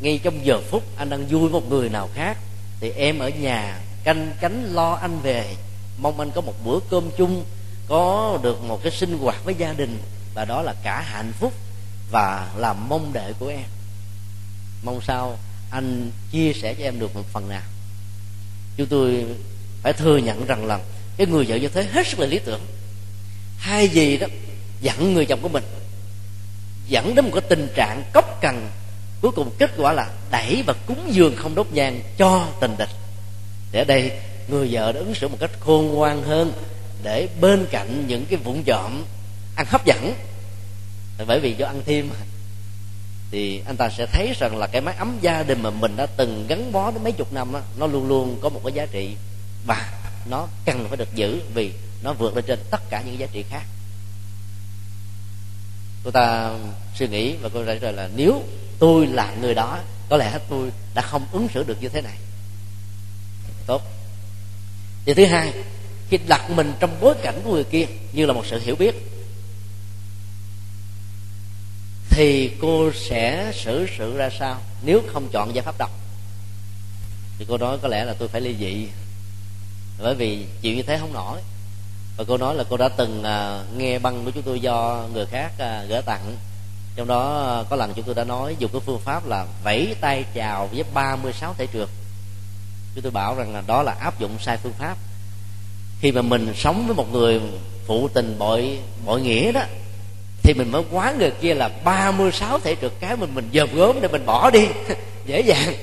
Ngay 0.00 0.20
trong 0.22 0.46
giờ 0.46 0.60
phút 0.70 0.82
anh 0.96 1.10
đang 1.10 1.26
vui 1.26 1.50
một 1.50 1.70
người 1.70 1.88
nào 1.88 2.08
khác, 2.14 2.38
thì 2.80 2.90
em 2.90 3.18
ở 3.18 3.28
nhà 3.28 3.80
canh 4.04 4.32
cánh 4.40 4.74
lo 4.74 4.94
anh 4.94 5.20
về. 5.22 5.56
Mong 5.98 6.20
anh 6.20 6.30
có 6.30 6.40
một 6.40 6.54
bữa 6.64 6.78
cơm 6.90 7.10
chung, 7.16 7.44
có 7.88 8.38
được 8.42 8.62
một 8.62 8.82
cái 8.82 8.92
sinh 8.92 9.18
hoạt 9.18 9.44
với 9.44 9.54
gia 9.54 9.72
đình, 9.72 9.98
và 10.34 10.44
đó 10.44 10.62
là 10.62 10.74
cả 10.82 11.00
hạnh 11.00 11.32
phúc 11.32 11.52
và 12.10 12.52
là 12.56 12.72
mong 12.72 13.12
đợi 13.12 13.32
của 13.38 13.48
em. 13.48 13.68
Mong 14.82 15.00
sao 15.00 15.38
anh 15.70 16.10
chia 16.32 16.52
sẻ 16.52 16.74
cho 16.74 16.84
em 16.84 16.98
được 16.98 17.16
một 17.16 17.26
phần 17.32 17.48
nào. 17.48 17.62
Chúng 18.76 18.86
tôi 18.86 19.24
phải 19.82 19.92
thừa 19.92 20.16
nhận 20.16 20.46
rằng 20.46 20.66
là 20.66 20.80
cái 21.16 21.26
người 21.26 21.44
vợ 21.44 21.56
như 21.56 21.68
thế 21.68 21.82
hết 21.92 22.06
sức 22.06 22.20
là 22.20 22.26
lý 22.26 22.38
tưởng. 22.38 22.60
Hai 23.58 23.88
gì 23.88 24.16
đó 24.16 24.26
dặn 24.80 25.14
người 25.14 25.26
chồng 25.26 25.40
của 25.42 25.48
mình 25.48 25.64
dẫn 26.88 27.14
đến 27.14 27.24
một 27.24 27.30
cái 27.34 27.42
tình 27.48 27.68
trạng 27.74 28.02
cốc 28.12 28.38
cần 28.40 28.70
cuối 29.20 29.32
cùng 29.32 29.50
kết 29.58 29.70
quả 29.76 29.92
là 29.92 30.10
đẩy 30.30 30.62
và 30.66 30.74
cúng 30.86 31.08
dường 31.10 31.36
không 31.36 31.54
đốt 31.54 31.66
nhang 31.72 32.00
cho 32.18 32.46
tình 32.60 32.74
địch. 32.78 32.88
Để 33.72 33.84
đây 33.84 34.12
người 34.48 34.68
vợ 34.70 34.92
đã 34.92 34.98
ứng 35.00 35.14
xử 35.14 35.28
một 35.28 35.36
cách 35.40 35.50
khôn 35.60 35.86
ngoan 35.86 36.22
hơn 36.22 36.52
để 37.02 37.28
bên 37.40 37.66
cạnh 37.70 38.04
những 38.06 38.26
cái 38.30 38.38
vụn 38.44 38.62
trộm 38.62 39.04
ăn 39.56 39.66
hấp 39.68 39.86
dẫn. 39.86 40.14
Bởi 41.26 41.40
vì 41.40 41.54
do 41.54 41.66
ăn 41.66 41.82
thêm 41.86 42.10
thì 43.30 43.62
anh 43.66 43.76
ta 43.76 43.88
sẽ 43.88 44.06
thấy 44.06 44.34
rằng 44.38 44.56
là 44.56 44.66
cái 44.66 44.80
mái 44.80 44.94
ấm 44.94 45.18
gia 45.20 45.42
đình 45.42 45.62
mà 45.62 45.70
mình 45.70 45.96
đã 45.96 46.06
từng 46.06 46.46
gắn 46.48 46.72
bó 46.72 46.90
đến 46.90 47.02
mấy 47.04 47.12
chục 47.12 47.32
năm 47.32 47.52
đó, 47.52 47.60
nó 47.78 47.86
luôn 47.86 48.08
luôn 48.08 48.38
có 48.42 48.48
một 48.48 48.60
cái 48.64 48.72
giá 48.72 48.86
trị 48.86 49.16
và 49.66 49.92
nó 50.26 50.48
cần 50.64 50.86
phải 50.88 50.96
được 50.96 51.14
giữ 51.14 51.40
vì 51.54 51.72
nó 52.02 52.12
vượt 52.12 52.36
lên 52.36 52.44
trên 52.48 52.58
tất 52.70 52.90
cả 52.90 53.02
những 53.06 53.18
giá 53.18 53.26
trị 53.32 53.44
khác. 53.50 53.62
Cô 56.04 56.10
ta 56.10 56.54
suy 56.94 57.08
nghĩ 57.08 57.36
và 57.36 57.48
cô 57.54 57.64
ta 57.64 57.74
trả 57.80 57.90
là 57.90 58.08
nếu 58.16 58.42
tôi 58.78 59.06
là 59.06 59.34
người 59.40 59.54
đó, 59.54 59.78
có 60.08 60.16
lẽ 60.16 60.38
tôi 60.48 60.70
đã 60.94 61.02
không 61.02 61.26
ứng 61.32 61.48
xử 61.54 61.62
được 61.62 61.82
như 61.82 61.88
thế 61.88 62.00
này. 62.00 62.16
Tốt. 63.66 63.82
Điều 65.04 65.14
thứ 65.14 65.24
hai, 65.24 65.52
khi 66.08 66.18
đặt 66.28 66.50
mình 66.50 66.72
trong 66.80 67.00
bối 67.00 67.14
cảnh 67.22 67.40
của 67.44 67.52
người 67.52 67.64
kia 67.64 67.86
như 68.12 68.26
là 68.26 68.32
một 68.32 68.46
sự 68.46 68.60
hiểu 68.60 68.76
biết, 68.76 68.94
thì 72.10 72.50
cô 72.60 72.92
sẽ 72.92 73.52
xử 73.54 73.86
sự 73.98 74.16
ra 74.16 74.30
sao 74.38 74.60
nếu 74.82 75.02
không 75.12 75.28
chọn 75.32 75.54
giải 75.54 75.64
pháp 75.64 75.78
đọc 75.78 75.90
thì 77.40 77.46
cô 77.48 77.58
nói 77.58 77.78
có 77.82 77.88
lẽ 77.88 78.04
là 78.04 78.14
tôi 78.18 78.28
phải 78.28 78.40
ly 78.40 78.56
dị 78.60 78.88
bởi 80.02 80.14
vì 80.14 80.46
chịu 80.60 80.76
như 80.76 80.82
thế 80.82 80.98
không 80.98 81.12
nổi. 81.12 81.38
Và 82.16 82.24
cô 82.28 82.36
nói 82.36 82.54
là 82.54 82.64
cô 82.70 82.76
đã 82.76 82.88
từng 82.88 83.22
à, 83.24 83.62
nghe 83.76 83.98
băng 83.98 84.24
của 84.24 84.30
chúng 84.30 84.42
tôi 84.42 84.60
do 84.60 85.04
người 85.14 85.26
khác 85.26 85.52
à, 85.58 85.84
gửi 85.88 86.02
tặng. 86.02 86.36
Trong 86.96 87.06
đó 87.08 87.46
à, 87.46 87.64
có 87.70 87.76
lần 87.76 87.92
chúng 87.94 88.04
tôi 88.04 88.14
đã 88.14 88.24
nói 88.24 88.56
dùng 88.58 88.70
cái 88.72 88.80
phương 88.86 89.00
pháp 89.00 89.26
là 89.26 89.46
vẫy 89.64 89.96
tay 90.00 90.24
chào 90.34 90.66
với 90.72 90.84
36 90.94 91.54
thể 91.58 91.66
trượt. 91.72 91.88
Chúng 92.94 93.02
tôi 93.02 93.12
bảo 93.12 93.34
rằng 93.34 93.54
là 93.54 93.62
đó 93.66 93.82
là 93.82 93.92
áp 93.92 94.20
dụng 94.20 94.38
sai 94.40 94.56
phương 94.56 94.72
pháp. 94.78 94.96
Khi 96.00 96.12
mà 96.12 96.22
mình 96.22 96.52
sống 96.56 96.86
với 96.86 96.96
một 96.96 97.12
người 97.12 97.40
phụ 97.86 98.08
tình 98.08 98.36
bội 98.38 98.78
bội 99.06 99.20
nghĩa 99.20 99.52
đó 99.52 99.60
thì 100.42 100.54
mình 100.54 100.72
mới 100.72 100.82
quá 100.90 101.14
người 101.18 101.30
kia 101.30 101.54
là 101.54 101.68
36 101.84 102.58
thể 102.58 102.76
trượt 102.80 102.92
cái 103.00 103.16
mình 103.16 103.34
mình 103.34 103.48
dòm 103.54 103.74
gốm 103.74 103.96
để 104.00 104.08
mình 104.08 104.26
bỏ 104.26 104.50
đi. 104.50 104.66
Dễ 105.26 105.40
dàng. 105.40 105.74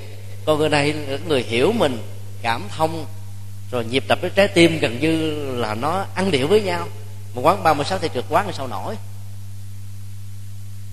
Còn 0.45 0.59
người 0.59 0.69
này 0.69 0.93
là 0.93 1.17
người 1.27 1.43
hiểu 1.43 1.71
mình 1.71 1.97
cảm 2.41 2.63
thông 2.77 3.05
rồi 3.71 3.85
nhịp 3.85 4.03
đập 4.07 4.19
với 4.21 4.29
trái 4.35 4.47
tim 4.47 4.79
gần 4.79 4.99
như 4.99 5.31
là 5.55 5.75
nó 5.75 6.05
ăn 6.15 6.31
điệu 6.31 6.47
với 6.47 6.61
nhau. 6.61 6.87
Một 7.33 7.41
quán 7.41 7.63
36 7.63 7.99
thì 7.99 8.09
trượt 8.13 8.25
quán 8.29 8.45
thì 8.47 8.53
sao 8.57 8.67
nổi? 8.67 8.95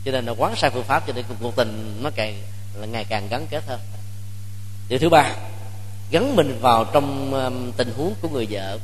Cho 0.05 0.12
nên 0.12 0.25
là 0.25 0.33
quán 0.39 0.57
sai 0.57 0.70
phương 0.70 0.85
pháp, 0.85 1.07
cho 1.07 1.12
nên 1.12 1.25
cuộc 1.41 1.57
tình 1.57 2.01
nó 2.03 2.11
càng 2.14 2.43
là 2.75 2.87
ngày 2.87 3.05
càng 3.05 3.29
gắn 3.31 3.47
kết 3.51 3.64
hơn. 3.66 3.81
Điều 4.89 4.99
thứ 4.99 5.09
ba, 5.09 5.37
gắn 6.11 6.37
mình 6.37 6.59
vào 6.61 6.85
trong 6.85 7.35
um, 7.35 7.72
tình 7.77 7.93
huống 7.97 8.14
của 8.22 8.29
người 8.29 8.47
vợ. 8.51 8.79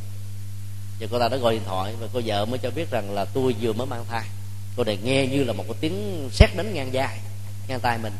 Và 1.00 1.06
cô 1.10 1.18
ta 1.18 1.28
đã 1.28 1.36
gọi 1.36 1.54
điện 1.54 1.62
thoại 1.66 1.94
và 2.00 2.06
cô 2.12 2.20
vợ 2.24 2.44
mới 2.44 2.58
cho 2.58 2.70
biết 2.70 2.90
rằng 2.90 3.10
là 3.10 3.24
tôi 3.24 3.54
vừa 3.60 3.72
mới 3.72 3.86
mang 3.86 4.04
thai. 4.10 4.24
Cô 4.76 4.84
này 4.84 4.98
nghe 5.04 5.26
như 5.26 5.44
là 5.44 5.52
một 5.52 5.64
cái 5.66 5.76
tiếng 5.80 6.28
sét 6.32 6.50
đánh 6.56 6.74
ngang 6.74 6.92
dài 6.92 7.18
ngang 7.68 7.80
tai 7.80 7.98
mình. 7.98 8.12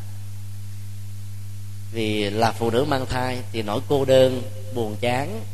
Vì 1.92 2.30
là 2.30 2.52
phụ 2.52 2.70
nữ 2.70 2.84
mang 2.84 3.06
thai 3.06 3.38
thì 3.52 3.62
nỗi 3.62 3.80
cô 3.88 4.04
đơn, 4.04 4.42
buồn 4.74 4.96
chán 5.00 5.44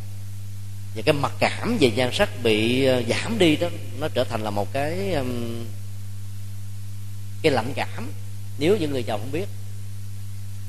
và 0.96 1.02
cái 1.02 1.12
mặc 1.12 1.32
cảm 1.38 1.78
về 1.80 1.90
nhan 1.90 2.10
sắc 2.12 2.42
bị 2.42 2.84
ờ, 2.84 3.02
giảm 3.08 3.38
đi 3.38 3.56
đó, 3.56 3.68
nó 4.00 4.08
trở 4.08 4.24
thành 4.24 4.40
là 4.40 4.50
một 4.50 4.72
cái 4.72 5.16
cái 7.42 7.52
lạnh 7.52 7.72
cảm. 7.76 8.12
Nếu 8.58 8.76
những 8.76 8.90
người 8.90 9.02
chồng 9.02 9.20
không 9.20 9.32
biết 9.32 9.48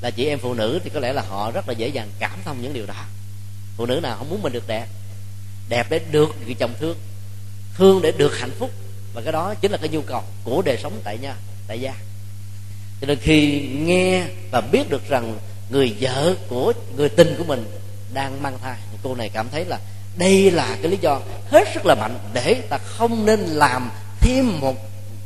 là 0.01 0.11
chị 0.11 0.25
em 0.25 0.39
phụ 0.39 0.53
nữ 0.53 0.79
thì 0.83 0.89
có 0.93 0.99
lẽ 0.99 1.13
là 1.13 1.21
họ 1.21 1.51
rất 1.51 1.67
là 1.67 1.73
dễ 1.73 1.87
dàng 1.87 2.09
cảm 2.19 2.39
thông 2.45 2.61
những 2.61 2.73
điều 2.73 2.85
đó. 2.85 3.05
Phụ 3.77 3.85
nữ 3.85 3.99
nào 4.03 4.15
không 4.17 4.29
muốn 4.29 4.41
mình 4.41 4.53
được 4.53 4.67
đẹp 4.67 4.87
đẹp 5.69 5.87
để 5.89 5.99
được 6.11 6.35
người 6.45 6.53
chồng 6.53 6.73
thương 6.79 6.97
thương 7.75 8.01
để 8.01 8.11
được 8.11 8.39
hạnh 8.39 8.51
phúc. 8.59 8.71
Và 9.13 9.21
cái 9.21 9.31
đó 9.31 9.53
chính 9.53 9.71
là 9.71 9.77
cái 9.77 9.89
nhu 9.89 10.01
cầu 10.01 10.23
của 10.43 10.61
đời 10.61 10.77
sống 10.83 11.01
tại 11.03 11.17
nhà, 11.17 11.35
tại 11.67 11.79
gia. 11.79 11.93
Cho 13.01 13.07
nên 13.07 13.17
khi 13.21 13.67
nghe 13.73 14.25
và 14.51 14.61
biết 14.61 14.89
được 14.89 15.09
rằng 15.09 15.39
người 15.69 15.95
vợ 15.99 16.35
của, 16.49 16.73
người 16.95 17.09
tình 17.09 17.35
của 17.37 17.43
mình 17.43 17.65
đang 18.13 18.41
mang 18.41 18.59
thai, 18.61 18.77
cô 19.03 19.15
này 19.15 19.29
cảm 19.29 19.49
thấy 19.49 19.65
là 19.65 19.79
đây 20.17 20.51
là 20.51 20.77
cái 20.81 20.91
lý 20.91 20.97
do 21.01 21.21
hết 21.49 21.67
sức 21.73 21.85
là 21.85 21.95
mạnh 21.95 22.19
để 22.33 22.53
ta 22.69 22.77
không 22.77 23.25
nên 23.25 23.39
làm 23.39 23.91
thêm 24.19 24.59
một 24.59 24.75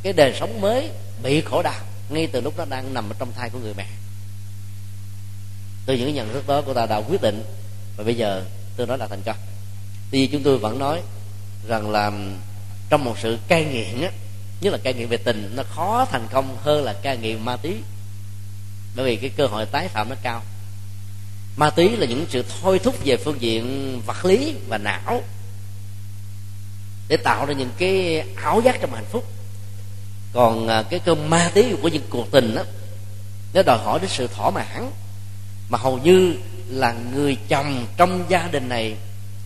cái 0.02 0.12
đời 0.12 0.34
sống 0.40 0.60
mới 0.60 0.90
bị 1.22 1.40
khổ 1.40 1.62
đau 1.62 1.80
ngay 2.08 2.26
từ 2.26 2.40
lúc 2.40 2.54
nó 2.56 2.64
đang 2.64 2.94
nằm 2.94 3.10
ở 3.10 3.16
trong 3.18 3.32
thai 3.36 3.50
của 3.50 3.58
người 3.58 3.74
mẹ. 3.76 3.86
Từ 5.86 5.94
những 5.94 6.14
nhận 6.14 6.32
thức 6.32 6.46
đó 6.46 6.62
của 6.62 6.74
ta 6.74 6.86
đã 6.86 6.96
quyết 6.96 7.22
định 7.22 7.44
và 7.96 8.04
bây 8.04 8.14
giờ 8.14 8.44
tôi 8.76 8.86
nói 8.86 8.98
là 8.98 9.06
thành 9.06 9.22
công 9.22 9.36
tuy 10.12 10.18
nhiên 10.18 10.30
chúng 10.32 10.42
tôi 10.42 10.58
vẫn 10.58 10.78
nói 10.78 11.02
rằng 11.68 11.90
là 11.90 12.12
trong 12.88 13.04
một 13.04 13.18
sự 13.18 13.38
cai 13.48 13.64
nghiện 13.64 14.02
á, 14.02 14.10
nhất 14.60 14.72
là 14.72 14.78
cai 14.78 14.94
nghiện 14.94 15.08
về 15.08 15.16
tình, 15.16 15.52
nó 15.56 15.62
khó 15.62 16.04
thành 16.10 16.26
công 16.32 16.56
hơn 16.62 16.84
là 16.84 16.92
cai 16.92 17.16
nghiện 17.16 17.44
ma 17.44 17.56
túy. 17.56 17.76
Bởi 18.96 19.06
vì 19.06 19.16
cái 19.16 19.30
cơ 19.36 19.46
hội 19.46 19.66
tái 19.66 19.88
phạm 19.88 20.08
nó 20.08 20.16
cao 20.22 20.42
ma 21.56 21.70
túy 21.70 21.96
là 21.96 22.06
những 22.06 22.26
sự 22.28 22.44
thôi 22.62 22.78
thúc 22.78 22.94
về 23.04 23.16
phương 23.16 23.40
diện 23.40 24.00
vật 24.06 24.24
lý 24.24 24.54
và 24.68 24.78
não 24.78 25.22
để 27.08 27.16
tạo 27.16 27.46
ra 27.46 27.54
những 27.54 27.70
cái 27.78 28.24
ảo 28.36 28.60
giác 28.60 28.76
trong 28.80 28.94
hạnh 28.94 29.04
phúc. 29.10 29.24
Còn 30.32 30.68
à, 30.68 30.82
cái 30.90 31.00
cơn 31.00 31.30
ma 31.30 31.50
túy 31.54 31.76
của 31.82 31.88
những 31.88 32.06
cuộc 32.10 32.30
tình 32.30 32.54
đó 32.54 32.62
nó 33.54 33.62
đòi 33.62 33.78
hỏi 33.78 33.98
đến 34.00 34.10
sự 34.10 34.26
thỏa 34.26 34.50
mãn, 34.50 34.90
mà 35.68 35.78
hầu 35.78 35.98
như 35.98 36.34
là 36.68 36.94
người 37.14 37.36
chồng 37.48 37.86
trong 37.96 38.24
gia 38.28 38.48
đình 38.48 38.68
này 38.68 38.96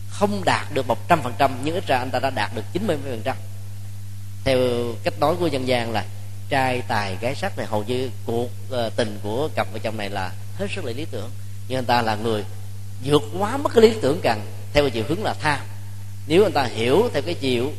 không 0.09 0.45
đạt 0.45 0.75
được 0.75 0.87
một 0.87 1.09
trăm 1.09 1.23
phần 1.23 1.33
trăm, 1.39 1.53
nhưng 1.65 1.75
ít 1.75 1.87
ra 1.87 1.99
anh 1.99 2.11
ta 2.11 2.19
đã 2.19 2.31
đạt 2.31 2.55
được 2.55 2.63
chín 2.73 2.87
mươi 2.87 2.97
phần 3.05 3.23
trăm. 3.25 3.37
Theo 4.45 4.59
cách 5.05 5.21
nói 5.21 5.35
của 5.41 5.47
dân 5.47 5.69
gian 5.69 5.93
là 5.93 6.05
trai 6.49 6.83
tài 6.89 7.17
gái 7.21 7.35
sắc 7.35 7.59
này, 7.59 7.67
hầu 7.67 7.85
như 7.85 8.11
cuộc 8.25 8.51
ờ, 8.71 8.91
tình 8.97 9.19
của 9.23 9.49
cặp 9.55 9.67
vợ 9.73 9.79
chồng 9.79 9.97
này 9.97 10.11
là 10.11 10.33
hết 10.57 10.67
sức 10.75 10.85
là 10.85 10.93
lý 10.93 11.05
tưởng 11.05 11.31
nhưng 11.69 11.79
anh 11.79 11.85
ta 11.85 12.03
là 12.03 12.17
người 12.17 12.45
vượt 13.05 13.23
quá 13.39 13.57
mất 13.57 13.73
cái 13.75 13.83
lý 13.83 13.95
tưởng 14.03 14.21
càng 14.23 14.47
theo 14.73 14.85
cái 14.85 14.91
chiều 14.91 15.05
hướng 15.09 15.25
là 15.25 15.35
tham. 15.35 15.61
Nếu 16.27 16.43
anh 16.43 16.53
ta 16.53 16.64
hiểu 16.64 17.11
theo 17.12 17.23
cái 17.23 17.35
chiều 17.35 17.73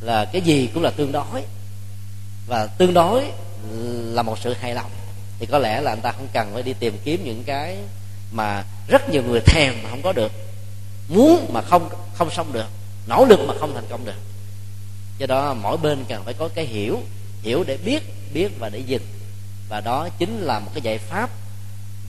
là 0.00 0.24
cái 0.24 0.42
gì 0.42 0.68
cũng 0.74 0.82
là 0.82 0.90
tương 0.90 1.12
đối, 1.12 1.42
và 2.46 2.66
tương 2.66 2.94
đối 2.94 3.24
là 4.14 4.22
một 4.22 4.38
sự 4.38 4.52
hài 4.52 4.74
lòng, 4.74 4.90
thì 5.38 5.46
có 5.46 5.58
lẽ 5.58 5.80
là 5.80 5.92
anh 5.92 6.00
ta 6.00 6.12
không 6.12 6.28
cần 6.32 6.50
phải 6.54 6.62
đi 6.62 6.72
tìm 6.72 6.98
kiếm 7.04 7.24
những 7.24 7.42
cái 7.46 7.76
mà 8.32 8.64
rất 8.88 9.10
nhiều 9.10 9.22
người 9.22 9.40
thèm 9.40 9.74
mà 9.82 9.90
không 9.90 10.02
có 10.02 10.12
được, 10.12 10.32
muốn 11.08 11.50
mà 11.52 11.62
không 11.62 11.88
không 12.14 12.30
xong 12.30 12.52
được, 12.52 12.66
nỗ 13.06 13.24
lực 13.24 13.40
mà 13.46 13.54
không 13.60 13.74
thành 13.74 13.86
công 13.90 14.04
được. 14.04 14.20
Do 15.18 15.26
đó 15.26 15.54
mỗi 15.54 15.76
bên 15.76 16.04
cần 16.08 16.24
phải 16.24 16.34
có 16.34 16.48
cái 16.48 16.64
hiểu 16.64 17.02
hiểu 17.42 17.64
để 17.66 17.76
biết 17.76 18.02
biết 18.32 18.58
và 18.58 18.68
để 18.68 18.78
dừng 18.78 19.06
và 19.68 19.80
đó 19.80 20.08
chính 20.18 20.40
là 20.40 20.58
một 20.58 20.70
cái 20.74 20.82
giải 20.82 20.98
pháp 20.98 21.30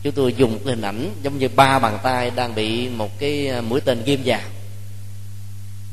chúng 0.03 0.13
tôi 0.13 0.33
dùng 0.37 0.53
một 0.53 0.59
hình 0.65 0.81
ảnh 0.81 1.15
giống 1.23 1.39
như 1.39 1.49
ba 1.55 1.79
bàn 1.79 1.99
tay 2.03 2.31
đang 2.35 2.55
bị 2.55 2.89
một 2.89 3.19
cái 3.19 3.47
à, 3.47 3.61
mũi 3.61 3.81
tên 3.81 4.03
ghim 4.05 4.21
vào. 4.25 4.41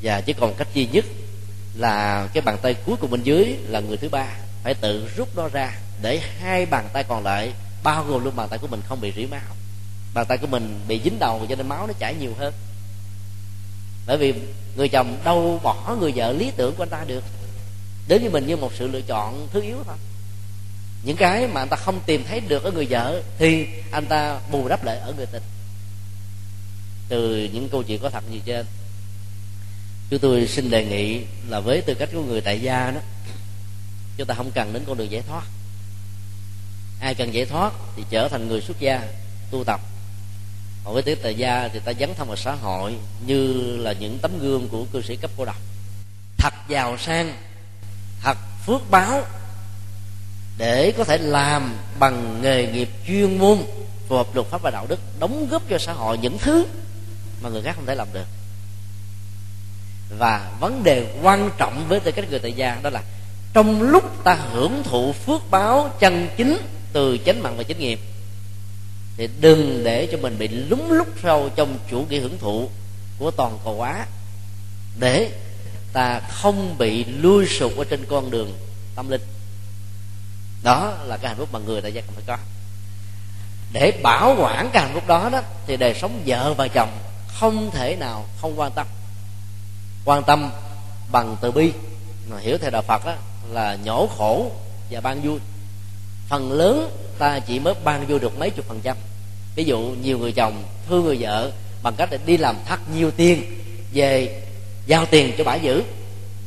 Và 0.03 0.21
chỉ 0.21 0.33
còn 0.33 0.55
cách 0.55 0.69
duy 0.75 0.89
nhất 0.93 1.05
là 1.75 2.29
cái 2.35 2.41
bàn 2.41 2.59
tay 2.63 2.75
cuối 2.75 2.97
cùng 3.01 3.11
bên 3.11 3.23
dưới 3.23 3.57
là 3.69 3.81
người 3.81 3.97
thứ 3.97 4.09
ba. 4.09 4.27
Phải 4.63 4.75
tự 4.75 5.09
rút 5.17 5.37
nó 5.37 5.49
ra 5.49 5.79
để 6.03 6.21
hai 6.41 6.67
bàn 6.67 6.89
tay 6.93 7.05
còn 7.05 7.25
lại, 7.25 7.53
bao 7.83 8.05
gồm 8.05 8.25
luôn 8.25 8.37
bàn 8.37 8.49
tay 8.49 8.59
của 8.59 8.67
mình 8.67 8.81
không 8.89 9.01
bị 9.01 9.13
rỉ 9.17 9.27
máu. 9.27 9.41
Bàn 10.15 10.27
tay 10.29 10.39
của 10.39 10.47
mình 10.47 10.81
bị 10.89 11.01
dính 11.05 11.19
đầu 11.19 11.47
cho 11.49 11.57
nên 11.57 11.69
máu 11.69 11.87
nó 11.87 11.93
chảy 11.99 12.15
nhiều 12.15 12.35
hơn. 12.39 12.55
Bởi 14.07 14.17
vì 14.17 14.35
người 14.77 14.89
chồng 14.89 15.21
đâu 15.25 15.61
bỏ 15.63 15.97
người 16.01 16.13
vợ 16.17 16.33
lý 16.33 16.51
tưởng 16.57 16.75
của 16.75 16.83
anh 16.83 16.89
ta 16.89 17.05
được. 17.07 17.25
Đến 18.09 18.21
với 18.21 18.31
mình 18.31 18.47
như 18.47 18.57
một 18.57 18.73
sự 18.75 18.89
lựa 18.89 19.01
chọn 19.01 19.49
thứ 19.53 19.63
yếu 19.63 19.77
thôi 19.87 19.97
những 21.07 21.17
cái 21.17 21.47
mà 21.47 21.61
anh 21.61 21.69
ta 21.69 21.77
không 21.77 22.01
tìm 22.07 22.25
thấy 22.29 22.41
được 22.41 22.65
ở 22.65 22.71
người 22.71 22.87
vợ 22.91 23.23
thì 23.39 23.67
anh 23.91 24.07
ta 24.07 24.41
bù 24.51 24.69
đắp 24.69 24.85
lại 24.85 24.99
ở 24.99 25.13
người 25.13 25.27
tình. 25.27 25.43
Từ 27.09 27.49
những 27.53 27.69
câu 27.69 27.83
chuyện 27.83 28.01
có 28.03 28.11
thật 28.11 28.25
như 28.31 28.39
trên. 28.45 28.67
Chúng 30.11 30.21
tôi 30.21 30.47
xin 30.47 30.71
đề 30.71 30.85
nghị 30.85 31.21
là 31.49 31.61
với 31.61 31.81
tư 31.81 31.95
cách 31.95 32.09
của 32.13 32.23
người 32.23 32.41
tại 32.41 32.61
gia 32.61 32.91
đó, 32.91 33.01
chúng 34.17 34.27
ta 34.27 34.35
không 34.35 34.51
cần 34.51 34.73
đến 34.73 34.85
con 34.87 34.99
đường 34.99 35.11
giải 35.11 35.23
thoát. 35.29 35.45
Ai 37.01 37.15
cần 37.15 37.35
giải 37.35 37.45
thoát 37.45 37.73
thì 37.97 38.05
trở 38.11 38.29
thành 38.29 38.49
người 38.49 38.61
xuất 38.61 38.81
gia, 38.81 39.03
tu 39.51 39.65
tập. 39.65 39.81
Còn 40.85 40.95
với 40.95 41.03
tư 41.03 41.15
tại 41.15 41.35
gia 41.35 41.69
thì 41.69 41.81
ta 41.85 41.93
dấn 42.01 42.15
thân 42.15 42.29
vào 42.29 42.37
xã 42.37 42.55
hội 42.55 42.95
như 43.27 43.53
là 43.77 43.93
những 43.93 44.19
tấm 44.19 44.39
gương 44.39 44.69
của 44.69 44.85
cư 44.93 45.03
sĩ 45.03 45.17
cấp 45.17 45.31
cô 45.37 45.45
độc. 45.45 45.61
Thật 46.39 46.55
giàu 46.69 46.99
sang, 46.99 47.37
thật 48.23 48.39
phước 48.67 48.91
báo 48.91 49.27
để 50.59 50.93
có 50.99 51.05
thể 51.05 51.19
làm 51.19 51.77
bằng 51.99 52.43
nghề 52.43 52.67
nghiệp 52.67 52.89
chuyên 53.07 53.39
môn, 53.39 53.59
phù 54.09 54.17
hợp 54.17 54.35
luật 54.35 54.47
pháp 54.47 54.63
và 54.63 54.71
đạo 54.71 54.87
đức, 54.89 55.01
đóng 55.19 55.49
góp 55.51 55.63
cho 55.71 55.79
xã 55.79 55.93
hội 55.93 56.19
những 56.19 56.39
thứ 56.39 56.67
mà 57.43 57.49
người 57.49 57.63
khác 57.63 57.73
không 57.77 57.87
thể 57.87 57.95
làm 57.95 58.09
được. 58.13 58.27
Và 60.19 60.51
vấn 60.61 60.83
đề 60.85 61.19
quan 61.23 61.51
trọng 61.59 61.89
với 61.89 62.01
tư 62.01 62.13
cách 62.13 62.31
người 62.31 62.39
tại 62.39 62.53
gia 62.53 62.81
đó 62.83 62.91
là 62.91 63.03
trong 63.53 63.83
lúc 63.83 64.25
ta 64.25 64.35
hưởng 64.35 64.83
thụ 64.83 65.13
phước 65.13 65.51
báo 65.51 65.91
chân 65.99 66.29
chính 66.37 66.59
từ 66.93 67.19
chánh 67.27 67.43
mạng 67.43 67.57
và 67.57 67.63
chánh 67.63 67.79
nghiệp, 67.79 68.01
thì 69.17 69.29
đừng 69.41 69.85
để 69.85 70.09
cho 70.13 70.19
mình 70.19 70.39
bị 70.39 70.49
lúng 70.49 70.93
lúc 70.93 71.09
sâu 71.23 71.51
trong 71.57 71.79
chủ 71.91 72.07
nghĩa 72.11 72.21
hưởng 72.21 72.39
thụ 72.39 72.71
của 73.19 73.31
toàn 73.31 73.59
cầu 73.65 73.75
hóa, 73.75 74.07
để 74.99 75.31
ta 75.93 76.21
không 76.21 76.79
bị 76.79 77.05
lui 77.05 77.47
sụp 77.47 77.77
ở 77.77 77.85
trên 77.85 78.05
con 78.09 78.31
đường 78.31 78.53
tâm 78.97 79.09
linh 79.09 79.21
đó 80.67 80.93
là 81.05 81.17
cái 81.17 81.29
hạnh 81.29 81.39
phúc 81.39 81.49
mà 81.53 81.59
người 81.59 81.83
tại 81.83 81.93
gia 81.93 82.01
cần 82.01 82.11
phải 82.15 82.25
có. 82.27 82.37
Để 83.73 83.93
bảo 84.03 84.37
quản 84.39 84.71
cái 84.73 84.83
hạnh 84.83 84.95
phúc 84.95 85.07
đó 85.07 85.29
đó, 85.33 85.43
thì 85.67 85.77
đời 85.77 85.95
sống 85.95 86.23
vợ 86.27 86.55
và 86.55 86.69
chồng 86.69 86.91
không 87.29 87.71
thể 87.71 87.97
nào 87.97 88.27
không 88.41 88.61
quan 88.61 88.73
tâm. 88.73 88.87
Quan 90.05 90.23
tâm 90.23 90.51
bằng 91.13 91.37
từ 91.41 91.51
bi. 91.51 91.73
Mà 92.31 92.39
hiểu 92.39 92.59
theo 92.59 92.71
đạo 92.71 92.83
phật 92.83 93.07
đó 93.07 93.15
là 93.51 93.77
nhổ 93.85 94.09
khổ 94.19 94.51
và 94.91 95.01
ban 95.01 95.21
vui. 95.23 95.39
Phần 96.29 96.53
lớn 96.53 96.91
ta 97.19 97.39
chỉ 97.39 97.59
mới 97.59 97.75
ban 97.85 98.07
vui 98.07 98.19
được 98.19 98.39
mấy 98.39 98.51
chục 98.51 98.65
phần 98.69 98.81
trăm. 98.83 98.97
Ví 99.55 99.65
dụ 99.65 99.79
nhiều 99.79 100.19
người 100.19 100.33
chồng 100.33 100.63
thương 100.89 101.05
người 101.05 101.17
vợ 101.21 101.51
bằng 101.83 101.95
cách 101.97 102.09
để 102.11 102.19
đi 102.27 102.37
làm 102.37 102.57
thắt 102.65 102.81
nhiều 102.97 103.11
tiền 103.11 103.61
về 103.93 104.43
giao 104.87 105.07
tiền 105.07 105.35
cho 105.39 105.45
bà 105.45 105.55
giữ. 105.55 105.83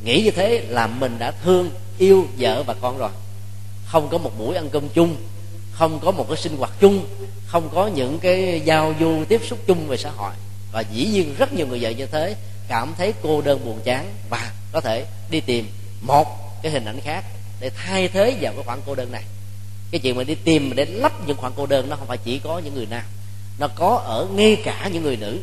Nghĩ 0.03 0.21
như 0.23 0.31
thế 0.31 0.65
là 0.67 0.87
mình 0.87 1.15
đã 1.19 1.31
thương 1.31 1.71
yêu 1.97 2.27
vợ 2.37 2.63
và 2.63 2.75
con 2.81 2.97
rồi 2.97 3.09
không 3.91 4.09
có 4.09 4.17
một 4.17 4.31
buổi 4.39 4.55
ăn 4.55 4.69
cơm 4.69 4.89
chung, 4.89 5.15
không 5.71 5.99
có 5.99 6.11
một 6.11 6.25
cái 6.27 6.37
sinh 6.37 6.57
hoạt 6.57 6.71
chung, 6.79 7.05
không 7.45 7.69
có 7.73 7.87
những 7.87 8.19
cái 8.19 8.61
giao 8.65 8.93
du 8.99 9.23
tiếp 9.29 9.41
xúc 9.49 9.59
chung 9.67 9.87
về 9.87 9.97
xã 9.97 10.09
hội. 10.09 10.33
Và 10.71 10.81
dĩ 10.81 11.05
nhiên 11.05 11.35
rất 11.37 11.53
nhiều 11.53 11.67
người 11.67 11.79
vợ 11.81 11.89
như 11.89 12.05
thế, 12.05 12.35
cảm 12.67 12.93
thấy 12.97 13.13
cô 13.23 13.41
đơn 13.41 13.65
buồn 13.65 13.79
chán 13.83 14.13
và 14.29 14.51
có 14.71 14.81
thể 14.81 15.05
đi 15.29 15.39
tìm 15.39 15.67
một 16.01 16.27
cái 16.63 16.71
hình 16.71 16.85
ảnh 16.85 17.01
khác 17.01 17.25
để 17.59 17.69
thay 17.69 18.07
thế 18.07 18.37
vào 18.41 18.53
cái 18.53 18.63
khoảng 18.65 18.81
cô 18.85 18.95
đơn 18.95 19.11
này. 19.11 19.23
Cái 19.91 19.99
chuyện 19.99 20.15
mà 20.15 20.23
đi 20.23 20.35
tìm 20.35 20.73
để 20.75 20.85
lấp 20.85 21.27
những 21.27 21.37
khoảng 21.37 21.53
cô 21.55 21.65
đơn 21.65 21.89
nó 21.89 21.95
không 21.95 22.07
phải 22.07 22.17
chỉ 22.17 22.39
có 22.39 22.59
những 22.59 22.75
người 22.75 22.87
nam, 22.89 23.03
nó 23.59 23.67
có 23.67 24.01
ở 24.05 24.27
ngay 24.35 24.61
cả 24.65 24.89
những 24.93 25.03
người 25.03 25.17
nữ. 25.17 25.39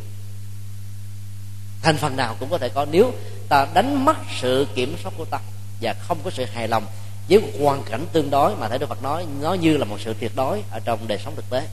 Thành 1.82 1.97
phần 1.97 2.16
nào 2.16 2.36
cũng 2.40 2.51
có 2.51 2.59
thể 2.59 2.68
có. 2.68 2.86
Nếu 2.90 3.12
ta 3.49 3.66
đánh 3.74 4.05
mất 4.05 4.16
sự 4.40 4.66
kiểm 4.74 4.97
soát 5.03 5.12
của 5.18 5.24
ta 5.24 5.38
và 5.80 5.94
không 5.94 6.18
có 6.24 6.30
sự 6.30 6.44
hài 6.44 6.68
lòng 6.68 6.86
với 7.28 7.40
một 7.40 7.48
hoàn 7.60 7.82
cảnh 7.82 8.06
tương 8.12 8.30
đối 8.30 8.56
mà 8.56 8.68
thấy 8.68 8.78
Đức 8.78 8.88
Phật 8.88 9.02
nói, 9.02 9.26
nó 9.40 9.54
như 9.54 9.76
là 9.76 9.84
một 9.84 10.00
sự 10.00 10.14
tuyệt 10.20 10.36
đối 10.36 10.62
ở 10.70 10.80
trong 10.84 11.08
đời 11.08 11.18
sống 11.24 11.36
thực 11.36 11.50
tế. 11.50 11.68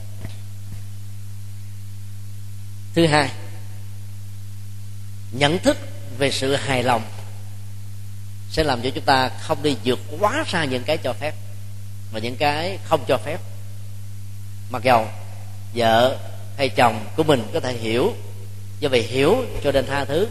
Thứ 2.94 3.06
hai, 3.06 3.30
nhận 5.32 5.58
thức 5.58 5.76
về 6.18 6.30
sự 6.30 6.54
hài 6.54 6.82
lòng 6.82 7.02
sẽ 8.50 8.64
làm 8.64 8.82
cho 8.82 8.90
chúng 8.94 9.04
ta 9.04 9.28
không 9.28 9.62
đi 9.62 9.76
vượt 9.84 9.98
quá 10.20 10.44
xa 10.46 10.64
những 10.64 10.82
cái 10.84 10.96
cho 10.96 11.12
phép. 11.12 11.34
Và 12.12 12.20
những 12.20 12.36
cái 12.36 12.78
không 12.84 13.04
cho 13.08 13.18
phép, 13.24 13.40
mặc 14.70 14.82
dầu 14.82 15.08
vợ 15.74 16.18
hay 16.56 16.68
chồng 16.68 17.06
của 17.16 17.22
mình 17.22 17.42
có 17.54 17.60
thể 17.60 17.72
hiểu. 17.72 18.12
Do 18.80 18.88
vì 18.88 19.02
hiểu 19.02 19.36
cho 19.64 19.72
nên 19.72 19.86
tha 19.86 20.04
thứ. 20.04 20.28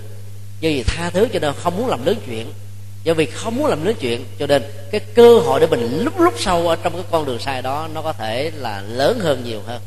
Do 0.59 0.69
vì 0.69 0.83
tha 0.83 1.09
thứ 1.09 1.27
cho 1.33 1.39
nên 1.39 1.53
không 1.53 1.77
muốn 1.77 1.87
làm 1.87 2.05
lớn 2.05 2.19
chuyện 2.25 2.53
do 3.03 3.13
vì 3.13 3.25
không 3.25 3.55
muốn 3.55 3.65
làm 3.65 3.85
lớn 3.85 3.95
chuyện, 3.99 4.25
cho 4.39 4.47
nên 4.47 4.63
cái 4.91 5.01
cơ 5.15 5.39
hội 5.39 5.59
để 5.59 5.67
mình 5.67 6.03
lúc 6.03 6.19
lúc 6.19 6.33
sâu 6.37 6.67
ở 6.67 6.75
trong 6.75 6.93
cái 6.93 7.03
con 7.11 7.25
đường 7.25 7.39
sai 7.39 7.61
đó 7.61 7.87
nó 7.93 8.01
có 8.01 8.13
thể 8.13 8.51
là 8.55 8.81
lớn 8.81 9.19
hơn 9.19 9.43
nhiều 9.43 9.61
hơn. 9.65 9.81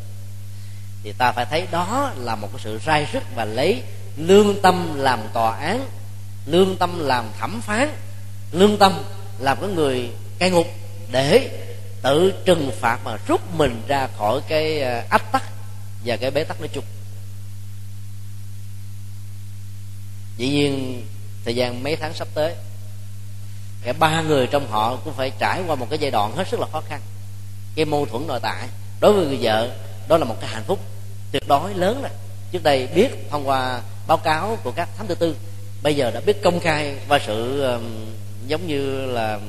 Thì 1.02 1.12
ta 1.12 1.32
phải 1.32 1.46
thấy 1.50 1.66
đó 1.70 2.12
là 2.16 2.36
một 2.36 2.48
cái 2.52 2.60
sự 2.64 2.78
rai 2.86 3.06
sức 3.12 3.22
và 3.34 3.44
lấy 3.44 3.82
lương 4.16 4.62
tâm 4.62 4.98
làm 4.98 5.20
tòa 5.32 5.56
án, 5.56 5.88
lương 6.46 6.76
tâm 6.76 7.06
làm 7.06 7.24
thẩm 7.38 7.60
phán, 7.60 7.88
lương 8.52 8.76
tâm 8.76 8.92
làm 9.38 9.60
cái 9.60 9.70
người 9.70 10.10
cai 10.38 10.50
ngục 10.50 10.66
để 11.12 11.50
tự 12.02 12.32
trừng 12.44 12.70
phạt 12.80 12.98
mà 13.04 13.16
rút 13.26 13.40
mình 13.54 13.82
ra 13.88 14.08
khỏi 14.18 14.40
cái 14.48 14.80
ờ, 14.80 15.02
ách 15.10 15.32
tắc 15.32 15.42
và 16.04 16.16
cái 16.16 16.30
bế 16.30 16.44
tắc 16.44 16.60
nói 16.60 16.68
chung. 16.72 16.84
Dĩ 20.36 20.48
nhiên, 20.48 21.02
thời 21.44 21.54
gian 21.54 21.82
mấy 21.82 21.96
tháng 21.96 22.14
sắp 22.14 22.28
tới 22.34 22.54
cả 23.86 23.92
ba 23.92 24.20
người 24.20 24.46
trong 24.46 24.70
họ 24.70 24.96
cũng 25.04 25.14
phải 25.14 25.32
trải 25.38 25.62
qua 25.66 25.76
một 25.76 25.86
cái 25.90 25.98
giai 25.98 26.10
đoạn 26.10 26.36
hết 26.36 26.48
sức 26.48 26.60
là 26.60 26.66
khó 26.72 26.82
khăn. 26.88 27.00
Cái 27.74 27.84
mâu 27.84 28.06
thuẫn 28.06 28.26
nội 28.26 28.40
tại 28.42 28.68
đối 29.00 29.12
với 29.12 29.26
người 29.26 29.38
vợ 29.42 29.70
đó 30.08 30.16
là 30.16 30.24
một 30.24 30.36
cái 30.40 30.50
hạnh 30.50 30.64
phúc 30.66 30.78
tuyệt 31.32 31.42
đối 31.48 31.74
lớn 31.74 32.02
rồi. 32.02 32.10
Trước 32.52 32.62
đây 32.62 32.86
biết 32.86 33.30
thông 33.30 33.48
qua 33.48 33.80
báo 34.06 34.16
cáo 34.16 34.58
của 34.64 34.70
các 34.70 34.88
thám 34.96 35.06
tử 35.06 35.14
tư 35.14 35.36
bây 35.82 35.96
giờ 35.96 36.10
đã 36.10 36.20
biết 36.20 36.42
công 36.42 36.60
khai 36.60 36.98
qua 37.08 37.18
sự 37.26 37.62
um, 37.62 37.82
giống 38.46 38.66
như 38.66 39.06
là 39.06 39.40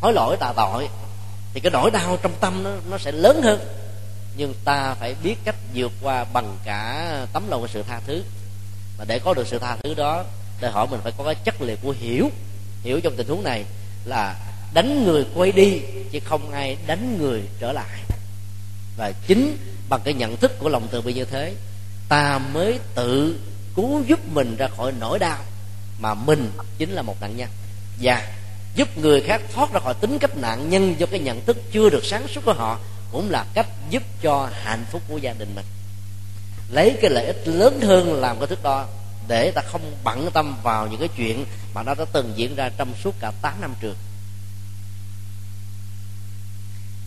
hối 0.00 0.12
lỗi 0.12 0.36
tà 0.40 0.52
tội 0.56 0.88
thì 1.54 1.60
cái 1.60 1.70
nỗi 1.70 1.90
đau 1.90 2.18
trong 2.22 2.32
tâm 2.40 2.62
nó 2.62 2.70
nó 2.90 2.98
sẽ 2.98 3.12
lớn 3.12 3.40
hơn. 3.42 3.60
Nhưng 4.36 4.54
ta 4.64 4.94
phải 4.94 5.14
biết 5.22 5.36
cách 5.44 5.56
vượt 5.74 5.92
qua 6.02 6.24
bằng 6.32 6.58
cả 6.64 7.10
tấm 7.32 7.50
lòng 7.50 7.60
của 7.60 7.68
sự 7.68 7.82
tha 7.82 8.00
thứ. 8.06 8.22
Và 8.98 9.04
để 9.04 9.18
có 9.18 9.34
được 9.34 9.46
sự 9.46 9.58
tha 9.58 9.76
thứ 9.82 9.94
đó 9.94 10.24
đòi 10.64 10.72
hỏi 10.72 10.86
mình 10.90 11.00
phải 11.02 11.12
có 11.18 11.24
cái 11.24 11.34
chất 11.34 11.62
liệu 11.62 11.76
của 11.82 11.94
hiểu 11.98 12.30
hiểu 12.82 13.00
trong 13.00 13.16
tình 13.16 13.28
huống 13.28 13.44
này 13.44 13.64
là 14.04 14.36
đánh 14.74 15.04
người 15.04 15.26
quay 15.34 15.52
đi, 15.52 15.80
chứ 16.12 16.20
không 16.24 16.50
ai 16.50 16.76
đánh 16.86 17.18
người 17.18 17.42
trở 17.58 17.72
lại. 17.72 18.00
Và 18.96 19.12
chính 19.26 19.58
bằng 19.88 20.00
cái 20.04 20.14
nhận 20.14 20.36
thức 20.36 20.58
của 20.58 20.68
lòng 20.68 20.88
từ 20.90 21.00
bi 21.00 21.12
như 21.12 21.24
thế, 21.24 21.54
ta 22.08 22.38
mới 22.38 22.78
tự 22.94 23.40
cứu 23.76 24.02
giúp 24.06 24.20
mình 24.32 24.56
ra 24.56 24.68
khỏi 24.76 24.92
nỗi 25.00 25.18
đau 25.18 25.38
mà 25.98 26.14
mình 26.14 26.50
chính 26.78 26.90
là 26.90 27.02
một 27.02 27.20
nạn 27.20 27.36
nhân. 27.36 27.48
Và 28.00 28.32
giúp 28.74 28.98
người 28.98 29.20
khác 29.20 29.42
thoát 29.52 29.72
ra 29.72 29.80
khỏi 29.80 29.94
tính 29.94 30.18
cách 30.18 30.36
nạn 30.36 30.70
nhân 30.70 30.94
do 30.98 31.06
cái 31.06 31.20
nhận 31.20 31.44
thức 31.44 31.56
chưa 31.72 31.90
được 31.90 32.04
sáng 32.04 32.28
suốt 32.28 32.40
của 32.44 32.52
họ 32.52 32.78
cũng 33.12 33.30
là 33.30 33.46
cách 33.54 33.68
giúp 33.90 34.02
cho 34.22 34.50
hạnh 34.62 34.84
phúc 34.90 35.02
của 35.08 35.18
gia 35.18 35.32
đình 35.32 35.54
mình. 35.54 35.64
Lấy 36.70 36.96
cái 37.02 37.10
lợi 37.10 37.26
ích 37.26 37.42
lớn 37.48 37.80
hơn 37.80 38.14
làm 38.14 38.38
cái 38.38 38.46
thước 38.46 38.62
đo 38.62 38.86
để 39.28 39.50
ta 39.50 39.62
không 39.62 39.96
bận 40.04 40.30
tâm 40.34 40.56
vào 40.62 40.86
những 40.86 41.00
cái 41.00 41.08
chuyện 41.16 41.44
mà 41.74 41.82
nó 41.82 41.94
đã 41.94 42.04
từng 42.12 42.32
diễn 42.36 42.54
ra 42.54 42.70
trong 42.76 42.94
suốt 43.04 43.14
cả 43.20 43.32
8 43.42 43.60
năm 43.60 43.74
trường 43.80 43.96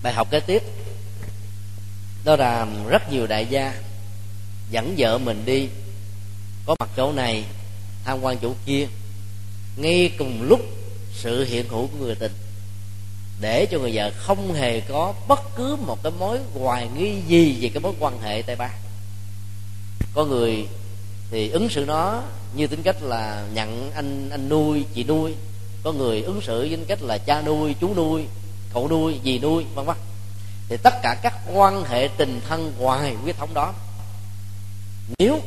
bài 0.03 0.13
học 0.13 0.28
kế 0.32 0.39
tiếp, 0.39 0.63
đó 2.24 2.36
là 2.36 2.68
rất 2.89 3.11
nhiều 3.11 3.28
đại 3.28 3.45
gia 3.49 3.74
dẫn 4.70 4.95
vợ 4.97 5.18
mình 5.18 5.45
đi, 5.45 5.70
có 6.65 6.76
mặt 6.80 6.89
chỗ 6.97 7.11
này 7.11 7.43
tham 8.03 8.22
quan 8.22 8.38
chỗ 8.41 8.53
kia, 8.65 8.88
ngay 9.76 10.11
cùng 10.18 10.41
lúc 10.41 10.59
sự 11.13 11.43
hiện 11.43 11.70
hữu 11.70 11.88
của 11.88 11.97
người 11.97 12.15
tình, 12.15 12.32
để 13.41 13.68
cho 13.72 13.80
người 13.80 13.91
vợ 13.93 14.11
không 14.18 14.53
hề 14.53 14.80
có 14.80 15.13
bất 15.28 15.39
cứ 15.55 15.76
một 15.76 16.03
cái 16.03 16.11
mối 16.20 16.39
hoài 16.53 16.88
nghi 16.97 17.22
gì 17.28 17.57
về 17.61 17.70
cái 17.74 17.82
mối 17.82 17.93
quan 17.99 18.22
hệ 18.22 18.41
tay 18.41 18.55
ba. 18.55 18.70
Có 20.13 20.26
người 20.26 20.68
thì 21.32 21.49
ứng 21.49 21.69
xử 21.69 21.86
nó 21.86 22.21
như 22.55 22.67
tính 22.67 22.84
cách 22.84 22.95
là 23.01 23.47
nhận 23.53 23.91
anh 23.95 24.30
anh 24.30 24.49
nuôi, 24.49 24.86
chị 24.93 25.03
nuôi. 25.03 25.36
Có 25.84 25.91
người 25.91 26.21
ứng 26.21 26.41
xử 26.41 26.59
với 26.59 26.69
tính 26.69 26.86
cách 26.88 27.01
là 27.01 27.17
cha 27.17 27.41
nuôi, 27.41 27.75
chú 27.82 27.93
nuôi, 27.95 28.25
cậu 28.73 28.89
nuôi, 28.89 29.19
dì 29.23 29.39
nuôi, 29.39 29.65
vân 29.75 29.86
vân. 29.86 29.97
Thì 30.69 30.78
tất 30.78 30.93
cả 31.03 31.15
các 31.21 31.34
quan 31.53 31.84
hệ 31.84 32.09
tình 32.17 32.41
thân 32.47 32.73
ngoài 32.80 33.13
huyết 33.13 33.38
thống 33.38 33.53
đó. 33.53 33.73
Nếu 35.17 35.39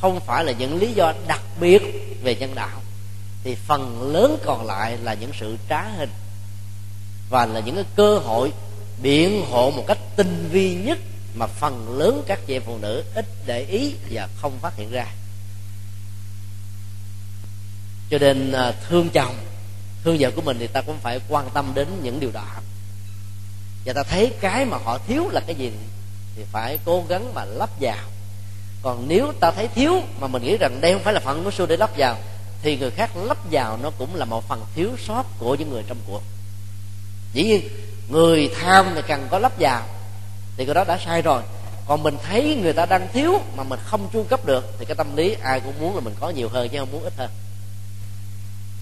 không 0.00 0.20
phải 0.20 0.44
là 0.44 0.52
những 0.52 0.78
lý 0.78 0.92
do 0.92 1.12
đặc 1.26 1.42
biệt 1.60 1.82
về 2.22 2.34
nhân 2.34 2.54
đạo, 2.54 2.80
thì 3.44 3.54
phần 3.54 4.12
lớn 4.12 4.38
còn 4.44 4.66
lại 4.66 4.98
là 5.02 5.14
những 5.14 5.30
sự 5.40 5.56
trá 5.68 5.82
hình 5.82 6.10
và 7.30 7.46
là 7.46 7.60
những 7.60 7.74
cái 7.74 7.84
cơ 7.96 8.18
hội 8.18 8.52
biện 9.02 9.44
hộ 9.50 9.70
một 9.70 9.84
cách 9.86 9.98
tinh 10.16 10.48
vi 10.52 10.74
nhất 10.74 10.98
mà 11.38 11.46
phần 11.46 11.98
lớn 11.98 12.22
các 12.26 12.40
chị 12.46 12.56
em 12.56 12.62
phụ 12.66 12.78
nữ 12.78 13.04
ít 13.14 13.26
để 13.46 13.64
ý 13.64 13.94
và 14.10 14.28
không 14.36 14.58
phát 14.58 14.76
hiện 14.76 14.90
ra. 14.90 15.06
Cho 18.10 18.18
nên 18.18 18.52
à, 18.52 18.72
thương 18.88 19.08
chồng, 19.10 19.34
thương 20.04 20.16
vợ 20.20 20.30
của 20.30 20.42
mình 20.42 20.56
thì 20.60 20.66
ta 20.66 20.80
cũng 20.80 20.98
phải 20.98 21.20
quan 21.28 21.50
tâm 21.54 21.72
đến 21.74 21.88
những 22.02 22.20
điều 22.20 22.30
đó. 22.30 22.46
Và 23.84 23.92
ta 23.92 24.02
thấy 24.02 24.32
cái 24.40 24.64
mà 24.64 24.76
họ 24.84 24.98
thiếu 24.98 25.28
là 25.28 25.40
cái 25.46 25.54
gì 25.54 25.72
thì 26.36 26.44
phải 26.52 26.78
cố 26.84 27.04
gắng 27.08 27.34
mà 27.34 27.44
lắp 27.44 27.70
vào. 27.80 28.04
Còn 28.82 29.08
nếu 29.08 29.32
ta 29.40 29.50
thấy 29.50 29.68
thiếu 29.68 30.02
mà 30.20 30.26
mình 30.26 30.42
nghĩ 30.42 30.56
rằng 30.56 30.78
đây 30.80 30.92
không 30.92 31.02
phải 31.02 31.14
là 31.14 31.20
phần 31.20 31.44
của 31.44 31.50
sư 31.50 31.66
để 31.66 31.76
lắp 31.76 31.90
vào, 31.96 32.18
thì 32.62 32.76
người 32.76 32.90
khác 32.90 33.16
lắp 33.16 33.38
vào 33.50 33.78
nó 33.82 33.90
cũng 33.90 34.14
là 34.14 34.24
một 34.24 34.48
phần 34.48 34.64
thiếu 34.74 34.90
sót 35.06 35.24
của 35.38 35.54
những 35.54 35.70
người 35.70 35.82
trong 35.86 35.98
cuộc. 36.06 36.22
Dĩ 37.32 37.44
nhiên, 37.44 37.68
người 38.08 38.50
tham 38.60 38.86
thì 38.94 39.02
cần 39.08 39.28
có 39.30 39.38
lắp 39.38 39.52
vào 39.58 39.86
thì 40.58 40.64
cái 40.64 40.74
đó 40.74 40.84
đã 40.84 40.98
sai 41.04 41.22
rồi. 41.22 41.42
Còn 41.86 42.02
mình 42.02 42.16
thấy 42.22 42.58
người 42.62 42.72
ta 42.72 42.86
đang 42.86 43.08
thiếu 43.12 43.40
mà 43.56 43.62
mình 43.62 43.78
không 43.84 44.08
chu 44.12 44.22
cấp 44.22 44.46
được, 44.46 44.64
thì 44.78 44.84
cái 44.84 44.94
tâm 44.94 45.16
lý 45.16 45.36
ai 45.42 45.60
cũng 45.60 45.74
muốn 45.80 45.94
là 45.94 46.00
mình 46.00 46.14
có 46.20 46.30
nhiều 46.30 46.48
hơn 46.48 46.68
chứ 46.68 46.78
không 46.78 46.92
muốn 46.92 47.02
ít 47.02 47.12
hơn. 47.16 47.30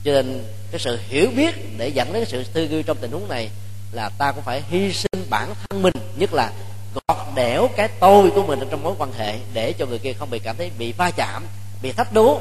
Cho 0.04 0.12
nên 0.12 0.44
cái 0.70 0.80
sự 0.80 0.98
hiểu 1.08 1.30
biết 1.36 1.78
để 1.78 1.88
dẫn 1.88 2.12
đến 2.12 2.24
cái 2.24 2.30
sự 2.30 2.44
tư 2.52 2.64
duy 2.64 2.82
trong 2.82 2.96
tình 3.00 3.10
huống 3.10 3.28
này 3.28 3.50
là 3.92 4.08
ta 4.08 4.32
cũng 4.32 4.44
phải 4.44 4.62
hy 4.68 4.92
sinh 4.92 5.26
bản 5.30 5.54
thân 5.54 5.82
mình, 5.82 5.94
nhất 6.16 6.32
là 6.32 6.52
gọt 6.94 7.26
đẽo 7.34 7.68
cái 7.76 7.88
tôi 8.00 8.30
của 8.30 8.42
mình 8.42 8.60
trong 8.70 8.82
mối 8.82 8.94
quan 8.98 9.12
hệ 9.12 9.38
để 9.54 9.72
cho 9.72 9.86
người 9.86 9.98
kia 9.98 10.12
không 10.12 10.30
bị 10.30 10.38
cảm 10.38 10.56
thấy 10.56 10.70
bị 10.78 10.92
va 10.92 11.10
chạm, 11.10 11.46
bị 11.82 11.92
thách 11.92 12.12
đố, 12.12 12.40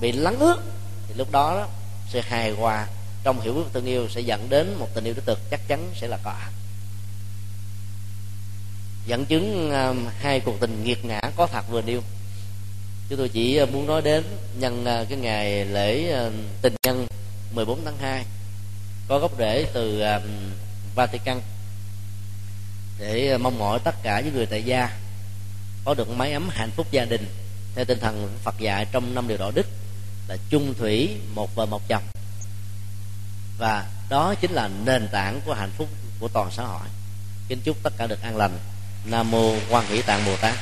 bị 0.00 0.12
lắng 0.12 0.38
ướt. 0.38 0.56
Thì 1.08 1.14
lúc 1.14 1.32
đó 1.32 1.66
sự 2.08 2.20
hài 2.20 2.50
hòa 2.50 2.86
trong 3.24 3.40
hiểu 3.40 3.52
biết 3.52 3.62
tình 3.72 3.84
yêu 3.84 4.08
sẽ 4.08 4.20
dẫn 4.20 4.46
đến 4.48 4.76
một 4.78 4.88
tình 4.94 5.04
yêu 5.04 5.14
đích 5.14 5.26
thực 5.26 5.50
chắc 5.50 5.68
chắn 5.68 5.90
sẽ 5.94 6.08
là 6.08 6.18
có 6.24 6.32
dẫn 9.06 9.24
chứng 9.24 9.70
à, 9.70 9.92
hai 10.18 10.40
cuộc 10.40 10.60
tình 10.60 10.84
nghiệt 10.84 11.04
ngã 11.04 11.20
có 11.36 11.46
thật 11.46 11.68
vừa 11.70 11.80
điêu 11.80 12.00
chúng 13.08 13.18
tôi 13.18 13.28
chỉ 13.28 13.56
à, 13.56 13.66
muốn 13.72 13.86
nói 13.86 14.02
đến 14.02 14.24
nhân 14.58 14.84
à, 14.84 15.04
cái 15.08 15.18
ngày 15.18 15.64
lễ 15.64 16.12
tình 16.62 16.74
nhân 16.86 17.06
14 17.54 17.84
tháng 17.84 17.98
2 17.98 18.24
có 19.08 19.18
gốc 19.18 19.32
rễ 19.38 19.66
từ 19.72 20.02
Vatican 20.94 21.40
để 22.98 23.38
mong 23.38 23.58
mỏi 23.58 23.78
tất 23.84 23.94
cả 24.02 24.20
những 24.20 24.34
người 24.34 24.46
tại 24.46 24.62
gia 24.62 24.98
có 25.84 25.94
được 25.94 26.10
mái 26.10 26.32
ấm 26.32 26.48
hạnh 26.48 26.70
phúc 26.76 26.86
gia 26.90 27.04
đình 27.04 27.26
theo 27.74 27.84
tinh 27.84 27.98
thần 28.00 28.38
Phật 28.42 28.58
dạy 28.58 28.86
trong 28.92 29.14
năm 29.14 29.28
điều 29.28 29.38
đạo 29.38 29.50
đức 29.54 29.66
là 30.28 30.36
chung 30.50 30.74
thủy, 30.74 31.16
một 31.34 31.54
vợ 31.54 31.66
một 31.66 31.88
chồng. 31.88 32.02
Và 33.58 33.86
đó 34.08 34.34
chính 34.34 34.52
là 34.52 34.70
nền 34.84 35.08
tảng 35.12 35.40
của 35.46 35.54
hạnh 35.54 35.70
phúc 35.76 35.88
của 36.20 36.28
toàn 36.28 36.50
xã 36.50 36.62
hội. 36.62 36.86
Kính 37.48 37.60
chúc 37.64 37.76
tất 37.82 37.92
cả 37.96 38.06
được 38.06 38.22
an 38.22 38.36
lành 38.36 38.58
nam 39.04 39.30
mô 39.30 39.54
quan 39.70 39.84
hỷ 39.88 40.02
tạng 40.02 40.20
bồ 40.26 40.36
tát. 40.36 40.54